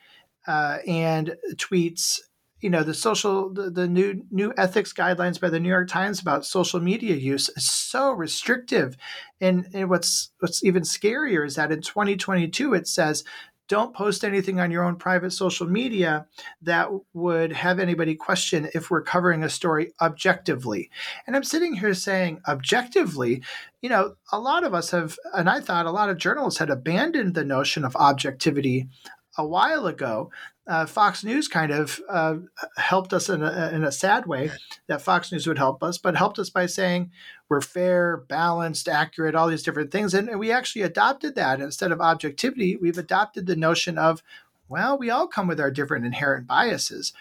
uh, 0.47 0.78
and 0.87 1.37
tweets 1.55 2.20
you 2.64 2.70
know 2.70 2.82
the 2.82 2.95
social 2.95 3.53
the, 3.53 3.68
the 3.68 3.87
new 3.87 4.22
new 4.30 4.51
ethics 4.57 4.95
guidelines 4.95 5.39
by 5.39 5.51
the 5.51 5.61
New 5.61 5.68
York 5.68 5.87
Times 5.87 6.18
about 6.18 6.47
social 6.47 6.80
media 6.80 7.14
use 7.14 7.51
is 7.51 7.68
so 7.70 8.11
restrictive. 8.12 8.97
And, 9.39 9.68
and 9.74 9.91
what's 9.91 10.30
what's 10.39 10.64
even 10.64 10.82
scarier 10.82 11.47
is 11.47 11.57
that 11.57 11.70
in 11.70 11.82
2022 11.82 12.72
it 12.72 12.89
says 12.89 13.22
don't 13.69 13.95
post 13.95 14.25
anything 14.25 14.61
on 14.61 14.71
your 14.71 14.85
own 14.85 14.97
private 14.97 15.31
social 15.31 15.67
media 15.67 16.27
that 16.62 16.89
would 17.15 17.53
have 17.53 17.79
anybody 17.79 18.15
question 18.15 18.69
if 18.75 18.91
we're 18.91 19.03
covering 19.03 19.43
a 19.43 19.49
story 19.49 19.93
objectively. 20.01 20.91
And 21.27 21.35
I'm 21.35 21.45
sitting 21.45 21.75
here 21.75 21.95
saying, 21.95 22.41
objectively, 22.47 23.43
you 23.81 23.89
know, 23.89 24.17
a 24.33 24.39
lot 24.39 24.65
of 24.65 24.75
us 24.75 24.91
have, 24.91 25.19
and 25.35 25.49
I 25.49 25.61
thought 25.61 25.87
a 25.87 25.91
lot 25.91 26.11
of 26.11 26.19
journalists 26.19 26.59
had 26.59 26.71
abandoned 26.71 27.35
the 27.35 27.45
notion 27.45 27.85
of 27.85 27.97
objectivity 27.97 28.89
a 29.37 29.47
while 29.47 29.87
ago 29.87 30.31
uh, 30.67 30.87
Fox 30.87 31.25
News 31.25 31.47
kind 31.47 31.71
of 31.71 32.01
uh, 32.09 32.37
helped 32.77 33.12
us 33.12 33.29
in 33.29 33.43
a, 33.43 33.71
in 33.73 33.85
a 33.85 33.93
sad 33.93 34.27
way 34.27 34.51
that 34.87 35.03
Fox 35.03 35.31
News 35.31 35.47
would 35.47 35.59
help 35.59 35.83
us, 35.83 35.99
but 35.99 36.17
helped 36.17 36.39
us 36.39 36.49
by 36.49 36.67
saying 36.67 37.11
we're 37.55 37.61
fair, 37.61 38.16
balanced, 38.16 38.88
accurate, 38.88 39.36
all 39.36 39.46
these 39.46 39.62
different 39.62 39.92
things. 39.92 40.12
And, 40.12 40.40
we 40.40 40.50
actually 40.50 40.82
adopted 40.82 41.36
that 41.36 41.61
instead 41.61 41.92
of 41.92 42.00
objectivity, 42.00 42.74
we've 42.74 42.98
adopted 42.98 43.46
the 43.46 43.55
notion 43.55 43.96
of, 43.96 44.24
well, 44.68 44.98
we 44.98 45.09
all 45.09 45.28
come 45.28 45.46
with 45.46 45.61
our 45.61 45.70
different 45.70 46.05
inherent 46.05 46.48
biases. 46.48 47.12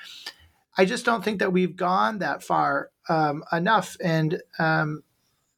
I 0.76 0.86
just 0.86 1.06
don't 1.06 1.24
think 1.24 1.38
that 1.38 1.54
we've 1.54 1.76
gone 1.76 2.18
that 2.18 2.42
far 2.42 2.90
um, 3.10 3.44
enough. 3.52 3.96
And 4.04 4.42
um, 4.58 5.04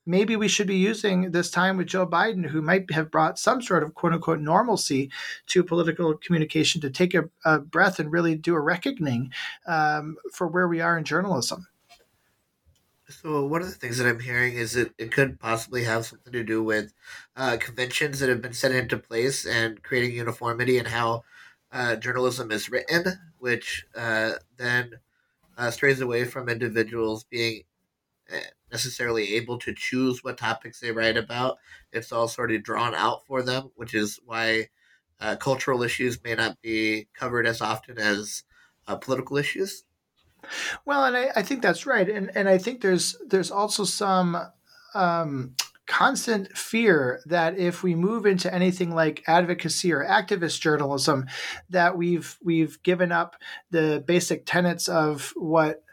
maybe 0.05 0.35
we 0.35 0.49
should 0.49 0.67
be 0.67 0.75
using 0.75 1.31
this 1.31 1.49
time 1.49 1.77
with 1.77 1.87
Joe 1.87 2.05
Biden, 2.05 2.45
who 2.45 2.61
might 2.61 2.91
have 2.91 3.09
brought 3.09 3.39
some 3.39 3.61
sort 3.61 3.81
of 3.81 3.93
quote 3.93 4.11
unquote 4.11 4.41
normalcy 4.41 5.09
to 5.47 5.63
political 5.63 6.17
communication, 6.17 6.81
to 6.81 6.89
take 6.89 7.13
a, 7.13 7.29
a 7.45 7.59
breath 7.59 7.97
and 7.97 8.11
really 8.11 8.35
do 8.35 8.55
a 8.55 8.59
reckoning 8.59 9.31
um, 9.67 10.17
for 10.33 10.47
where 10.47 10.67
we 10.67 10.81
are 10.81 10.97
in 10.97 11.05
journalism. 11.05 11.67
So 13.07 13.45
one 13.45 13.61
of 13.61 13.67
the 13.67 13.73
things 13.75 13.97
that 13.97 14.07
I'm 14.07 14.19
hearing 14.19 14.55
is 14.55 14.73
that 14.73 14.93
it 14.97 15.11
could 15.11 15.39
possibly 15.39 15.83
have 15.83 16.05
something 16.07 16.33
to 16.33 16.43
do 16.43 16.63
with 16.63 16.93
uh, 17.35 17.57
conventions 17.59 18.19
that 18.19 18.29
have 18.29 18.41
been 18.41 18.53
set 18.53 18.71
into 18.71 18.97
place 18.97 19.45
and 19.45 19.81
creating 19.83 20.15
uniformity 20.15 20.77
in 20.79 20.85
how 20.85 21.23
uh, 21.71 21.95
journalism 21.97 22.51
is 22.51 22.69
written, 22.69 23.05
which 23.37 23.85
uh, 23.95 24.33
then 24.57 24.99
uh, 25.57 25.71
strays 25.71 26.01
away 26.01 26.25
from 26.25 26.49
individuals 26.49 27.25
being 27.25 27.63
eh, 28.29 28.41
necessarily 28.71 29.35
able 29.35 29.59
to 29.59 29.73
choose 29.75 30.23
what 30.23 30.37
topics 30.37 30.81
they 30.81 30.91
write 30.91 31.17
about. 31.17 31.59
It's 31.93 32.11
all 32.11 32.27
sort 32.29 32.51
of 32.53 32.63
drawn 32.63 32.95
out 32.95 33.25
for 33.27 33.43
them, 33.43 33.71
which 33.75 33.95
is 33.95 34.19
why 34.25 34.69
uh, 35.21 35.37
cultural 35.37 35.83
issues 35.83 36.23
may 36.23 36.35
not 36.35 36.61
be 36.61 37.07
covered 37.15 37.47
as 37.47 37.61
often 37.61 37.99
as 37.99 38.43
uh, 38.87 38.97
political 38.97 39.37
issues. 39.37 39.84
Well, 40.85 41.05
and 41.05 41.15
I, 41.15 41.29
I, 41.35 41.41
think 41.41 41.61
that's 41.61 41.85
right, 41.85 42.09
and 42.09 42.31
and 42.35 42.47
I 42.49 42.57
think 42.57 42.81
there's 42.81 43.15
there's 43.27 43.51
also 43.51 43.83
some. 43.83 44.37
Um, 44.93 45.55
constant 45.87 46.57
fear 46.57 47.21
that 47.27 47.59
if 47.59 47.83
we 47.83 47.93
move 47.93 48.25
into 48.25 48.51
anything 48.51 48.89
like 48.89 49.23
advocacy 49.27 49.93
or 49.93 50.03
activist 50.03 50.59
journalism 50.59 51.27
that 51.69 51.95
we've 51.95 52.39
we've 52.43 52.81
given 52.81 53.11
up 53.11 53.35
the 53.69 54.03
basic 54.07 54.47
tenets 54.47 54.87
of 54.87 55.31
what 55.35 55.83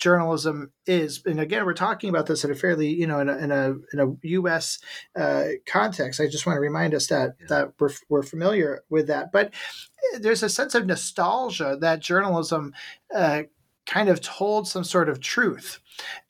journalism 0.00 0.72
is. 0.86 1.22
And 1.26 1.38
again, 1.38 1.64
we're 1.64 1.74
talking 1.74 2.10
about 2.10 2.26
this 2.26 2.42
in 2.42 2.50
a 2.50 2.54
fairly, 2.54 2.88
you 2.88 3.06
know, 3.06 3.20
in 3.20 3.28
a 3.28 3.36
in 3.36 3.52
a, 3.52 3.74
in 3.92 4.00
a 4.00 4.26
U.S. 4.28 4.80
Uh, 5.14 5.44
context. 5.66 6.20
I 6.20 6.26
just 6.26 6.46
want 6.46 6.56
to 6.56 6.60
remind 6.60 6.94
us 6.94 7.06
that 7.08 7.36
yeah. 7.38 7.46
that 7.48 7.72
we're 7.78 7.90
we're 8.08 8.22
familiar 8.22 8.82
with 8.88 9.06
that, 9.06 9.30
but 9.30 9.52
there's 10.18 10.42
a 10.42 10.48
sense 10.48 10.74
of 10.74 10.86
nostalgia 10.86 11.76
that 11.80 12.00
journalism. 12.00 12.72
Uh, 13.14 13.42
kind 13.90 14.08
of 14.08 14.20
told 14.20 14.68
some 14.68 14.84
sort 14.84 15.08
of 15.08 15.20
truth 15.20 15.80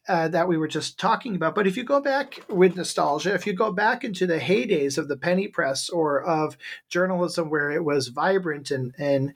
uh, 0.09 0.29
that 0.29 0.49
we 0.49 0.57
were 0.57 0.67
just 0.67 0.99
talking 0.99 1.37
about. 1.37 1.55
But 1.55 1.67
if 1.67 1.77
you 1.77 1.85
go 1.85 2.01
back 2.01 2.43
with 2.49 2.75
nostalgia, 2.75 3.35
if 3.35 3.47
you 3.47 3.53
go 3.53 3.71
back 3.71 4.03
into 4.03 4.27
the 4.27 4.39
heydays 4.39 4.97
of 4.97 5.09
the 5.09 5.17
penny 5.17 5.47
press 5.47 5.91
or 5.91 6.23
of 6.23 6.57
journalism 6.89 7.51
where 7.51 7.71
it 7.71 7.85
was 7.85 8.09
vibrant 8.09 8.71
and 8.71 8.95
and 8.99 9.35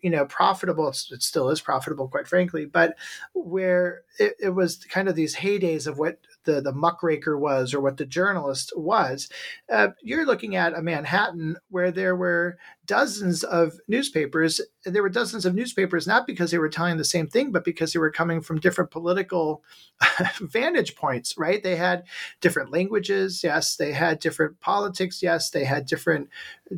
you 0.00 0.08
know 0.08 0.24
profitable, 0.24 0.88
it 0.88 1.22
still 1.22 1.50
is 1.50 1.60
profitable, 1.60 2.06
quite 2.06 2.28
frankly, 2.28 2.64
but 2.64 2.94
where 3.34 4.02
it, 4.20 4.36
it 4.40 4.50
was 4.50 4.76
kind 4.76 5.08
of 5.08 5.16
these 5.16 5.34
heydays 5.34 5.88
of 5.88 5.98
what 5.98 6.20
the 6.44 6.60
the 6.60 6.72
muckraker 6.72 7.38
was 7.38 7.74
or 7.74 7.80
what 7.80 7.96
the 7.96 8.06
journalist 8.06 8.72
was. 8.76 9.28
Uh, 9.70 9.88
you're 10.02 10.26
looking 10.26 10.56
at 10.56 10.74
a 10.74 10.82
Manhattan 10.82 11.56
where 11.70 11.90
there 11.90 12.16
were 12.16 12.56
dozens 12.86 13.42
of 13.44 13.78
newspapers. 13.88 14.60
And 14.84 14.94
there 14.94 15.02
were 15.02 15.08
dozens 15.08 15.46
of 15.46 15.54
newspapers 15.54 16.06
not 16.06 16.26
because 16.26 16.50
they 16.50 16.58
were 16.58 16.68
telling 16.68 16.96
the 16.96 17.04
same 17.04 17.26
thing, 17.26 17.50
but 17.50 17.64
because 17.64 17.92
they 17.92 17.98
were 17.98 18.10
coming 18.10 18.40
from 18.40 18.60
different 18.60 18.90
political 18.90 19.62
vantage 20.40 20.96
points. 20.96 21.36
Right? 21.38 21.62
They 21.62 21.76
had 21.76 22.04
different 22.40 22.70
languages. 22.70 23.42
Yes, 23.42 23.76
they 23.76 23.92
had 23.92 24.18
different 24.18 24.60
politics. 24.60 25.22
Yes, 25.22 25.50
they 25.50 25.64
had 25.64 25.86
different 25.86 26.28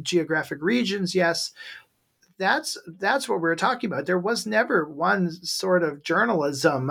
geographic 0.02 0.62
regions. 0.62 1.14
Yes 1.14 1.52
that's 2.38 2.76
that's 2.98 3.28
what 3.28 3.40
we 3.40 3.48
are 3.48 3.56
talking 3.56 3.90
about. 3.90 4.06
There 4.06 4.18
was 4.18 4.46
never 4.46 4.88
one 4.88 5.30
sort 5.30 5.82
of 5.82 6.02
journalism 6.02 6.90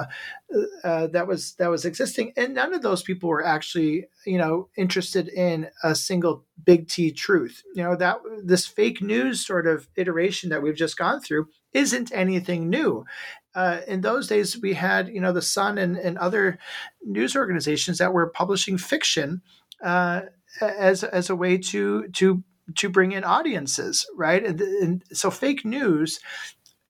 uh, 0.83 1.07
that 1.07 1.27
was 1.27 1.53
that 1.55 1.69
was 1.69 1.85
existing, 1.85 2.33
and 2.35 2.53
none 2.55 2.73
of 2.73 2.81
those 2.81 3.03
people 3.03 3.29
were 3.29 3.45
actually 3.45 4.05
you 4.25 4.37
know 4.37 4.69
interested 4.77 5.27
in 5.27 5.67
a 5.83 5.93
single 5.93 6.45
big 6.63 6.87
T 6.87 7.11
truth. 7.11 7.63
You 7.75 7.83
know 7.83 7.95
that 7.95 8.17
this 8.43 8.65
fake 8.65 9.01
news 9.01 9.45
sort 9.45 9.67
of 9.67 9.87
iteration 9.95 10.49
that 10.49 10.63
we've 10.63 10.75
just 10.75 10.97
gone 10.97 11.21
through 11.21 11.47
isn't 11.73 12.11
anything 12.13 12.69
new. 12.69 13.05
Uh, 13.53 13.81
in 13.87 14.01
those 14.01 14.27
days, 14.27 14.59
we 14.61 14.73
had 14.73 15.09
you 15.09 15.21
know 15.21 15.31
the 15.31 15.41
Sun 15.41 15.77
and, 15.77 15.95
and 15.97 16.17
other 16.17 16.57
news 17.03 17.35
organizations 17.35 17.99
that 17.99 18.13
were 18.13 18.29
publishing 18.29 18.77
fiction 18.77 19.41
uh, 19.83 20.21
as 20.61 21.03
as 21.03 21.29
a 21.29 21.35
way 21.35 21.57
to 21.57 22.07
to 22.09 22.43
to 22.75 22.89
bring 22.89 23.11
in 23.11 23.23
audiences, 23.23 24.07
right? 24.15 24.43
And, 24.43 24.59
and 24.59 25.03
so 25.13 25.29
fake 25.29 25.63
news 25.65 26.19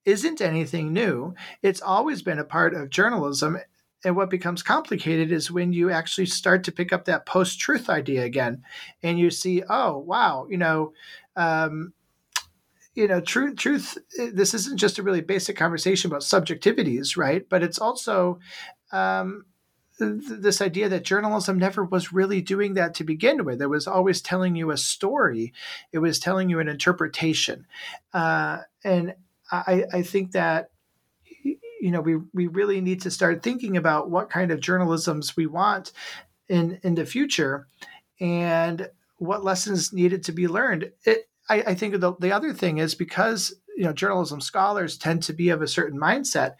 isn't 0.05 0.39
anything 0.39 0.93
new. 0.93 1.35
It's 1.61 1.81
always 1.81 2.21
been 2.21 2.39
a 2.39 2.45
part 2.45 2.73
of 2.73 2.89
journalism. 2.89 3.57
And 4.03 4.15
what 4.15 4.29
becomes 4.29 4.61
complicated 4.61 5.31
is 5.31 5.51
when 5.51 5.73
you 5.73 5.89
actually 5.89 6.27
start 6.27 6.63
to 6.65 6.71
pick 6.71 6.93
up 6.93 7.05
that 7.05 7.25
post 7.25 7.59
truth 7.59 7.89
idea 7.89 8.23
again 8.23 8.63
and 9.01 9.17
you 9.19 9.31
see, 9.31 9.63
oh, 9.67 9.97
wow, 9.97 10.45
you 10.49 10.57
know, 10.57 10.93
um, 11.35 11.93
you 12.93 13.07
know, 13.07 13.19
truth, 13.19 13.57
truth, 13.57 13.97
this 14.31 14.53
isn't 14.53 14.77
just 14.77 14.99
a 14.99 15.03
really 15.03 15.21
basic 15.21 15.57
conversation 15.57 16.09
about 16.09 16.21
subjectivities, 16.21 17.17
right? 17.17 17.47
But 17.49 17.61
it's 17.61 17.79
also, 17.79 18.39
um, 18.91 19.45
this 19.99 20.61
idea 20.61 20.89
that 20.89 21.03
journalism 21.03 21.57
never 21.57 21.83
was 21.83 22.11
really 22.11 22.41
doing 22.41 22.73
that 22.73 22.93
to 22.95 23.03
begin 23.03 23.45
with. 23.45 23.61
It 23.61 23.69
was 23.69 23.87
always 23.87 24.21
telling 24.21 24.55
you 24.55 24.71
a 24.71 24.77
story, 24.77 25.53
it 25.91 25.99
was 25.99 26.19
telling 26.19 26.49
you 26.49 26.59
an 26.59 26.67
interpretation. 26.67 27.65
Uh, 28.13 28.59
and 28.83 29.15
I, 29.51 29.85
I 29.93 30.01
think 30.01 30.31
that 30.31 30.71
you 31.43 31.91
know 31.91 32.01
we 32.01 32.17
we 32.33 32.47
really 32.47 32.81
need 32.81 33.01
to 33.01 33.11
start 33.11 33.43
thinking 33.43 33.77
about 33.77 34.09
what 34.09 34.29
kind 34.29 34.51
of 34.51 34.59
journalisms 34.59 35.35
we 35.35 35.45
want 35.45 35.91
in 36.49 36.79
in 36.83 36.95
the 36.95 37.05
future 37.05 37.67
and 38.19 38.89
what 39.17 39.43
lessons 39.43 39.93
needed 39.93 40.23
to 40.23 40.31
be 40.31 40.47
learned 40.47 40.91
it, 41.05 41.29
I, 41.47 41.61
I 41.61 41.75
think 41.75 41.99
the, 41.99 42.15
the 42.19 42.31
other 42.31 42.53
thing 42.53 42.79
is 42.79 42.95
because 42.95 43.53
you 43.77 43.83
know 43.83 43.93
journalism 43.93 44.41
scholars 44.41 44.97
tend 44.97 45.23
to 45.23 45.33
be 45.33 45.49
of 45.49 45.61
a 45.61 45.67
certain 45.67 45.99
mindset 45.99 46.55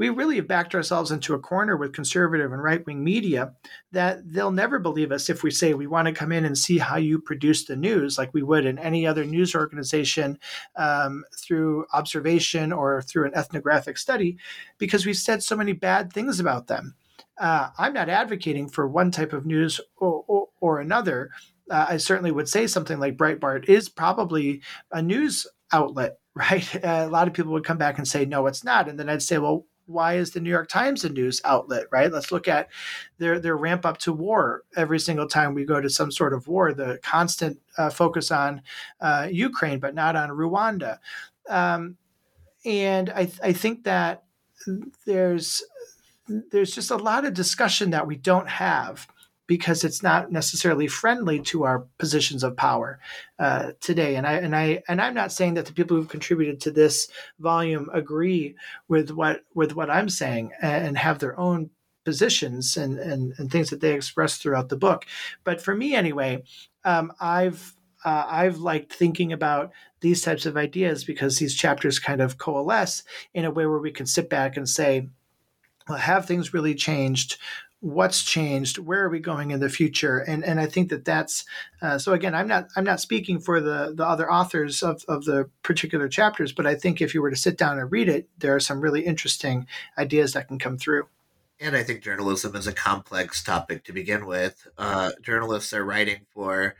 we 0.00 0.08
really 0.08 0.36
have 0.36 0.48
backed 0.48 0.74
ourselves 0.74 1.10
into 1.10 1.34
a 1.34 1.38
corner 1.38 1.76
with 1.76 1.92
conservative 1.92 2.52
and 2.52 2.62
right 2.62 2.86
wing 2.86 3.04
media 3.04 3.52
that 3.92 4.32
they'll 4.32 4.50
never 4.50 4.78
believe 4.78 5.12
us 5.12 5.28
if 5.28 5.42
we 5.42 5.50
say 5.50 5.74
we 5.74 5.86
want 5.86 6.08
to 6.08 6.14
come 6.14 6.32
in 6.32 6.46
and 6.46 6.56
see 6.56 6.78
how 6.78 6.96
you 6.96 7.18
produce 7.18 7.66
the 7.66 7.76
news 7.76 8.16
like 8.16 8.32
we 8.32 8.42
would 8.42 8.64
in 8.64 8.78
any 8.78 9.06
other 9.06 9.26
news 9.26 9.54
organization 9.54 10.38
um, 10.76 11.22
through 11.36 11.84
observation 11.92 12.72
or 12.72 13.02
through 13.02 13.26
an 13.26 13.34
ethnographic 13.34 13.98
study 13.98 14.38
because 14.78 15.04
we've 15.04 15.18
said 15.18 15.42
so 15.42 15.54
many 15.54 15.74
bad 15.74 16.10
things 16.10 16.40
about 16.40 16.66
them. 16.66 16.94
Uh, 17.36 17.68
I'm 17.76 17.92
not 17.92 18.08
advocating 18.08 18.70
for 18.70 18.88
one 18.88 19.10
type 19.10 19.34
of 19.34 19.44
news 19.44 19.82
or, 19.98 20.24
or, 20.26 20.48
or 20.62 20.80
another. 20.80 21.30
Uh, 21.70 21.86
I 21.90 21.96
certainly 21.98 22.32
would 22.32 22.48
say 22.48 22.66
something 22.66 22.98
like 22.98 23.18
Breitbart 23.18 23.68
is 23.68 23.90
probably 23.90 24.62
a 24.90 25.02
news 25.02 25.46
outlet 25.72 26.16
right? 26.34 26.84
Uh, 26.84 27.06
a 27.06 27.08
lot 27.08 27.26
of 27.26 27.34
people 27.34 27.52
would 27.52 27.64
come 27.64 27.76
back 27.76 27.98
and 27.98 28.06
say, 28.06 28.24
no, 28.24 28.46
it's 28.46 28.62
not. 28.62 28.88
And 28.88 28.98
then 28.98 29.08
I'd 29.08 29.22
say, 29.22 29.38
well, 29.38 29.66
why 29.90 30.14
is 30.14 30.30
the 30.30 30.40
New 30.40 30.50
York 30.50 30.68
Times 30.68 31.04
a 31.04 31.08
news 31.08 31.40
outlet, 31.44 31.86
right? 31.90 32.12
Let's 32.12 32.32
look 32.32 32.48
at 32.48 32.68
their 33.18 33.38
their 33.38 33.56
ramp 33.56 33.84
up 33.84 33.98
to 33.98 34.12
war 34.12 34.62
every 34.76 35.00
single 35.00 35.28
time 35.28 35.54
we 35.54 35.64
go 35.64 35.80
to 35.80 35.90
some 35.90 36.10
sort 36.10 36.32
of 36.32 36.48
war. 36.48 36.72
The 36.72 36.98
constant 37.02 37.58
uh, 37.76 37.90
focus 37.90 38.30
on 38.30 38.62
uh, 39.00 39.28
Ukraine, 39.30 39.80
but 39.80 39.94
not 39.94 40.16
on 40.16 40.30
Rwanda. 40.30 40.98
Um, 41.48 41.96
and 42.64 43.10
I, 43.10 43.30
I 43.42 43.52
think 43.52 43.84
that 43.84 44.24
there's 45.06 45.62
there's 46.50 46.74
just 46.74 46.90
a 46.90 46.96
lot 46.96 47.24
of 47.24 47.34
discussion 47.34 47.90
that 47.90 48.06
we 48.06 48.16
don't 48.16 48.48
have 48.48 49.08
because 49.50 49.82
it's 49.82 50.00
not 50.00 50.30
necessarily 50.30 50.86
friendly 50.86 51.40
to 51.40 51.64
our 51.64 51.80
positions 51.98 52.44
of 52.44 52.56
power 52.56 53.00
uh, 53.40 53.72
today. 53.80 54.14
And 54.14 54.24
I 54.24 54.34
and 54.34 54.54
I 54.54 54.80
and 54.86 55.00
I'm 55.00 55.12
not 55.12 55.32
saying 55.32 55.54
that 55.54 55.66
the 55.66 55.72
people 55.72 55.96
who've 55.96 56.08
contributed 56.08 56.60
to 56.60 56.70
this 56.70 57.08
volume 57.40 57.90
agree 57.92 58.54
with 58.86 59.10
what 59.10 59.40
with 59.52 59.74
what 59.74 59.90
I'm 59.90 60.08
saying 60.08 60.52
and 60.62 60.96
have 60.96 61.18
their 61.18 61.36
own 61.36 61.70
positions 62.04 62.76
and 62.76 62.96
and, 63.00 63.34
and 63.38 63.50
things 63.50 63.70
that 63.70 63.80
they 63.80 63.92
express 63.92 64.36
throughout 64.36 64.68
the 64.68 64.76
book. 64.76 65.04
But 65.42 65.60
for 65.60 65.74
me, 65.74 65.96
anyway, 65.96 66.44
um, 66.84 67.12
I've 67.20 67.74
uh, 68.04 68.26
I've 68.28 68.58
liked 68.58 68.92
thinking 68.92 69.32
about 69.32 69.72
these 69.98 70.22
types 70.22 70.46
of 70.46 70.56
ideas 70.56 71.02
because 71.02 71.38
these 71.38 71.56
chapters 71.56 71.98
kind 71.98 72.20
of 72.20 72.38
coalesce 72.38 73.02
in 73.34 73.44
a 73.44 73.50
way 73.50 73.66
where 73.66 73.80
we 73.80 73.90
can 73.90 74.06
sit 74.06 74.30
back 74.30 74.56
and 74.56 74.68
say, 74.68 75.08
well, 75.88 75.98
have 75.98 76.26
things 76.26 76.54
really 76.54 76.76
changed? 76.76 77.36
What's 77.80 78.22
changed? 78.22 78.78
Where 78.78 79.04
are 79.04 79.08
we 79.08 79.20
going 79.20 79.50
in 79.50 79.60
the 79.60 79.70
future? 79.70 80.18
And 80.18 80.44
and 80.44 80.60
I 80.60 80.66
think 80.66 80.90
that 80.90 81.04
that's 81.04 81.44
uh, 81.80 81.98
so. 81.98 82.12
Again, 82.12 82.34
I'm 82.34 82.46
not 82.46 82.68
I'm 82.76 82.84
not 82.84 83.00
speaking 83.00 83.40
for 83.40 83.60
the 83.60 83.92
the 83.94 84.06
other 84.06 84.30
authors 84.30 84.82
of 84.82 85.02
of 85.08 85.24
the 85.24 85.48
particular 85.62 86.08
chapters, 86.08 86.52
but 86.52 86.66
I 86.66 86.74
think 86.74 87.00
if 87.00 87.14
you 87.14 87.22
were 87.22 87.30
to 87.30 87.36
sit 87.36 87.56
down 87.56 87.78
and 87.78 87.90
read 87.90 88.08
it, 88.08 88.28
there 88.38 88.54
are 88.54 88.60
some 88.60 88.80
really 88.80 89.06
interesting 89.06 89.66
ideas 89.96 90.34
that 90.34 90.48
can 90.48 90.58
come 90.58 90.76
through. 90.76 91.08
And 91.58 91.76
I 91.76 91.82
think 91.82 92.02
journalism 92.02 92.56
is 92.56 92.66
a 92.66 92.72
complex 92.72 93.42
topic 93.42 93.84
to 93.84 93.92
begin 93.92 94.24
with. 94.24 94.66
Uh, 94.78 95.12
journalists 95.22 95.74
are 95.74 95.84
writing 95.84 96.26
for 96.32 96.74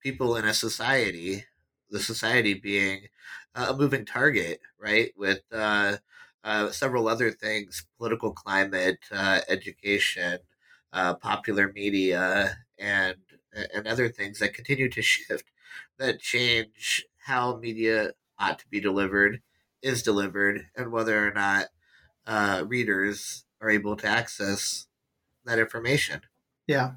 people 0.00 0.36
in 0.36 0.44
a 0.44 0.54
society, 0.54 1.46
the 1.90 1.98
society 1.98 2.54
being 2.54 3.08
a 3.54 3.74
moving 3.74 4.04
target, 4.04 4.60
right? 4.78 5.12
With 5.16 5.42
uh, 5.52 5.96
uh, 6.44 6.70
several 6.70 7.08
other 7.08 7.30
things 7.30 7.86
political 7.98 8.32
climate, 8.32 8.98
uh, 9.12 9.40
education, 9.48 10.38
uh, 10.92 11.14
popular 11.14 11.72
media, 11.72 12.56
and 12.78 13.16
and 13.52 13.86
other 13.86 14.08
things 14.08 14.38
that 14.38 14.54
continue 14.54 14.88
to 14.90 15.02
shift 15.14 15.50
that 15.98 16.20
change 16.20 17.06
how 17.18 17.56
media 17.56 18.12
ought 18.38 18.58
to 18.58 18.68
be 18.68 18.80
delivered, 18.80 19.42
is 19.82 20.02
delivered, 20.02 20.66
and 20.76 20.92
whether 20.92 21.26
or 21.26 21.32
not 21.32 21.68
uh, 22.26 22.64
readers 22.66 23.46
are 23.60 23.70
able 23.70 23.96
to 23.96 24.06
access 24.06 24.88
that 25.44 25.58
information. 25.58 26.22
Yeah. 26.66 26.94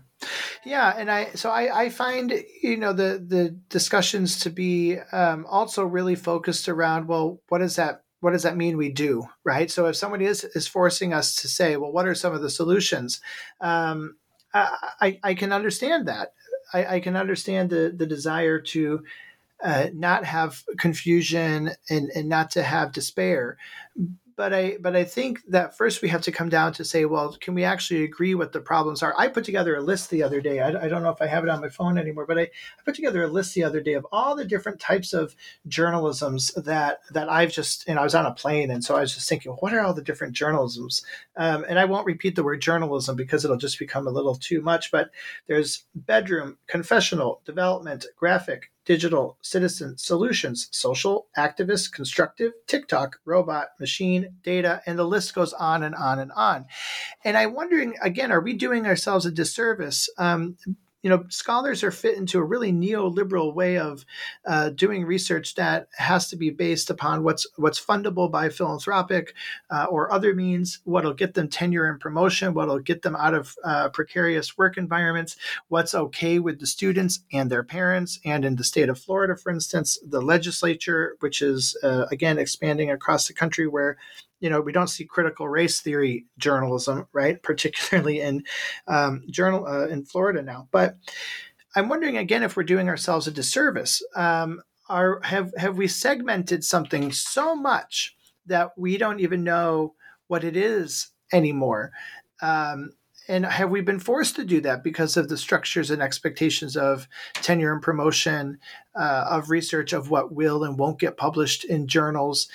Yeah, 0.65 0.93
and 0.97 1.11
I 1.11 1.33
so 1.33 1.51
I, 1.51 1.85
I 1.85 1.89
find 1.89 2.33
you 2.63 2.77
know 2.77 2.93
the 2.93 3.23
the 3.25 3.49
discussions 3.69 4.39
to 4.41 4.51
be 4.51 4.99
um, 4.99 5.45
also 5.47 5.85
really 5.85 6.15
focused 6.15 6.69
around 6.69 7.07
well 7.07 7.41
what 7.49 7.59
does 7.59 7.77
that 7.77 8.02
what 8.23 8.31
does 8.31 8.43
that 8.43 8.57
mean 8.57 8.77
we 8.77 8.89
do 8.89 9.23
right? 9.43 9.69
So 9.69 9.85
if 9.87 9.95
somebody 9.95 10.25
is 10.25 10.43
is 10.43 10.67
forcing 10.67 11.13
us 11.13 11.35
to 11.37 11.47
say 11.47 11.77
well 11.77 11.91
what 11.91 12.07
are 12.07 12.15
some 12.15 12.33
of 12.33 12.41
the 12.41 12.49
solutions? 12.49 13.21
Um, 13.61 14.15
I, 14.53 15.19
I 15.23 15.33
can 15.33 15.51
understand 15.51 16.07
that. 16.07 16.33
I, 16.71 16.95
I 16.95 16.99
can 16.99 17.15
understand 17.15 17.69
the 17.69 17.93
the 17.95 18.05
desire 18.05 18.59
to 18.59 19.03
uh, 19.63 19.87
not 19.93 20.25
have 20.25 20.63
confusion 20.77 21.71
and, 21.89 22.09
and 22.15 22.27
not 22.27 22.51
to 22.51 22.63
have 22.63 22.91
despair 22.91 23.57
but 24.35 24.53
I 24.53 24.77
but 24.79 24.95
I 24.95 25.03
think 25.03 25.41
that 25.47 25.77
first 25.77 26.01
we 26.01 26.09
have 26.09 26.21
to 26.23 26.31
come 26.31 26.49
down 26.49 26.73
to 26.73 26.85
say, 26.85 27.05
well, 27.05 27.35
can 27.39 27.53
we 27.53 27.63
actually 27.63 28.03
agree 28.03 28.35
what 28.35 28.51
the 28.51 28.59
problems 28.59 29.03
are? 29.03 29.13
I 29.17 29.27
put 29.27 29.43
together 29.43 29.75
a 29.75 29.81
list 29.81 30.09
the 30.09 30.23
other 30.23 30.41
day. 30.41 30.59
I, 30.59 30.69
I 30.69 30.87
don't 30.87 31.03
know 31.03 31.11
if 31.11 31.21
I 31.21 31.27
have 31.27 31.43
it 31.43 31.49
on 31.49 31.61
my 31.61 31.69
phone 31.69 31.97
anymore, 31.97 32.25
but 32.25 32.37
I, 32.37 32.41
I, 32.41 32.83
put 32.85 32.95
together 32.95 33.23
a 33.23 33.27
list 33.27 33.53
the 33.53 33.63
other 33.63 33.81
day 33.81 33.93
of 33.93 34.05
all 34.11 34.35
the 34.35 34.45
different 34.45 34.79
types 34.79 35.13
of 35.13 35.35
journalisms 35.67 36.53
that 36.63 36.99
that 37.11 37.29
I've 37.29 37.51
just 37.51 37.87
and 37.87 37.97
I 37.97 38.03
was 38.03 38.15
on 38.15 38.25
a 38.25 38.33
plane 38.33 38.71
and 38.71 38.83
so 38.83 38.95
I 38.95 39.01
was 39.01 39.13
just 39.13 39.29
thinking, 39.29 39.53
what 39.53 39.73
are 39.73 39.81
all 39.81 39.93
the 39.93 40.01
different 40.01 40.35
journalisms? 40.35 41.03
Um, 41.37 41.65
and 41.67 41.79
I 41.79 41.85
won't 41.85 42.05
repeat 42.05 42.35
the 42.35 42.43
word 42.43 42.61
journalism 42.61 43.15
because 43.15 43.45
it'll 43.45 43.57
just 43.57 43.79
become 43.79 44.07
a 44.07 44.11
little 44.11 44.35
too 44.35 44.61
much. 44.61 44.91
But 44.91 45.11
there's 45.47 45.85
bedroom, 45.95 46.57
confessional, 46.67 47.41
development, 47.45 48.05
graphic, 48.17 48.71
digital, 48.85 49.37
citizen, 49.41 49.97
solutions, 49.97 50.67
social, 50.71 51.27
activist, 51.37 51.91
constructive, 51.93 52.51
TikTok, 52.67 53.17
robot, 53.25 53.69
machine, 53.79 54.35
data, 54.43 54.81
and 54.85 54.99
the 54.99 55.03
list 55.03 55.33
goes 55.33 55.53
on 55.53 55.83
and 55.83 55.95
on 55.95 56.19
and 56.19 56.31
on. 56.33 56.65
And 57.23 57.37
I'm 57.37 57.53
wondering 57.53 57.95
again, 58.01 58.31
are 58.31 58.41
we 58.41 58.53
doing 58.53 58.85
ourselves 58.85 59.25
a 59.25 59.31
disservice? 59.31 60.09
Um, 60.17 60.57
you 61.03 61.09
know, 61.09 61.25
scholars 61.27 61.83
are 61.83 61.91
fit 61.91 62.17
into 62.17 62.39
a 62.39 62.43
really 62.43 62.71
neoliberal 62.71 63.53
way 63.53 63.77
of 63.77 64.05
uh, 64.45 64.69
doing 64.69 65.05
research 65.05 65.55
that 65.55 65.89
has 65.97 66.29
to 66.29 66.37
be 66.37 66.49
based 66.49 66.89
upon 66.89 67.23
what's 67.23 67.45
what's 67.57 67.83
fundable 67.83 68.31
by 68.31 68.47
philanthropic 68.49 69.35
uh, 69.69 69.85
or 69.89 70.11
other 70.11 70.33
means, 70.33 70.79
what'll 70.85 71.13
get 71.13 71.33
them 71.33 71.49
tenure 71.49 71.89
and 71.89 71.99
promotion, 71.99 72.53
what'll 72.53 72.79
get 72.79 73.01
them 73.01 73.17
out 73.17 73.33
of 73.33 73.55
uh, 73.65 73.89
precarious 73.89 74.57
work 74.57 74.77
environments, 74.77 75.35
what's 75.67 75.93
okay 75.93 76.39
with 76.39 76.59
the 76.59 76.67
students 76.67 77.19
and 77.33 77.51
their 77.51 77.63
parents, 77.63 78.19
and 78.23 78.45
in 78.45 78.55
the 78.55 78.63
state 78.63 78.87
of 78.87 78.97
Florida, 78.97 79.35
for 79.35 79.51
instance, 79.51 79.99
the 80.07 80.21
legislature, 80.21 81.17
which 81.19 81.41
is 81.41 81.77
uh, 81.83 82.05
again 82.11 82.39
expanding 82.39 82.89
across 82.89 83.27
the 83.27 83.33
country, 83.33 83.67
where 83.67 83.97
you 84.43 84.49
know, 84.49 84.59
we 84.59 84.73
don't 84.73 84.89
see 84.89 85.05
critical 85.05 85.47
race 85.47 85.79
theory 85.79 86.25
journalism, 86.37 87.07
right? 87.13 87.41
Particularly 87.43 88.19
in 88.19 88.43
um, 88.89 89.23
journal 89.31 89.65
uh, 89.65 89.87
in 89.87 90.03
Florida 90.03 90.41
now. 90.41 90.67
But 90.69 90.97
I'm 91.77 91.87
wondering 91.87 92.17
again 92.17 92.43
if 92.43 92.57
we're 92.57 92.63
doing 92.63 92.89
ourselves 92.89 93.25
a 93.25 93.31
disservice. 93.31 94.03
Um, 94.17 94.61
are 94.89 95.21
have 95.23 95.53
have 95.57 95.77
we 95.77 95.87
segmented 95.87 96.65
something 96.65 97.13
so 97.13 97.55
much 97.55 98.17
that 98.45 98.71
we 98.77 98.97
don't 98.97 99.21
even 99.21 99.45
know 99.45 99.95
what 100.27 100.43
it 100.43 100.57
is 100.57 101.07
anymore? 101.31 101.93
Um, 102.41 102.91
and 103.29 103.45
have 103.45 103.69
we 103.69 103.79
been 103.79 103.99
forced 103.99 104.35
to 104.35 104.43
do 104.43 104.59
that 104.61 104.83
because 104.83 105.15
of 105.15 105.29
the 105.29 105.37
structures 105.37 105.89
and 105.89 106.01
expectations 106.01 106.75
of 106.75 107.07
tenure 107.35 107.71
and 107.71 107.81
promotion, 107.81 108.57
uh, 108.93 109.25
of 109.29 109.49
research 109.49 109.93
of 109.93 110.09
what 110.09 110.33
will 110.33 110.65
and 110.65 110.77
won't 110.77 110.99
get 110.99 111.15
published 111.15 111.63
in 111.63 111.87
journals, 111.87 112.49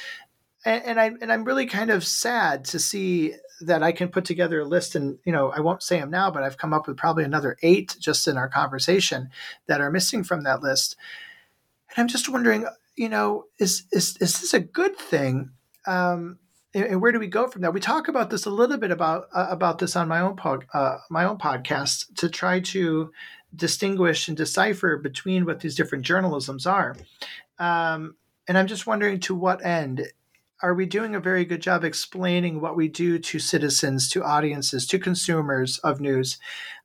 and, 0.69 0.85
and 0.85 1.01
I 1.01 1.13
and 1.23 1.33
I'm 1.33 1.45
really 1.45 1.67
kind 1.67 1.91
of 1.91 2.05
sad 2.05 2.67
to 2.67 2.79
see 2.79 3.35
that 3.63 3.83
I 3.83 3.93
can 3.93 4.09
put 4.09 4.25
together 4.25 4.61
a 4.61 4.65
list, 4.65 4.95
and 4.95 5.19
you 5.25 5.33
know, 5.33 5.51
I 5.51 5.61
won't 5.61 5.83
say 5.83 5.99
them 5.99 6.11
now, 6.11 6.31
but 6.31 6.43
I've 6.43 6.59
come 6.59 6.75
up 6.75 6.87
with 6.87 6.97
probably 6.97 7.25
another 7.25 7.57
eight 7.63 7.97
just 7.99 8.29
in 8.29 8.37
our 8.37 8.49
conversation 8.49 9.31
that 9.67 9.81
are 9.81 9.91
missing 9.91 10.23
from 10.25 10.43
that 10.43 10.63
list. 10.63 10.97
And 11.91 12.03
I'm 12.03 12.09
just 12.09 12.29
wondering, 12.29 12.67
you 12.97 13.09
know, 13.09 13.45
is 13.59 13.85
is 13.91 14.17
is 14.21 14.41
this 14.41 14.55
a 14.55 14.61
good 14.61 14.97
thing? 14.97 15.53
Um, 15.87 16.39
and 16.75 17.01
where 17.01 17.13
do 17.13 17.19
we 17.19 17.29
go 17.29 17.49
from 17.49 17.63
there? 17.63 17.71
We 17.71 17.81
talk 17.81 18.09
about 18.09 18.29
this 18.29 18.45
a 18.45 18.51
little 18.51 18.77
bit 18.77 18.91
about 18.91 19.29
uh, 19.35 19.47
about 19.49 19.79
this 19.79 19.97
on 19.97 20.07
my 20.07 20.21
own 20.21 20.37
pod, 20.37 20.67
uh, 20.75 20.99
my 21.09 21.25
own 21.25 21.39
podcast 21.39 22.15
to 22.17 22.29
try 22.29 22.61
to 22.61 23.11
distinguish 23.57 24.29
and 24.29 24.37
decipher 24.37 24.99
between 24.99 25.47
what 25.47 25.61
these 25.61 25.75
different 25.75 26.05
journalisms 26.05 26.71
are. 26.71 26.95
Um, 27.59 28.17
and 28.47 28.59
I'm 28.59 28.67
just 28.67 28.87
wondering 28.87 29.21
to 29.21 29.35
what 29.35 29.65
end 29.65 30.07
are 30.63 30.75
we 30.75 30.87
doing 30.87 31.15
a 31.15 31.21
very 31.21 31.45
good 31.45 31.63
job 31.63 31.85
explaining 31.85 32.61
what 32.61 32.77
we 32.77 32.89
do 32.89 33.19
to 33.19 33.39
citizens, 33.39 34.09
to 34.11 34.25
audiences, 34.25 34.87
to 34.87 34.99
consumers 34.99 35.79
of 35.79 36.01
news? 36.01 36.39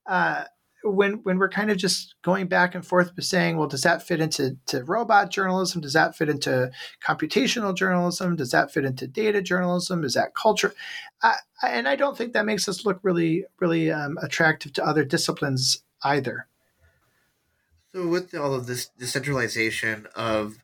Uh, 0.05 0.43
when 0.83 1.13
when 1.23 1.37
we're 1.37 1.49
kind 1.49 1.71
of 1.71 1.77
just 1.77 2.15
going 2.23 2.47
back 2.47 2.75
and 2.75 2.85
forth 2.85 3.11
saying, 3.23 3.57
well, 3.57 3.67
does 3.67 3.83
that 3.83 4.03
fit 4.03 4.19
into 4.19 4.57
to 4.67 4.83
robot 4.83 5.31
journalism? 5.31 5.81
Does 5.81 5.93
that 5.93 6.15
fit 6.15 6.29
into 6.29 6.71
computational 7.05 7.75
journalism? 7.75 8.35
Does 8.35 8.51
that 8.51 8.71
fit 8.71 8.85
into 8.85 9.07
data 9.07 9.41
journalism? 9.41 10.03
Is 10.03 10.13
that 10.15 10.35
culture? 10.35 10.73
I, 11.21 11.35
and 11.65 11.87
I 11.87 11.95
don't 11.95 12.17
think 12.17 12.33
that 12.33 12.45
makes 12.45 12.67
us 12.67 12.85
look 12.85 12.99
really 13.01 13.45
really 13.59 13.91
um, 13.91 14.17
attractive 14.21 14.73
to 14.73 14.85
other 14.85 15.05
disciplines 15.05 15.83
either. 16.03 16.47
So, 17.93 18.07
with 18.07 18.35
all 18.35 18.53
of 18.53 18.65
this 18.65 18.87
decentralization 18.99 20.07
of 20.15 20.57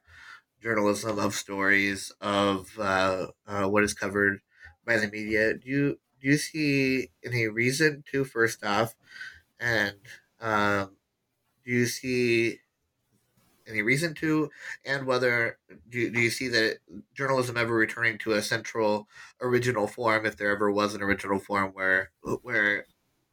journalism, 0.62 1.20
of 1.20 1.34
stories, 1.34 2.12
of 2.22 2.70
uh, 2.80 3.28
uh, 3.47 3.66
what 3.66 3.84
is 3.84 3.93
covered 3.93 4.41
by 4.86 4.97
the 4.97 5.10
media. 5.10 5.53
Do 5.53 5.70
you 5.70 5.99
do 6.22 6.28
you 6.28 6.38
see 6.38 7.10
any 7.24 7.47
reason 7.47 8.03
to 8.12 8.26
first 8.26 8.64
off, 8.64 8.95
and 9.60 9.95
um, 10.41 10.97
do 11.64 11.72
you 11.72 11.86
see 11.86 12.60
any 13.68 13.82
reason 13.82 14.14
to, 14.16 14.49
and 14.84 15.05
whether 15.05 15.60
do, 15.89 16.10
do 16.10 16.20
you 16.20 16.30
see 16.30 16.47
that 16.49 16.80
journalism 17.14 17.55
ever 17.55 17.74
returning 17.74 18.18
to 18.20 18.32
a 18.34 18.41
central 18.41 19.07
original 19.41 19.88
form, 19.88 20.26
if 20.26 20.38
there 20.38 20.51
ever 20.51 20.72
was 20.72 20.95
an 20.95 21.03
original 21.03 21.39
form 21.39 21.72
where 21.74 22.12
where 22.41 22.86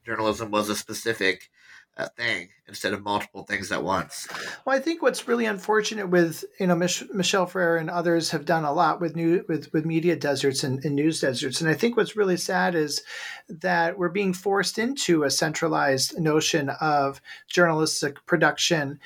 journalism 0.05 0.51
was 0.51 0.69
a 0.69 0.77
specific 0.77 1.51
a 1.97 2.09
thing 2.11 2.49
instead 2.69 2.93
of 2.93 3.03
multiple 3.03 3.45
things 3.45 3.73
at 3.73 3.83
once. 3.83 4.29
Well, 4.65 4.77
I 4.77 4.81
think 4.81 5.01
what's 5.01 5.29
really 5.29 5.47
unfortunate 5.47 6.09
with 6.09 6.45
you 6.61 6.67
know 6.67 6.75
Mich- 6.75 7.05
Michelle 7.13 7.47
Ferrier 7.47 7.77
and 7.77 7.89
others 7.89 8.31
have 8.31 8.45
done 8.45 8.65
a 8.65 8.73
lot 8.73 9.01
with 9.01 9.17
new 9.17 9.45
with 9.49 9.73
with 9.73 9.87
media 9.87 10.17
deserts 10.17 10.63
and, 10.63 10.85
and, 10.85 10.95
news 10.95 11.21
deserts, 11.21 11.61
and 11.61 11.71
I 11.71 11.75
think 11.75 11.97
what's 11.97 12.17
really 12.17 12.37
sad 12.37 12.75
is 12.75 13.03
that 13.49 13.99
we're 13.99 14.09
being 14.09 14.33
forced 14.33 14.79
into 14.79 15.25
a 15.25 15.31
centralized 15.31 16.19
notion 16.19 16.69
of 16.81 17.21
journalistic 17.49 18.25
production 18.27 19.01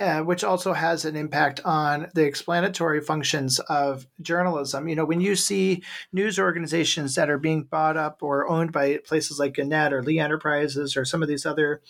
uh, 0.00 0.20
which 0.22 0.42
also 0.42 0.72
has 0.72 1.04
an 1.04 1.14
impact 1.14 1.60
on 1.64 2.08
the 2.14 2.24
explanatory 2.24 3.00
functions 3.00 3.60
of 3.60 4.06
journalism. 4.20 4.88
You 4.88 4.96
know, 4.96 5.04
when 5.04 5.20
you 5.20 5.36
see 5.36 5.82
news 6.12 6.38
organizations 6.38 7.14
that 7.14 7.30
are 7.30 7.38
being 7.38 7.62
bought 7.62 7.96
up 7.96 8.22
or 8.22 8.48
owned 8.48 8.72
by 8.72 8.98
places 8.98 9.38
like 9.38 9.54
Gannett 9.54 9.92
or 9.92 10.02
Lee 10.02 10.18
Enterprises 10.18 10.96
or 10.96 11.04
some 11.04 11.22
of 11.22 11.28
these 11.28 11.46
other 11.46 11.80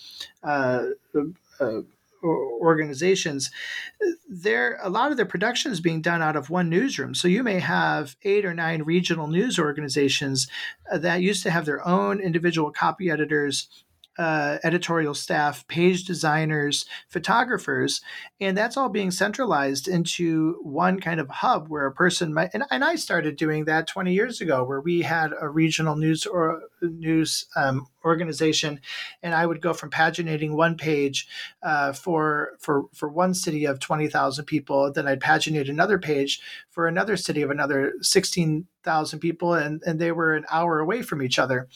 uh, 0.43 0.85
uh, 1.61 1.81
organizations, 2.23 3.51
there 4.29 4.79
a 4.83 4.91
lot 4.91 5.11
of 5.11 5.17
their 5.17 5.27
production 5.27 5.73
is 5.73 5.81
being 5.81 6.03
done 6.03 6.23
out 6.23 6.37
of 6.37 6.51
one 6.51 6.69
newsroom. 6.69 7.15
So 7.15 7.29
you 7.29 7.43
may 7.43 7.61
have 7.61 8.17
eight 8.23 8.45
or 8.45 8.55
nine 8.55 8.83
regional 8.83 9.29
news 9.29 9.59
organizations 9.59 10.47
uh, 10.91 10.99
that 10.99 11.23
used 11.23 11.43
to 11.45 11.51
have 11.51 11.65
their 11.65 11.87
own 11.87 12.21
individual 12.21 12.71
copy 12.71 13.11
editors 13.11 13.69
uh, 14.19 14.59
editorial 14.63 15.15
staff, 15.15 15.67
page 15.69 16.05
designers, 16.05 16.87
photographers, 17.09 18.01
and 18.41 18.57
that's 18.57 18.77
all 18.77 18.89
being 18.89 19.11
centralized 19.11 19.89
into 19.89 20.59
one 20.63 21.01
kind 21.01 21.21
of 21.21 21.29
hub 21.29 21.69
where 21.69 21.87
a 21.87 21.93
person 21.93 22.33
might. 22.33 22.51
And, 22.55 22.65
and 22.71 22.85
I 22.85 22.97
started 22.97 23.37
doing 23.37 23.65
that 23.65 23.87
20 23.87 24.13
years 24.13 24.41
ago, 24.41 24.65
where 24.65 24.81
we 24.81 25.03
had 25.03 25.33
a 25.41 25.49
regional 25.49 25.97
news 25.97 26.27
or 26.27 26.63
news 26.81 27.47
um, 27.57 27.87
organization, 28.05 28.81
and 29.23 29.35
I 29.35 29.47
would 29.47 29.61
go 29.61 29.73
from 29.73 29.91
paginating 29.91 30.53
one 30.53 30.77
page 30.77 31.27
uh, 31.63 31.93
for 31.93 32.53
for 32.59 32.85
for 32.93 33.09
one 33.09 33.35
city 33.35 33.65
of 33.65 33.81
20,000 33.81 34.45
people, 34.45 34.93
then 34.93 35.09
I'd 35.09 35.21
paginate 35.21 35.69
another 35.69 35.99
page 35.99 36.41
for 36.75 36.89
another 36.89 37.17
city 37.17 37.43
of 37.43 37.51
another 37.51 37.95
16,000 38.01 39.19
people, 39.21 39.55
and 39.55 39.81
and 39.87 40.01
they 40.01 40.11
were 40.11 40.35
an 40.35 40.45
hour 40.51 40.81
away 40.81 41.03
from 41.03 41.23
each 41.23 41.39
other. 41.39 41.69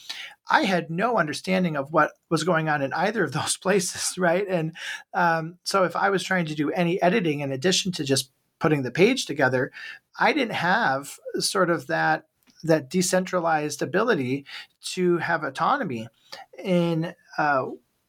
I 0.50 0.64
had 0.64 0.90
no 0.90 1.16
understanding 1.16 1.76
of 1.76 1.92
what 1.92 2.12
was 2.28 2.42
going 2.42 2.68
on 2.68 2.82
in 2.82 2.92
either 2.92 3.22
of 3.22 3.32
those 3.38 3.56
places, 3.56 4.18
right? 4.18 4.46
And 4.48 4.72
um, 5.14 5.58
so 5.62 5.84
if 5.84 5.94
I 5.94 6.10
was 6.10 6.24
trying 6.24 6.46
to 6.46 6.54
do 6.54 6.70
any 6.72 7.00
editing 7.00 7.40
in 7.40 7.52
addition 7.52 7.92
to 7.92 8.04
just 8.04 8.30
putting 8.58 8.82
the 8.82 8.90
page 8.90 9.24
together, 9.24 9.70
I 10.18 10.32
didn't 10.32 10.54
have 10.54 11.16
sort 11.38 11.70
of 11.70 11.86
that 11.86 12.24
that 12.64 12.90
decentralized 12.90 13.82
ability 13.82 14.44
to 14.82 15.18
have 15.18 15.44
autonomy 15.44 16.08
in 16.62 17.14
uh, 17.38 17.66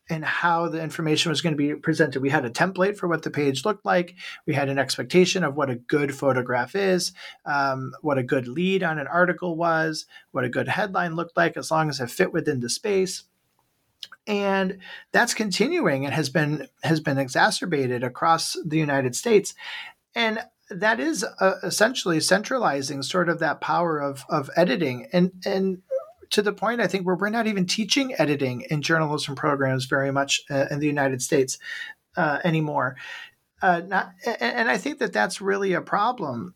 and 0.10 0.26
how 0.26 0.68
the 0.68 0.82
information 0.82 1.30
was 1.30 1.42
going 1.42 1.54
to 1.54 1.58
be 1.58 1.76
presented. 1.76 2.22
We 2.22 2.30
had 2.30 2.46
a 2.46 2.50
template 2.50 2.98
for 2.98 3.08
what 3.08 3.22
the 3.22 3.30
page 3.30 3.64
looked 3.64 3.86
like. 3.86 4.16
We 4.46 4.56
had 4.56 4.68
an 4.68 4.80
expectation 4.80 5.44
of 5.44 5.56
what 5.56 5.70
a 5.70 5.76
good 5.76 6.16
photograph 6.16 6.76
is, 6.76 7.14
um, 7.46 7.94
what 8.02 8.18
a 8.18 8.24
good 8.24 8.48
lead 8.48 8.82
on 8.84 8.98
an 8.98 9.08
article 9.08 9.56
was, 9.56 10.06
what 10.32 10.44
a 10.44 10.50
good 10.50 10.68
headline 10.68 11.16
looked 11.16 11.38
like, 11.38 11.56
as 11.58 11.70
long 11.70 11.90
as 11.90 12.00
it 12.00 12.10
fit 12.10 12.34
within 12.34 12.60
the 12.60 12.70
space. 12.70 13.24
And 14.26 14.80
that's 15.12 15.34
continuing 15.34 16.06
and 16.06 16.14
has 16.14 16.30
been 16.30 16.68
has 16.84 17.00
been 17.00 17.18
exacerbated 17.18 18.04
across 18.04 18.56
the 18.66 18.78
United 18.78 19.16
States. 19.16 19.54
And 20.16 20.40
that 20.70 21.00
is 21.00 21.26
uh, 21.40 21.56
essentially 21.64 22.20
centralizing 22.20 23.02
sort 23.02 23.30
of 23.30 23.40
that 23.40 23.62
power 23.62 24.00
of 24.00 24.26
of 24.30 24.50
editing 24.56 25.08
and 25.12 25.32
and 25.46 25.82
to 26.32 26.42
the 26.42 26.54
point 26.54 26.82
I 26.82 26.88
think 26.88 27.06
where 27.06 27.16
we're 27.16 27.30
not 27.30 27.48
even 27.48 27.66
teaching 27.66 28.14
editing 28.18 28.62
in 28.70 28.82
journalism 28.82 29.36
programs 29.36 29.86
very 29.86 30.12
much 30.12 30.42
uh, 30.50 30.66
in 30.72 30.80
the 30.80 30.88
United 30.88 31.22
States 31.22 31.58
uh, 32.18 32.40
anymore. 32.44 32.96
Uh, 33.62 33.82
not, 33.86 34.12
and 34.40 34.70
I 34.70 34.78
think 34.78 35.00
that 35.00 35.12
that's 35.12 35.42
really 35.42 35.74
a 35.74 35.82
problem 35.82 36.56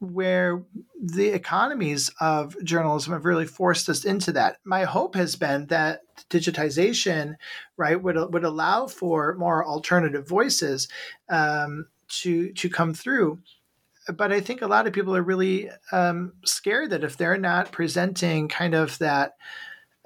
where 0.00 0.62
the 1.00 1.28
economies 1.28 2.10
of 2.20 2.62
journalism 2.62 3.12
have 3.12 3.24
really 3.24 3.46
forced 3.46 3.88
us 3.88 4.04
into 4.04 4.32
that. 4.32 4.58
My 4.64 4.84
hope 4.84 5.14
has 5.14 5.36
been 5.36 5.66
that 5.66 6.00
digitization, 6.28 7.36
right, 7.76 8.00
would 8.00 8.16
would 8.32 8.44
allow 8.44 8.86
for 8.86 9.34
more 9.36 9.64
alternative 9.64 10.28
voices 10.28 10.88
um, 11.28 11.86
to 12.08 12.52
to 12.52 12.68
come 12.68 12.92
through 12.92 13.38
but 14.12 14.32
I 14.32 14.40
think 14.40 14.62
a 14.62 14.66
lot 14.66 14.86
of 14.86 14.92
people 14.92 15.16
are 15.16 15.22
really 15.22 15.70
um, 15.92 16.34
scared 16.44 16.90
that 16.90 17.04
if 17.04 17.16
they're 17.16 17.38
not 17.38 17.72
presenting 17.72 18.48
kind 18.48 18.74
of 18.74 18.98
that 18.98 19.34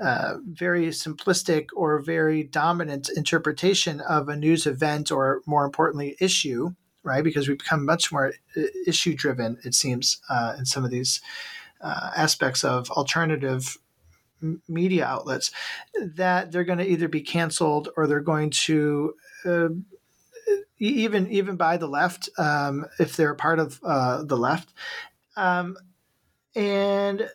uh, 0.01 0.35
very 0.47 0.87
simplistic 0.89 1.67
or 1.75 1.99
very 2.01 2.45
dominant 2.45 3.11
interpretation 3.17 4.01
of 4.03 4.29
a 4.29 4.37
news 4.37 4.67
event 4.67 5.11
or 5.11 5.43
more 5.45 5.65
importantly 5.65 6.17
issue, 6.21 6.71
right? 7.03 7.25
Because 7.25 7.49
we've 7.49 7.59
become 7.59 7.85
much 7.85 8.13
more 8.13 8.33
uh, 8.57 8.63
issue 8.87 9.15
driven, 9.17 9.59
it 9.65 9.75
seems, 9.75 10.21
uh, 10.31 10.55
in 10.57 10.67
some 10.67 10.85
of 10.85 10.93
these 10.93 11.21
uh, 11.81 12.11
aspects 12.17 12.63
of 12.63 12.91
alternative 12.93 13.77
media 14.69 15.05
outlets, 15.05 15.51
that 16.01 16.53
they're 16.53 16.63
going 16.63 16.79
to 16.79 16.89
either 16.89 17.09
be 17.09 17.21
canceled 17.21 17.89
or 17.97 18.07
they're 18.07 18.21
going 18.21 18.51
to 18.51 19.15
uh, 19.45 19.69
even 20.79 21.31
even 21.31 21.57
by 21.57 21.77
the 21.77 21.89
left, 21.89 22.29
um, 22.39 22.87
if 22.99 23.17
they're 23.17 23.33
a 23.33 23.37
part 23.37 23.59
of 23.59 23.81
uh, 23.85 24.23
the 24.23 24.37
left, 24.37 24.73
um, 25.37 25.77
and 26.55 27.29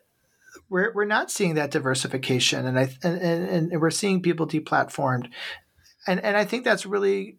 we're 0.69 0.93
we're 0.93 1.05
not 1.05 1.31
seeing 1.31 1.55
that 1.55 1.71
diversification, 1.71 2.65
and 2.65 2.79
I 2.79 2.89
and, 3.03 3.21
and, 3.21 3.71
and 3.71 3.81
we're 3.81 3.91
seeing 3.91 4.21
people 4.21 4.47
deplatformed, 4.47 5.29
and 6.07 6.19
and 6.23 6.37
I 6.37 6.45
think 6.45 6.63
that's 6.63 6.85
really 6.85 7.37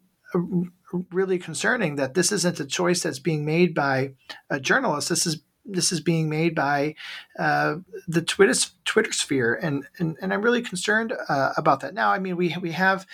really 1.11 1.39
concerning 1.39 1.97
that 1.97 2.15
this 2.15 2.31
isn't 2.33 2.61
a 2.61 2.67
choice 2.67 3.03
that's 3.03 3.19
being 3.19 3.45
made 3.45 3.75
by 3.75 4.13
a 4.51 4.61
journalist. 4.61 5.09
This 5.09 5.27
is 5.27 5.43
this 5.65 5.91
is 5.91 6.01
being 6.01 6.29
made 6.29 6.55
by 6.55 6.95
uh, 7.39 7.77
the 8.07 8.23
Twitter 8.23 8.55
Twitter 8.85 9.13
sphere, 9.13 9.55
and 9.55 9.85
and, 9.99 10.17
and 10.21 10.33
I'm 10.33 10.43
really 10.43 10.63
concerned 10.63 11.13
uh, 11.29 11.53
about 11.57 11.81
that. 11.81 11.95
Now, 11.95 12.11
I 12.11 12.19
mean, 12.19 12.37
we 12.37 12.55
we 12.61 12.73
have 12.73 13.07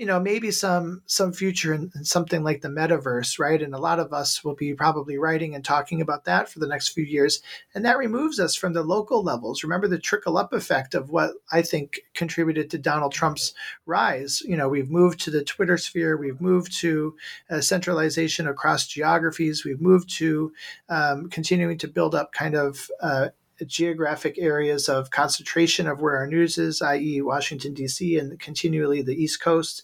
you 0.00 0.06
know 0.06 0.18
maybe 0.18 0.50
some 0.50 1.02
some 1.04 1.30
future 1.30 1.74
in, 1.74 1.92
in, 1.94 2.06
something 2.06 2.42
like 2.42 2.62
the 2.62 2.68
metaverse 2.68 3.38
right? 3.38 3.60
And 3.60 3.74
a 3.74 3.78
lot 3.78 4.00
of 4.00 4.14
us 4.14 4.42
will 4.42 4.54
be 4.54 4.72
probably 4.72 5.18
writing 5.18 5.54
and 5.54 5.62
talking 5.62 6.00
about 6.00 6.24
that 6.24 6.48
for 6.48 6.58
the 6.58 6.66
next 6.66 6.88
few 6.88 7.04
years. 7.04 7.42
And 7.74 7.84
that 7.84 7.98
removes 7.98 8.40
us 8.40 8.56
from 8.56 8.72
the 8.72 8.82
local 8.82 9.22
levels. 9.22 9.62
Remember 9.62 9.86
the 9.86 9.98
trickle 9.98 10.38
up 10.38 10.54
effect 10.54 10.94
of 10.94 11.10
what 11.10 11.32
i 11.52 11.60
think 11.60 12.00
contributed 12.14 12.70
to 12.70 12.78
donald 12.78 13.12
trump's 13.12 13.52
rise. 13.84 14.40
You 14.40 14.56
know 14.56 14.70
we've 14.70 14.90
moved 14.90 15.20
to 15.20 15.30
the 15.30 15.44
twitter 15.44 15.76
sphere. 15.76 16.16
We've 16.16 16.40
moved 16.40 16.72
to 16.80 17.14
uh, 17.50 17.60
centralization 17.60 18.48
across 18.48 18.86
geographies. 18.86 19.66
We've 19.66 19.82
moved 19.82 20.08
to 20.16 20.50
um, 20.88 21.28
continuing 21.28 21.76
to 21.76 21.88
build 21.88 22.14
up 22.14 22.32
kind 22.32 22.54
of 22.54 22.90
uh, 23.02 23.28
geographic 23.64 24.36
areas 24.38 24.88
of 24.88 25.10
concentration 25.10 25.86
of 25.86 26.00
where 26.00 26.16
our 26.16 26.26
news 26.26 26.58
is, 26.58 26.82
i.e., 26.82 27.20
Washington, 27.22 27.74
D.C., 27.74 28.18
and 28.18 28.38
continually 28.38 29.02
the 29.02 29.14
East 29.14 29.40
Coast. 29.40 29.82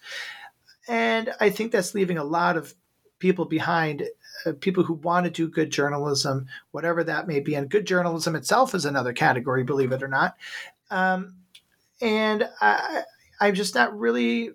And 0.89 1.33
I 1.41 1.51
think 1.51 1.73
that's 1.73 1.95
leaving 1.95 2.19
a 2.19 2.25
lot 2.25 2.57
of 2.57 2.75
people 3.19 3.45
behind, 3.45 4.05
uh, 4.45 4.53
people 4.61 4.85
who 4.85 4.95
want 4.95 5.25
to 5.25 5.31
do 5.31 5.49
good 5.49 5.71
journalism, 5.71 6.47
whatever 6.71 7.03
that 7.05 7.27
may 7.27 7.41
be. 7.41 7.55
And 7.55 7.71
good 7.71 7.87
journalism 7.87 8.37
itself 8.37 8.75
is 8.75 8.85
another 8.85 9.13
category, 9.13 9.65
believe 9.65 9.93
it 9.93 10.03
or 10.03 10.09
not. 10.09 10.37
Um, 10.91 11.37
and 12.01 12.49
I, 12.61 13.03
I'm 13.41 13.55
just 13.55 13.75
not 13.75 13.99
really 13.99 14.51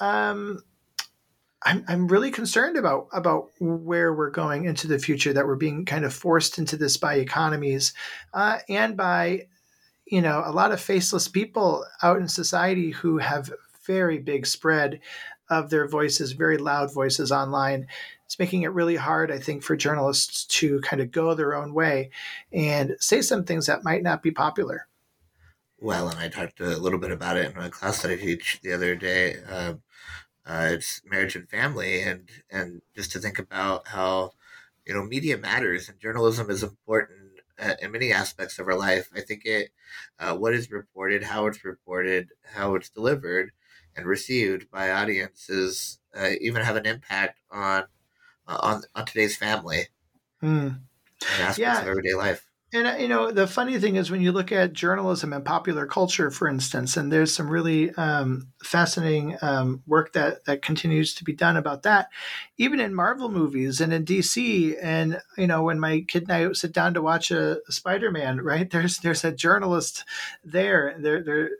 um, 0.00 0.62
I'm, 1.66 1.84
I'm 1.88 2.06
really 2.06 2.30
concerned 2.30 2.76
about 2.76 3.08
about 3.12 3.50
where 3.58 4.14
we're 4.14 4.30
going 4.30 4.66
into 4.66 4.86
the 4.86 5.00
future 5.00 5.32
that 5.32 5.46
we're 5.46 5.56
being 5.56 5.84
kind 5.84 6.04
of 6.04 6.14
forced 6.14 6.58
into 6.58 6.76
this 6.76 6.96
by 6.96 7.16
economies 7.16 7.92
uh, 8.32 8.58
and 8.68 8.96
by 8.96 9.48
you 10.06 10.22
know 10.22 10.42
a 10.46 10.52
lot 10.52 10.70
of 10.70 10.80
faceless 10.80 11.26
people 11.26 11.84
out 12.02 12.18
in 12.18 12.28
society 12.28 12.92
who 12.92 13.18
have 13.18 13.52
very 13.84 14.18
big 14.18 14.46
spread 14.46 15.00
of 15.50 15.68
their 15.68 15.88
voices 15.88 16.32
very 16.32 16.56
loud 16.56 16.94
voices 16.94 17.32
online. 17.32 17.88
It's 18.24 18.38
making 18.38 18.62
it 18.62 18.72
really 18.72 18.96
hard 18.96 19.32
i 19.32 19.38
think 19.38 19.64
for 19.64 19.76
journalists 19.76 20.44
to 20.58 20.80
kind 20.82 21.02
of 21.02 21.10
go 21.10 21.34
their 21.34 21.54
own 21.54 21.74
way 21.74 22.10
and 22.52 22.96
say 23.00 23.22
some 23.22 23.44
things 23.44 23.66
that 23.66 23.84
might 23.84 24.04
not 24.04 24.22
be 24.22 24.30
popular. 24.30 24.86
Well 25.80 26.08
and 26.08 26.18
i 26.20 26.28
talked 26.28 26.60
a 26.60 26.76
little 26.76 27.00
bit 27.00 27.10
about 27.10 27.36
it 27.36 27.52
in 27.54 27.60
a 27.60 27.70
class 27.70 28.02
that 28.02 28.12
i 28.12 28.16
teach 28.16 28.60
the 28.62 28.72
other 28.72 28.94
day 28.94 29.36
uh, 29.50 29.74
uh, 30.46 30.70
it's 30.72 31.02
marriage 31.04 31.36
and 31.36 31.48
family, 31.48 32.02
and 32.02 32.28
and 32.50 32.82
just 32.94 33.12
to 33.12 33.18
think 33.18 33.38
about 33.38 33.88
how 33.88 34.32
you 34.86 34.94
know 34.94 35.04
media 35.04 35.36
matters 35.36 35.88
and 35.88 35.98
journalism 36.00 36.50
is 36.50 36.62
important 36.62 37.40
uh, 37.58 37.74
in 37.80 37.92
many 37.92 38.12
aspects 38.12 38.58
of 38.58 38.66
our 38.66 38.76
life. 38.76 39.10
I 39.14 39.20
think 39.20 39.42
it 39.44 39.70
uh, 40.18 40.36
what 40.36 40.54
is 40.54 40.70
reported, 40.70 41.24
how 41.24 41.46
it's 41.46 41.64
reported, 41.64 42.30
how 42.44 42.74
it's 42.74 42.88
delivered 42.88 43.50
and 43.96 44.06
received 44.06 44.70
by 44.70 44.90
audiences 44.90 45.98
uh, 46.14 46.30
even 46.40 46.62
have 46.62 46.76
an 46.76 46.86
impact 46.86 47.40
on 47.50 47.84
uh, 48.46 48.58
on 48.60 48.82
on 48.94 49.04
today's 49.04 49.36
family 49.36 49.88
mm. 50.42 50.68
and 50.68 50.80
aspects 51.20 51.58
yeah. 51.58 51.80
of 51.80 51.88
everyday 51.88 52.14
life. 52.14 52.48
And 52.76 52.86
uh, 52.86 52.96
you 52.98 53.08
know, 53.08 53.30
the 53.30 53.46
funny 53.46 53.78
thing 53.78 53.96
is 53.96 54.10
when 54.10 54.20
you 54.20 54.32
look 54.32 54.52
at 54.52 54.74
journalism 54.74 55.32
and 55.32 55.42
popular 55.42 55.86
culture, 55.86 56.30
for 56.30 56.46
instance, 56.46 56.98
and 56.98 57.10
there's 57.10 57.34
some 57.34 57.48
really 57.48 57.90
um, 57.94 58.48
fascinating 58.62 59.38
um, 59.40 59.82
work 59.86 60.12
that 60.12 60.44
that 60.44 60.60
continues 60.60 61.14
to 61.14 61.24
be 61.24 61.32
done 61.32 61.56
about 61.56 61.84
that, 61.84 62.10
even 62.58 62.78
in 62.78 62.94
Marvel 62.94 63.30
movies 63.30 63.80
and 63.80 63.94
in 63.94 64.04
DC. 64.04 64.76
And 64.82 65.22
you 65.38 65.46
know, 65.46 65.62
when 65.62 65.80
my 65.80 66.04
kid 66.06 66.24
and 66.24 66.32
I 66.32 66.52
sit 66.52 66.72
down 66.72 66.92
to 66.94 67.02
watch 67.02 67.30
a, 67.30 67.58
a 67.66 67.72
Spider-Man, 67.72 68.42
right? 68.42 68.70
There's 68.76 68.98
there's 68.98 69.24
a 69.24 69.32
journalist 69.32 70.04
there. 70.44 70.96
They're 70.98 71.22
they're 71.22 71.50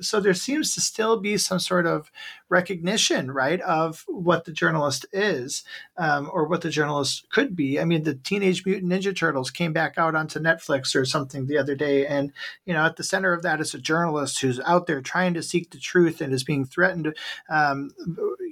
so 0.00 0.20
there 0.20 0.34
seems 0.34 0.74
to 0.74 0.80
still 0.80 1.18
be 1.18 1.36
some 1.36 1.58
sort 1.58 1.86
of 1.86 2.10
recognition, 2.48 3.30
right, 3.30 3.60
of 3.62 4.04
what 4.06 4.44
the 4.44 4.52
journalist 4.52 5.06
is 5.12 5.64
um, 5.96 6.30
or 6.32 6.46
what 6.46 6.60
the 6.60 6.70
journalist 6.70 7.26
could 7.30 7.56
be. 7.56 7.80
I 7.80 7.84
mean, 7.84 8.04
the 8.04 8.14
Teenage 8.14 8.64
Mutant 8.64 8.92
Ninja 8.92 9.16
Turtles 9.16 9.50
came 9.50 9.72
back 9.72 9.98
out 9.98 10.14
onto 10.14 10.38
Netflix 10.38 10.94
or 10.94 11.04
something 11.04 11.46
the 11.46 11.58
other 11.58 11.74
day, 11.74 12.06
and 12.06 12.32
you 12.64 12.74
know, 12.74 12.84
at 12.84 12.96
the 12.96 13.04
center 13.04 13.32
of 13.32 13.42
that 13.42 13.60
is 13.60 13.74
a 13.74 13.78
journalist 13.78 14.40
who's 14.40 14.60
out 14.60 14.86
there 14.86 15.00
trying 15.00 15.34
to 15.34 15.42
seek 15.42 15.70
the 15.70 15.78
truth 15.78 16.20
and 16.20 16.32
is 16.32 16.44
being 16.44 16.64
threatened, 16.64 17.14
um, 17.48 17.90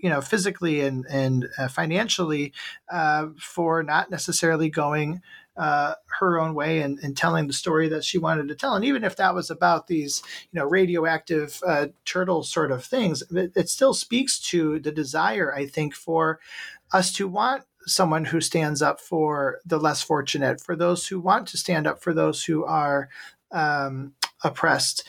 you 0.02 0.10
know, 0.10 0.20
physically 0.20 0.80
and 0.80 1.06
and 1.08 1.48
uh, 1.58 1.68
financially 1.68 2.52
uh, 2.90 3.26
for 3.38 3.82
not 3.82 4.10
necessarily 4.10 4.68
going 4.68 5.20
uh, 5.56 5.94
her 6.18 6.40
own 6.40 6.54
way 6.54 6.80
and, 6.80 6.98
and, 7.00 7.14
telling 7.14 7.46
the 7.46 7.52
story 7.52 7.88
that 7.88 8.04
she 8.04 8.16
wanted 8.16 8.48
to 8.48 8.54
tell. 8.54 8.74
And 8.74 8.84
even 8.86 9.04
if 9.04 9.16
that 9.16 9.34
was 9.34 9.50
about 9.50 9.86
these, 9.86 10.22
you 10.50 10.58
know, 10.58 10.64
radioactive 10.64 11.60
uh, 11.66 11.88
turtle 12.06 12.42
sort 12.42 12.72
of 12.72 12.82
things, 12.84 13.22
it, 13.30 13.52
it, 13.54 13.68
still 13.68 13.92
speaks 13.92 14.40
to 14.48 14.78
the 14.78 14.90
desire, 14.90 15.54
I 15.54 15.66
think, 15.66 15.94
for 15.94 16.40
us 16.92 17.12
to 17.14 17.28
want 17.28 17.64
someone 17.84 18.24
who 18.24 18.40
stands 18.40 18.80
up 18.80 18.98
for 18.98 19.60
the 19.66 19.78
less 19.78 20.02
fortunate, 20.02 20.60
for 20.60 20.74
those 20.74 21.08
who 21.08 21.20
want 21.20 21.48
to 21.48 21.58
stand 21.58 21.86
up 21.86 22.02
for 22.02 22.14
those 22.14 22.44
who 22.44 22.64
are 22.64 23.10
um, 23.50 24.14
oppressed. 24.42 25.04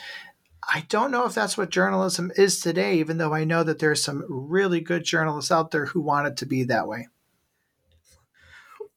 I 0.68 0.86
don't 0.90 1.12
know 1.12 1.26
if 1.26 1.34
that's 1.34 1.58
what 1.58 1.70
journalism 1.70 2.32
is 2.36 2.60
today, 2.60 2.98
even 2.98 3.18
though 3.18 3.34
I 3.34 3.44
know 3.44 3.64
that 3.64 3.80
there's 3.80 4.04
some 4.04 4.26
really 4.28 4.82
good 4.82 5.04
journalists 5.04 5.52
out 5.52 5.72
there 5.72 5.86
who 5.86 6.02
want 6.02 6.28
it 6.28 6.38
to 6.38 6.46
be 6.46 6.64
that 6.66 6.88
way. 6.88 7.08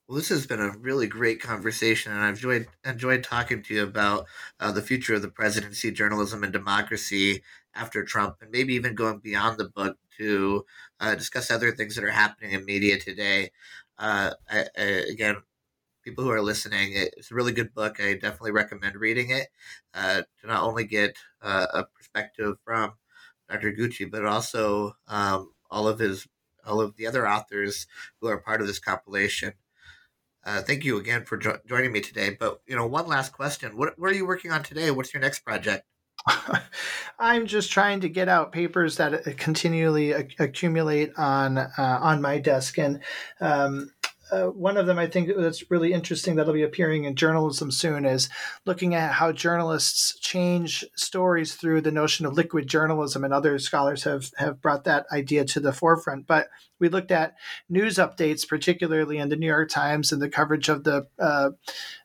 Well, 0.08 0.16
this 0.16 0.28
has 0.28 0.46
been 0.46 0.60
a 0.60 0.70
really 0.78 1.06
great 1.08 1.40
conversation, 1.40 2.12
and 2.12 2.20
I've 2.20 2.34
enjoyed 2.34 2.68
enjoyed 2.84 3.24
talking 3.24 3.62
to 3.64 3.74
you 3.74 3.82
about 3.82 4.26
uh, 4.60 4.70
the 4.72 4.82
future 4.82 5.14
of 5.14 5.22
the 5.22 5.28
presidency, 5.30 5.90
journalism, 5.90 6.44
and 6.44 6.52
democracy 6.52 7.42
after 7.74 8.04
Trump, 8.04 8.36
and 8.40 8.50
maybe 8.52 8.74
even 8.74 8.94
going 8.94 9.18
beyond 9.18 9.58
the 9.58 9.68
book 9.68 9.98
to 10.18 10.64
uh, 11.00 11.14
discuss 11.16 11.50
other 11.50 11.72
things 11.72 11.96
that 11.96 12.04
are 12.04 12.10
happening 12.10 12.52
in 12.52 12.64
media 12.64 12.98
today. 13.00 13.50
Uh, 13.98 14.30
I, 14.48 14.66
I, 14.78 14.82
again, 15.10 15.36
people 16.04 16.24
who 16.24 16.30
are 16.30 16.42
listening, 16.42 16.92
it's 16.94 17.30
a 17.30 17.34
really 17.34 17.52
good 17.52 17.74
book. 17.74 18.00
I 18.00 18.14
definitely 18.14 18.52
recommend 18.52 18.96
reading 18.96 19.30
it 19.30 19.48
uh, 19.94 20.22
to 20.40 20.46
not 20.46 20.62
only 20.64 20.84
get 20.84 21.16
uh, 21.42 21.66
a 21.74 21.84
perspective 21.84 22.56
from 22.64 22.94
Dr. 23.50 23.72
Gutsche, 23.72 24.10
but 24.10 24.24
also 24.24 24.94
um, 25.08 25.52
all 25.70 25.88
of 25.88 25.98
his 25.98 26.26
all 26.66 26.80
of 26.80 26.96
the 26.96 27.06
other 27.06 27.28
authors 27.28 27.86
who 28.20 28.28
are 28.28 28.38
part 28.40 28.60
of 28.60 28.66
this 28.66 28.80
compilation. 28.80 29.52
Uh, 30.46 30.62
thank 30.62 30.84
you 30.84 30.96
again 30.96 31.24
for 31.24 31.36
jo- 31.36 31.58
joining 31.66 31.92
me 31.92 32.00
today. 32.00 32.36
But 32.38 32.60
you 32.66 32.76
know, 32.76 32.86
one 32.86 33.08
last 33.08 33.32
question: 33.32 33.76
what, 33.76 33.98
what 33.98 34.10
are 34.10 34.14
you 34.14 34.26
working 34.26 34.52
on 34.52 34.62
today? 34.62 34.90
What's 34.92 35.12
your 35.12 35.20
next 35.20 35.40
project? 35.40 35.84
I'm 37.18 37.46
just 37.46 37.70
trying 37.70 38.00
to 38.00 38.08
get 38.08 38.28
out 38.28 38.52
papers 38.52 38.96
that 38.96 39.36
continually 39.36 40.12
accumulate 40.38 41.12
on 41.18 41.58
uh, 41.58 41.72
on 41.78 42.22
my 42.22 42.38
desk, 42.38 42.78
and 42.78 43.00
um, 43.40 43.90
uh, 44.30 44.46
one 44.46 44.76
of 44.76 44.86
them 44.86 44.98
I 44.98 45.06
think 45.06 45.30
that's 45.36 45.70
really 45.70 45.92
interesting 45.92 46.34
that'll 46.34 46.52
be 46.52 46.62
appearing 46.62 47.04
in 47.04 47.14
journalism 47.14 47.70
soon 47.70 48.04
is 48.04 48.28
looking 48.64 48.94
at 48.94 49.12
how 49.12 49.32
journalists 49.32 50.18
change 50.18 50.84
stories 50.96 51.54
through 51.54 51.82
the 51.82 51.92
notion 51.92 52.26
of 52.26 52.34
liquid 52.34 52.66
journalism, 52.66 53.24
and 53.24 53.32
other 53.32 53.58
scholars 53.58 54.04
have 54.04 54.30
have 54.36 54.60
brought 54.60 54.84
that 54.84 55.06
idea 55.12 55.44
to 55.44 55.60
the 55.60 55.72
forefront. 55.72 56.26
But 56.26 56.48
we 56.78 56.88
looked 56.88 57.10
at 57.10 57.36
news 57.68 57.96
updates, 57.96 58.46
particularly 58.46 59.18
in 59.18 59.28
the 59.28 59.36
New 59.36 59.46
York 59.46 59.70
Times 59.70 60.12
and 60.12 60.20
the 60.20 60.28
coverage 60.28 60.68
of 60.68 60.84
the 60.84 61.06
uh, 61.18 61.50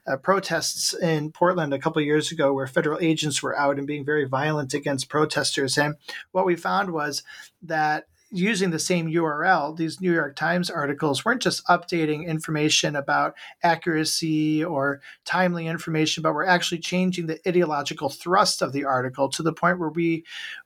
uh, 0.07 0.17
protests 0.17 0.93
in 0.93 1.31
Portland 1.31 1.73
a 1.73 1.79
couple 1.79 2.01
years 2.01 2.31
ago, 2.31 2.53
where 2.53 2.67
federal 2.67 2.99
agents 3.01 3.41
were 3.41 3.57
out 3.57 3.77
and 3.77 3.87
being 3.87 4.05
very 4.05 4.25
violent 4.25 4.73
against 4.73 5.09
protesters. 5.09 5.77
And 5.77 5.95
what 6.31 6.45
we 6.45 6.55
found 6.55 6.91
was 6.91 7.23
that 7.63 8.07
using 8.31 8.69
the 8.69 8.79
same 8.79 9.11
URL, 9.11 9.75
these 9.75 9.99
New 9.99 10.13
York 10.13 10.37
Times 10.37 10.69
articles 10.69 11.25
weren't 11.25 11.41
just 11.41 11.65
updating 11.67 12.25
information 12.25 12.95
about 12.95 13.35
accuracy 13.61 14.63
or 14.63 15.01
timely 15.25 15.67
information, 15.67 16.23
but 16.23 16.33
were 16.33 16.47
actually 16.47 16.79
changing 16.79 17.27
the 17.27 17.39
ideological 17.45 18.09
thrust 18.09 18.61
of 18.61 18.71
the 18.71 18.85
article 18.85 19.27
to 19.29 19.43
the 19.43 19.51
point 19.51 19.79
where 19.79 19.89
we 19.89 20.23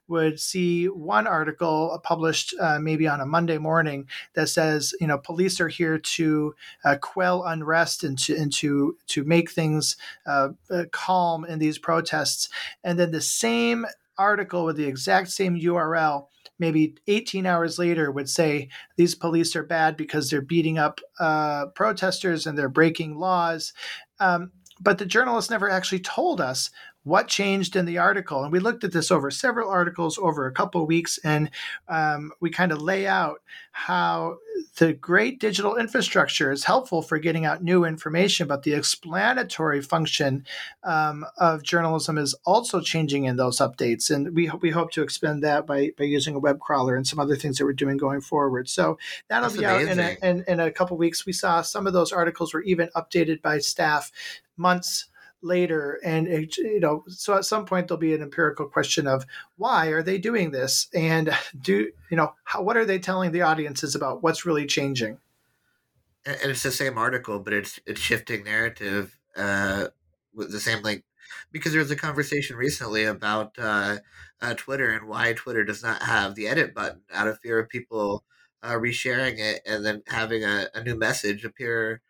would 0.07 0.39
see 0.39 0.85
one 0.85 1.25
article 1.25 1.99
published 2.03 2.53
uh, 2.59 2.77
maybe 2.79 3.07
on 3.07 3.19
a 3.19 3.25
Monday 3.25 3.57
morning 3.57 4.07
that 4.35 4.47
says, 4.47 4.93
you 5.01 5.07
know, 5.07 5.17
police 5.17 5.59
are 5.59 5.67
here 5.67 5.97
to 5.97 6.53
uh, 6.83 6.95
quell 7.01 7.43
unrest 7.43 8.03
and 8.03 8.19
to 8.19 8.35
and 8.35 8.53
to 8.53 8.95
to 9.07 9.23
make 9.23 9.49
things 9.49 9.97
uh, 10.27 10.49
uh 10.69 10.83
calm 10.91 11.43
in 11.45 11.57
these 11.57 11.79
protests, 11.79 12.49
and 12.83 12.99
then 12.99 13.09
the 13.09 13.21
same 13.21 13.87
article 14.17 14.65
with 14.65 14.77
the 14.77 14.85
exact 14.85 15.29
same 15.29 15.59
URL 15.59 16.27
maybe 16.59 16.95
18 17.07 17.45
hours 17.45 17.77
later 17.77 18.11
would 18.11 18.29
say 18.29 18.69
these 18.97 19.15
police 19.15 19.55
are 19.55 19.63
bad 19.63 19.97
because 19.97 20.29
they're 20.29 20.41
beating 20.41 20.77
up 20.77 21.01
uh, 21.19 21.67
protesters 21.67 22.45
and 22.45 22.57
they're 22.57 22.69
breaking 22.69 23.17
laws. 23.17 23.73
Um, 24.19 24.51
but 24.79 24.97
the 24.97 25.05
journalist 25.05 25.49
never 25.49 25.69
actually 25.69 25.99
told 25.99 26.41
us 26.41 26.69
what 27.05 27.27
changed 27.27 27.75
in 27.75 27.85
the 27.85 27.99
article. 27.99 28.43
And 28.43 28.51
we 28.51 28.59
looked 28.59 28.83
at 28.83 28.91
this 28.91 29.11
over 29.11 29.31
several 29.31 29.69
articles 29.69 30.17
over 30.17 30.45
a 30.45 30.51
couple 30.51 30.81
of 30.81 30.87
weeks, 30.87 31.17
and 31.23 31.49
um, 31.87 32.31
we 32.41 32.49
kind 32.49 32.71
of 32.71 32.81
lay 32.81 33.07
out 33.07 33.41
how 33.71 34.37
the 34.77 34.93
great 34.93 35.39
digital 35.39 35.75
infrastructure 35.75 36.51
is 36.51 36.63
helpful 36.63 37.01
for 37.01 37.19
getting 37.19 37.45
out 37.45 37.63
new 37.63 37.85
information, 37.85 38.47
but 38.47 38.63
the 38.63 38.73
explanatory 38.73 39.81
function 39.81 40.45
um, 40.83 41.25
of 41.37 41.61
journalism 41.61 42.17
is 42.17 42.33
also 42.45 42.81
changing 42.81 43.25
in 43.25 43.35
those 43.35 43.59
updates. 43.59 44.09
And 44.09 44.35
we, 44.35 44.49
we 44.61 44.71
hope 44.71 44.91
to 44.91 45.03
expand 45.03 45.43
that 45.43 45.67
by, 45.67 45.91
by 45.97 46.05
using 46.05 46.35
a 46.35 46.39
web 46.39 46.59
crawler 46.59 46.95
and 46.95 47.05
some 47.05 47.19
other 47.19 47.35
things 47.35 47.57
that 47.57 47.65
we're 47.65 47.73
doing 47.73 47.97
going 47.97 48.21
forward. 48.21 48.67
So 48.67 48.97
that'll 49.27 49.49
That's 49.49 49.59
be 49.59 49.65
amazing. 49.65 49.99
out 49.99 50.17
in 50.17 50.17
a, 50.23 50.29
in, 50.29 50.43
in 50.47 50.59
a 50.59 50.71
couple 50.71 50.97
weeks. 50.97 51.25
We 51.25 51.33
saw 51.33 51.61
some 51.61 51.85
of 51.85 51.93
those 51.93 52.11
articles 52.11 52.53
were 52.53 52.63
even 52.63 52.89
updated 52.95 53.41
by 53.41 53.59
staff 53.59 54.11
months 54.57 55.07
later. 55.41 55.99
And 56.03 56.27
it, 56.27 56.57
you 56.57 56.79
know 56.79 57.03
so 57.07 57.35
at 57.35 57.45
some 57.45 57.65
point 57.65 57.87
there'll 57.87 57.99
be 57.99 58.13
an 58.13 58.21
empirical 58.21 58.67
question 58.67 59.07
of 59.07 59.25
why 59.57 59.87
are 59.87 60.03
they 60.03 60.17
doing 60.17 60.51
this? 60.51 60.87
And 60.93 61.35
do 61.59 61.91
you 62.09 62.17
know 62.17 62.33
how, 62.43 62.61
what 62.61 62.77
are 62.77 62.85
they 62.85 62.99
telling 62.99 63.31
the 63.31 63.41
audiences 63.41 63.95
about 63.95 64.23
what's 64.23 64.45
really 64.45 64.65
changing? 64.65 65.17
And 66.25 66.51
it's 66.51 66.63
the 66.63 66.71
same 66.71 66.97
article 66.97 67.39
but 67.39 67.53
it's 67.53 67.79
it's 67.85 68.01
shifting 68.01 68.43
narrative 68.43 69.17
uh 69.35 69.87
with 70.33 70.51
the 70.51 70.59
same 70.59 70.81
like 70.81 71.03
because 71.51 71.71
there 71.71 71.81
was 71.81 71.91
a 71.91 71.95
conversation 71.95 72.55
recently 72.55 73.03
about 73.03 73.57
uh, 73.57 73.97
uh, 74.41 74.53
Twitter 74.55 74.91
and 74.91 75.07
why 75.07 75.33
Twitter 75.33 75.63
does 75.63 75.83
not 75.83 76.01
have 76.03 76.35
the 76.35 76.47
edit 76.47 76.73
button 76.73 77.01
out 77.13 77.27
of 77.27 77.39
fear 77.39 77.59
of 77.59 77.69
people 77.69 78.23
uh, 78.63 78.73
resharing 78.73 79.39
it 79.39 79.61
and 79.65 79.85
then 79.85 80.03
having 80.07 80.43
a, 80.43 80.67
a 80.73 80.83
new 80.83 80.95
message 80.95 81.45
appear 81.45 82.01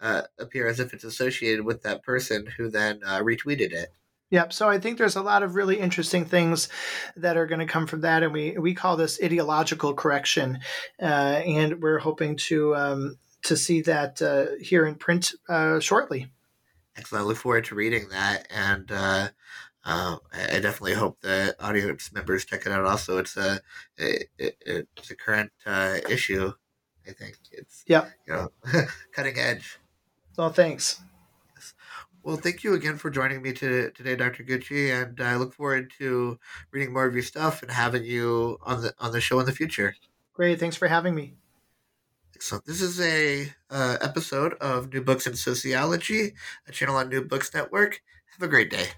uh, 0.00 0.22
appear 0.38 0.68
as 0.68 0.80
if 0.80 0.92
it's 0.92 1.04
associated 1.04 1.64
with 1.64 1.82
that 1.82 2.02
person 2.02 2.46
who 2.56 2.70
then 2.70 3.00
uh, 3.04 3.20
retweeted 3.20 3.72
it. 3.72 3.92
Yep. 4.30 4.52
So 4.52 4.68
I 4.68 4.78
think 4.78 4.98
there's 4.98 5.16
a 5.16 5.22
lot 5.22 5.44
of 5.44 5.54
really 5.54 5.78
interesting 5.78 6.24
things 6.24 6.68
that 7.16 7.36
are 7.36 7.46
going 7.46 7.60
to 7.60 7.66
come 7.66 7.86
from 7.86 8.00
that, 8.00 8.24
and 8.24 8.32
we 8.32 8.58
we 8.58 8.74
call 8.74 8.96
this 8.96 9.20
ideological 9.22 9.94
correction, 9.94 10.58
uh, 11.00 11.04
and 11.46 11.80
we're 11.80 12.00
hoping 12.00 12.36
to 12.36 12.74
um, 12.74 13.18
to 13.44 13.56
see 13.56 13.82
that 13.82 14.20
uh, 14.20 14.46
here 14.60 14.84
in 14.84 14.96
print 14.96 15.32
uh, 15.48 15.78
shortly. 15.78 16.32
Excellent. 16.96 17.24
I 17.24 17.26
look 17.28 17.36
forward 17.36 17.66
to 17.66 17.76
reading 17.76 18.08
that, 18.08 18.48
and 18.50 18.90
uh, 18.90 19.28
uh, 19.84 20.16
I 20.32 20.58
definitely 20.58 20.94
hope 20.94 21.20
the 21.20 21.54
audience 21.60 22.12
members 22.12 22.44
check 22.44 22.66
it 22.66 22.72
out. 22.72 22.84
Also, 22.84 23.18
it's 23.18 23.36
a 23.36 23.60
it, 23.96 24.28
it, 24.38 24.88
it's 24.96 25.10
a 25.10 25.16
current 25.16 25.52
uh, 25.64 25.98
issue. 26.10 26.52
I 27.06 27.12
think 27.12 27.38
it's 27.52 27.84
yeah, 27.86 28.06
you 28.26 28.32
know, 28.32 28.48
cutting 29.12 29.38
edge. 29.38 29.78
So 30.36 30.50
thanks. 30.50 31.00
Well, 32.22 32.36
thank 32.36 32.62
you 32.62 32.74
again 32.74 32.98
for 32.98 33.08
joining 33.08 33.40
me 33.40 33.54
to, 33.54 33.90
today, 33.92 34.16
Dr. 34.16 34.44
Gutsche, 34.44 34.92
and 34.92 35.18
I 35.18 35.36
look 35.36 35.54
forward 35.54 35.90
to 35.98 36.38
reading 36.72 36.92
more 36.92 37.06
of 37.06 37.14
your 37.14 37.22
stuff 37.22 37.62
and 37.62 37.70
having 37.70 38.04
you 38.04 38.58
on 38.62 38.82
the 38.82 38.92
on 38.98 39.12
the 39.12 39.20
show 39.22 39.40
in 39.40 39.46
the 39.46 39.52
future. 39.52 39.96
Great, 40.34 40.60
thanks 40.60 40.76
for 40.76 40.88
having 40.88 41.14
me. 41.14 41.36
So 42.38 42.60
this 42.66 42.82
is 42.82 43.00
a 43.00 43.50
uh, 43.70 43.96
episode 44.02 44.54
of 44.60 44.92
New 44.92 45.00
Books 45.00 45.26
in 45.26 45.34
Sociology, 45.36 46.34
a 46.68 46.72
channel 46.72 46.96
on 46.96 47.08
New 47.08 47.22
Books 47.22 47.54
Network. 47.54 48.02
Have 48.38 48.42
a 48.42 48.50
great 48.50 48.70
day. 48.70 48.88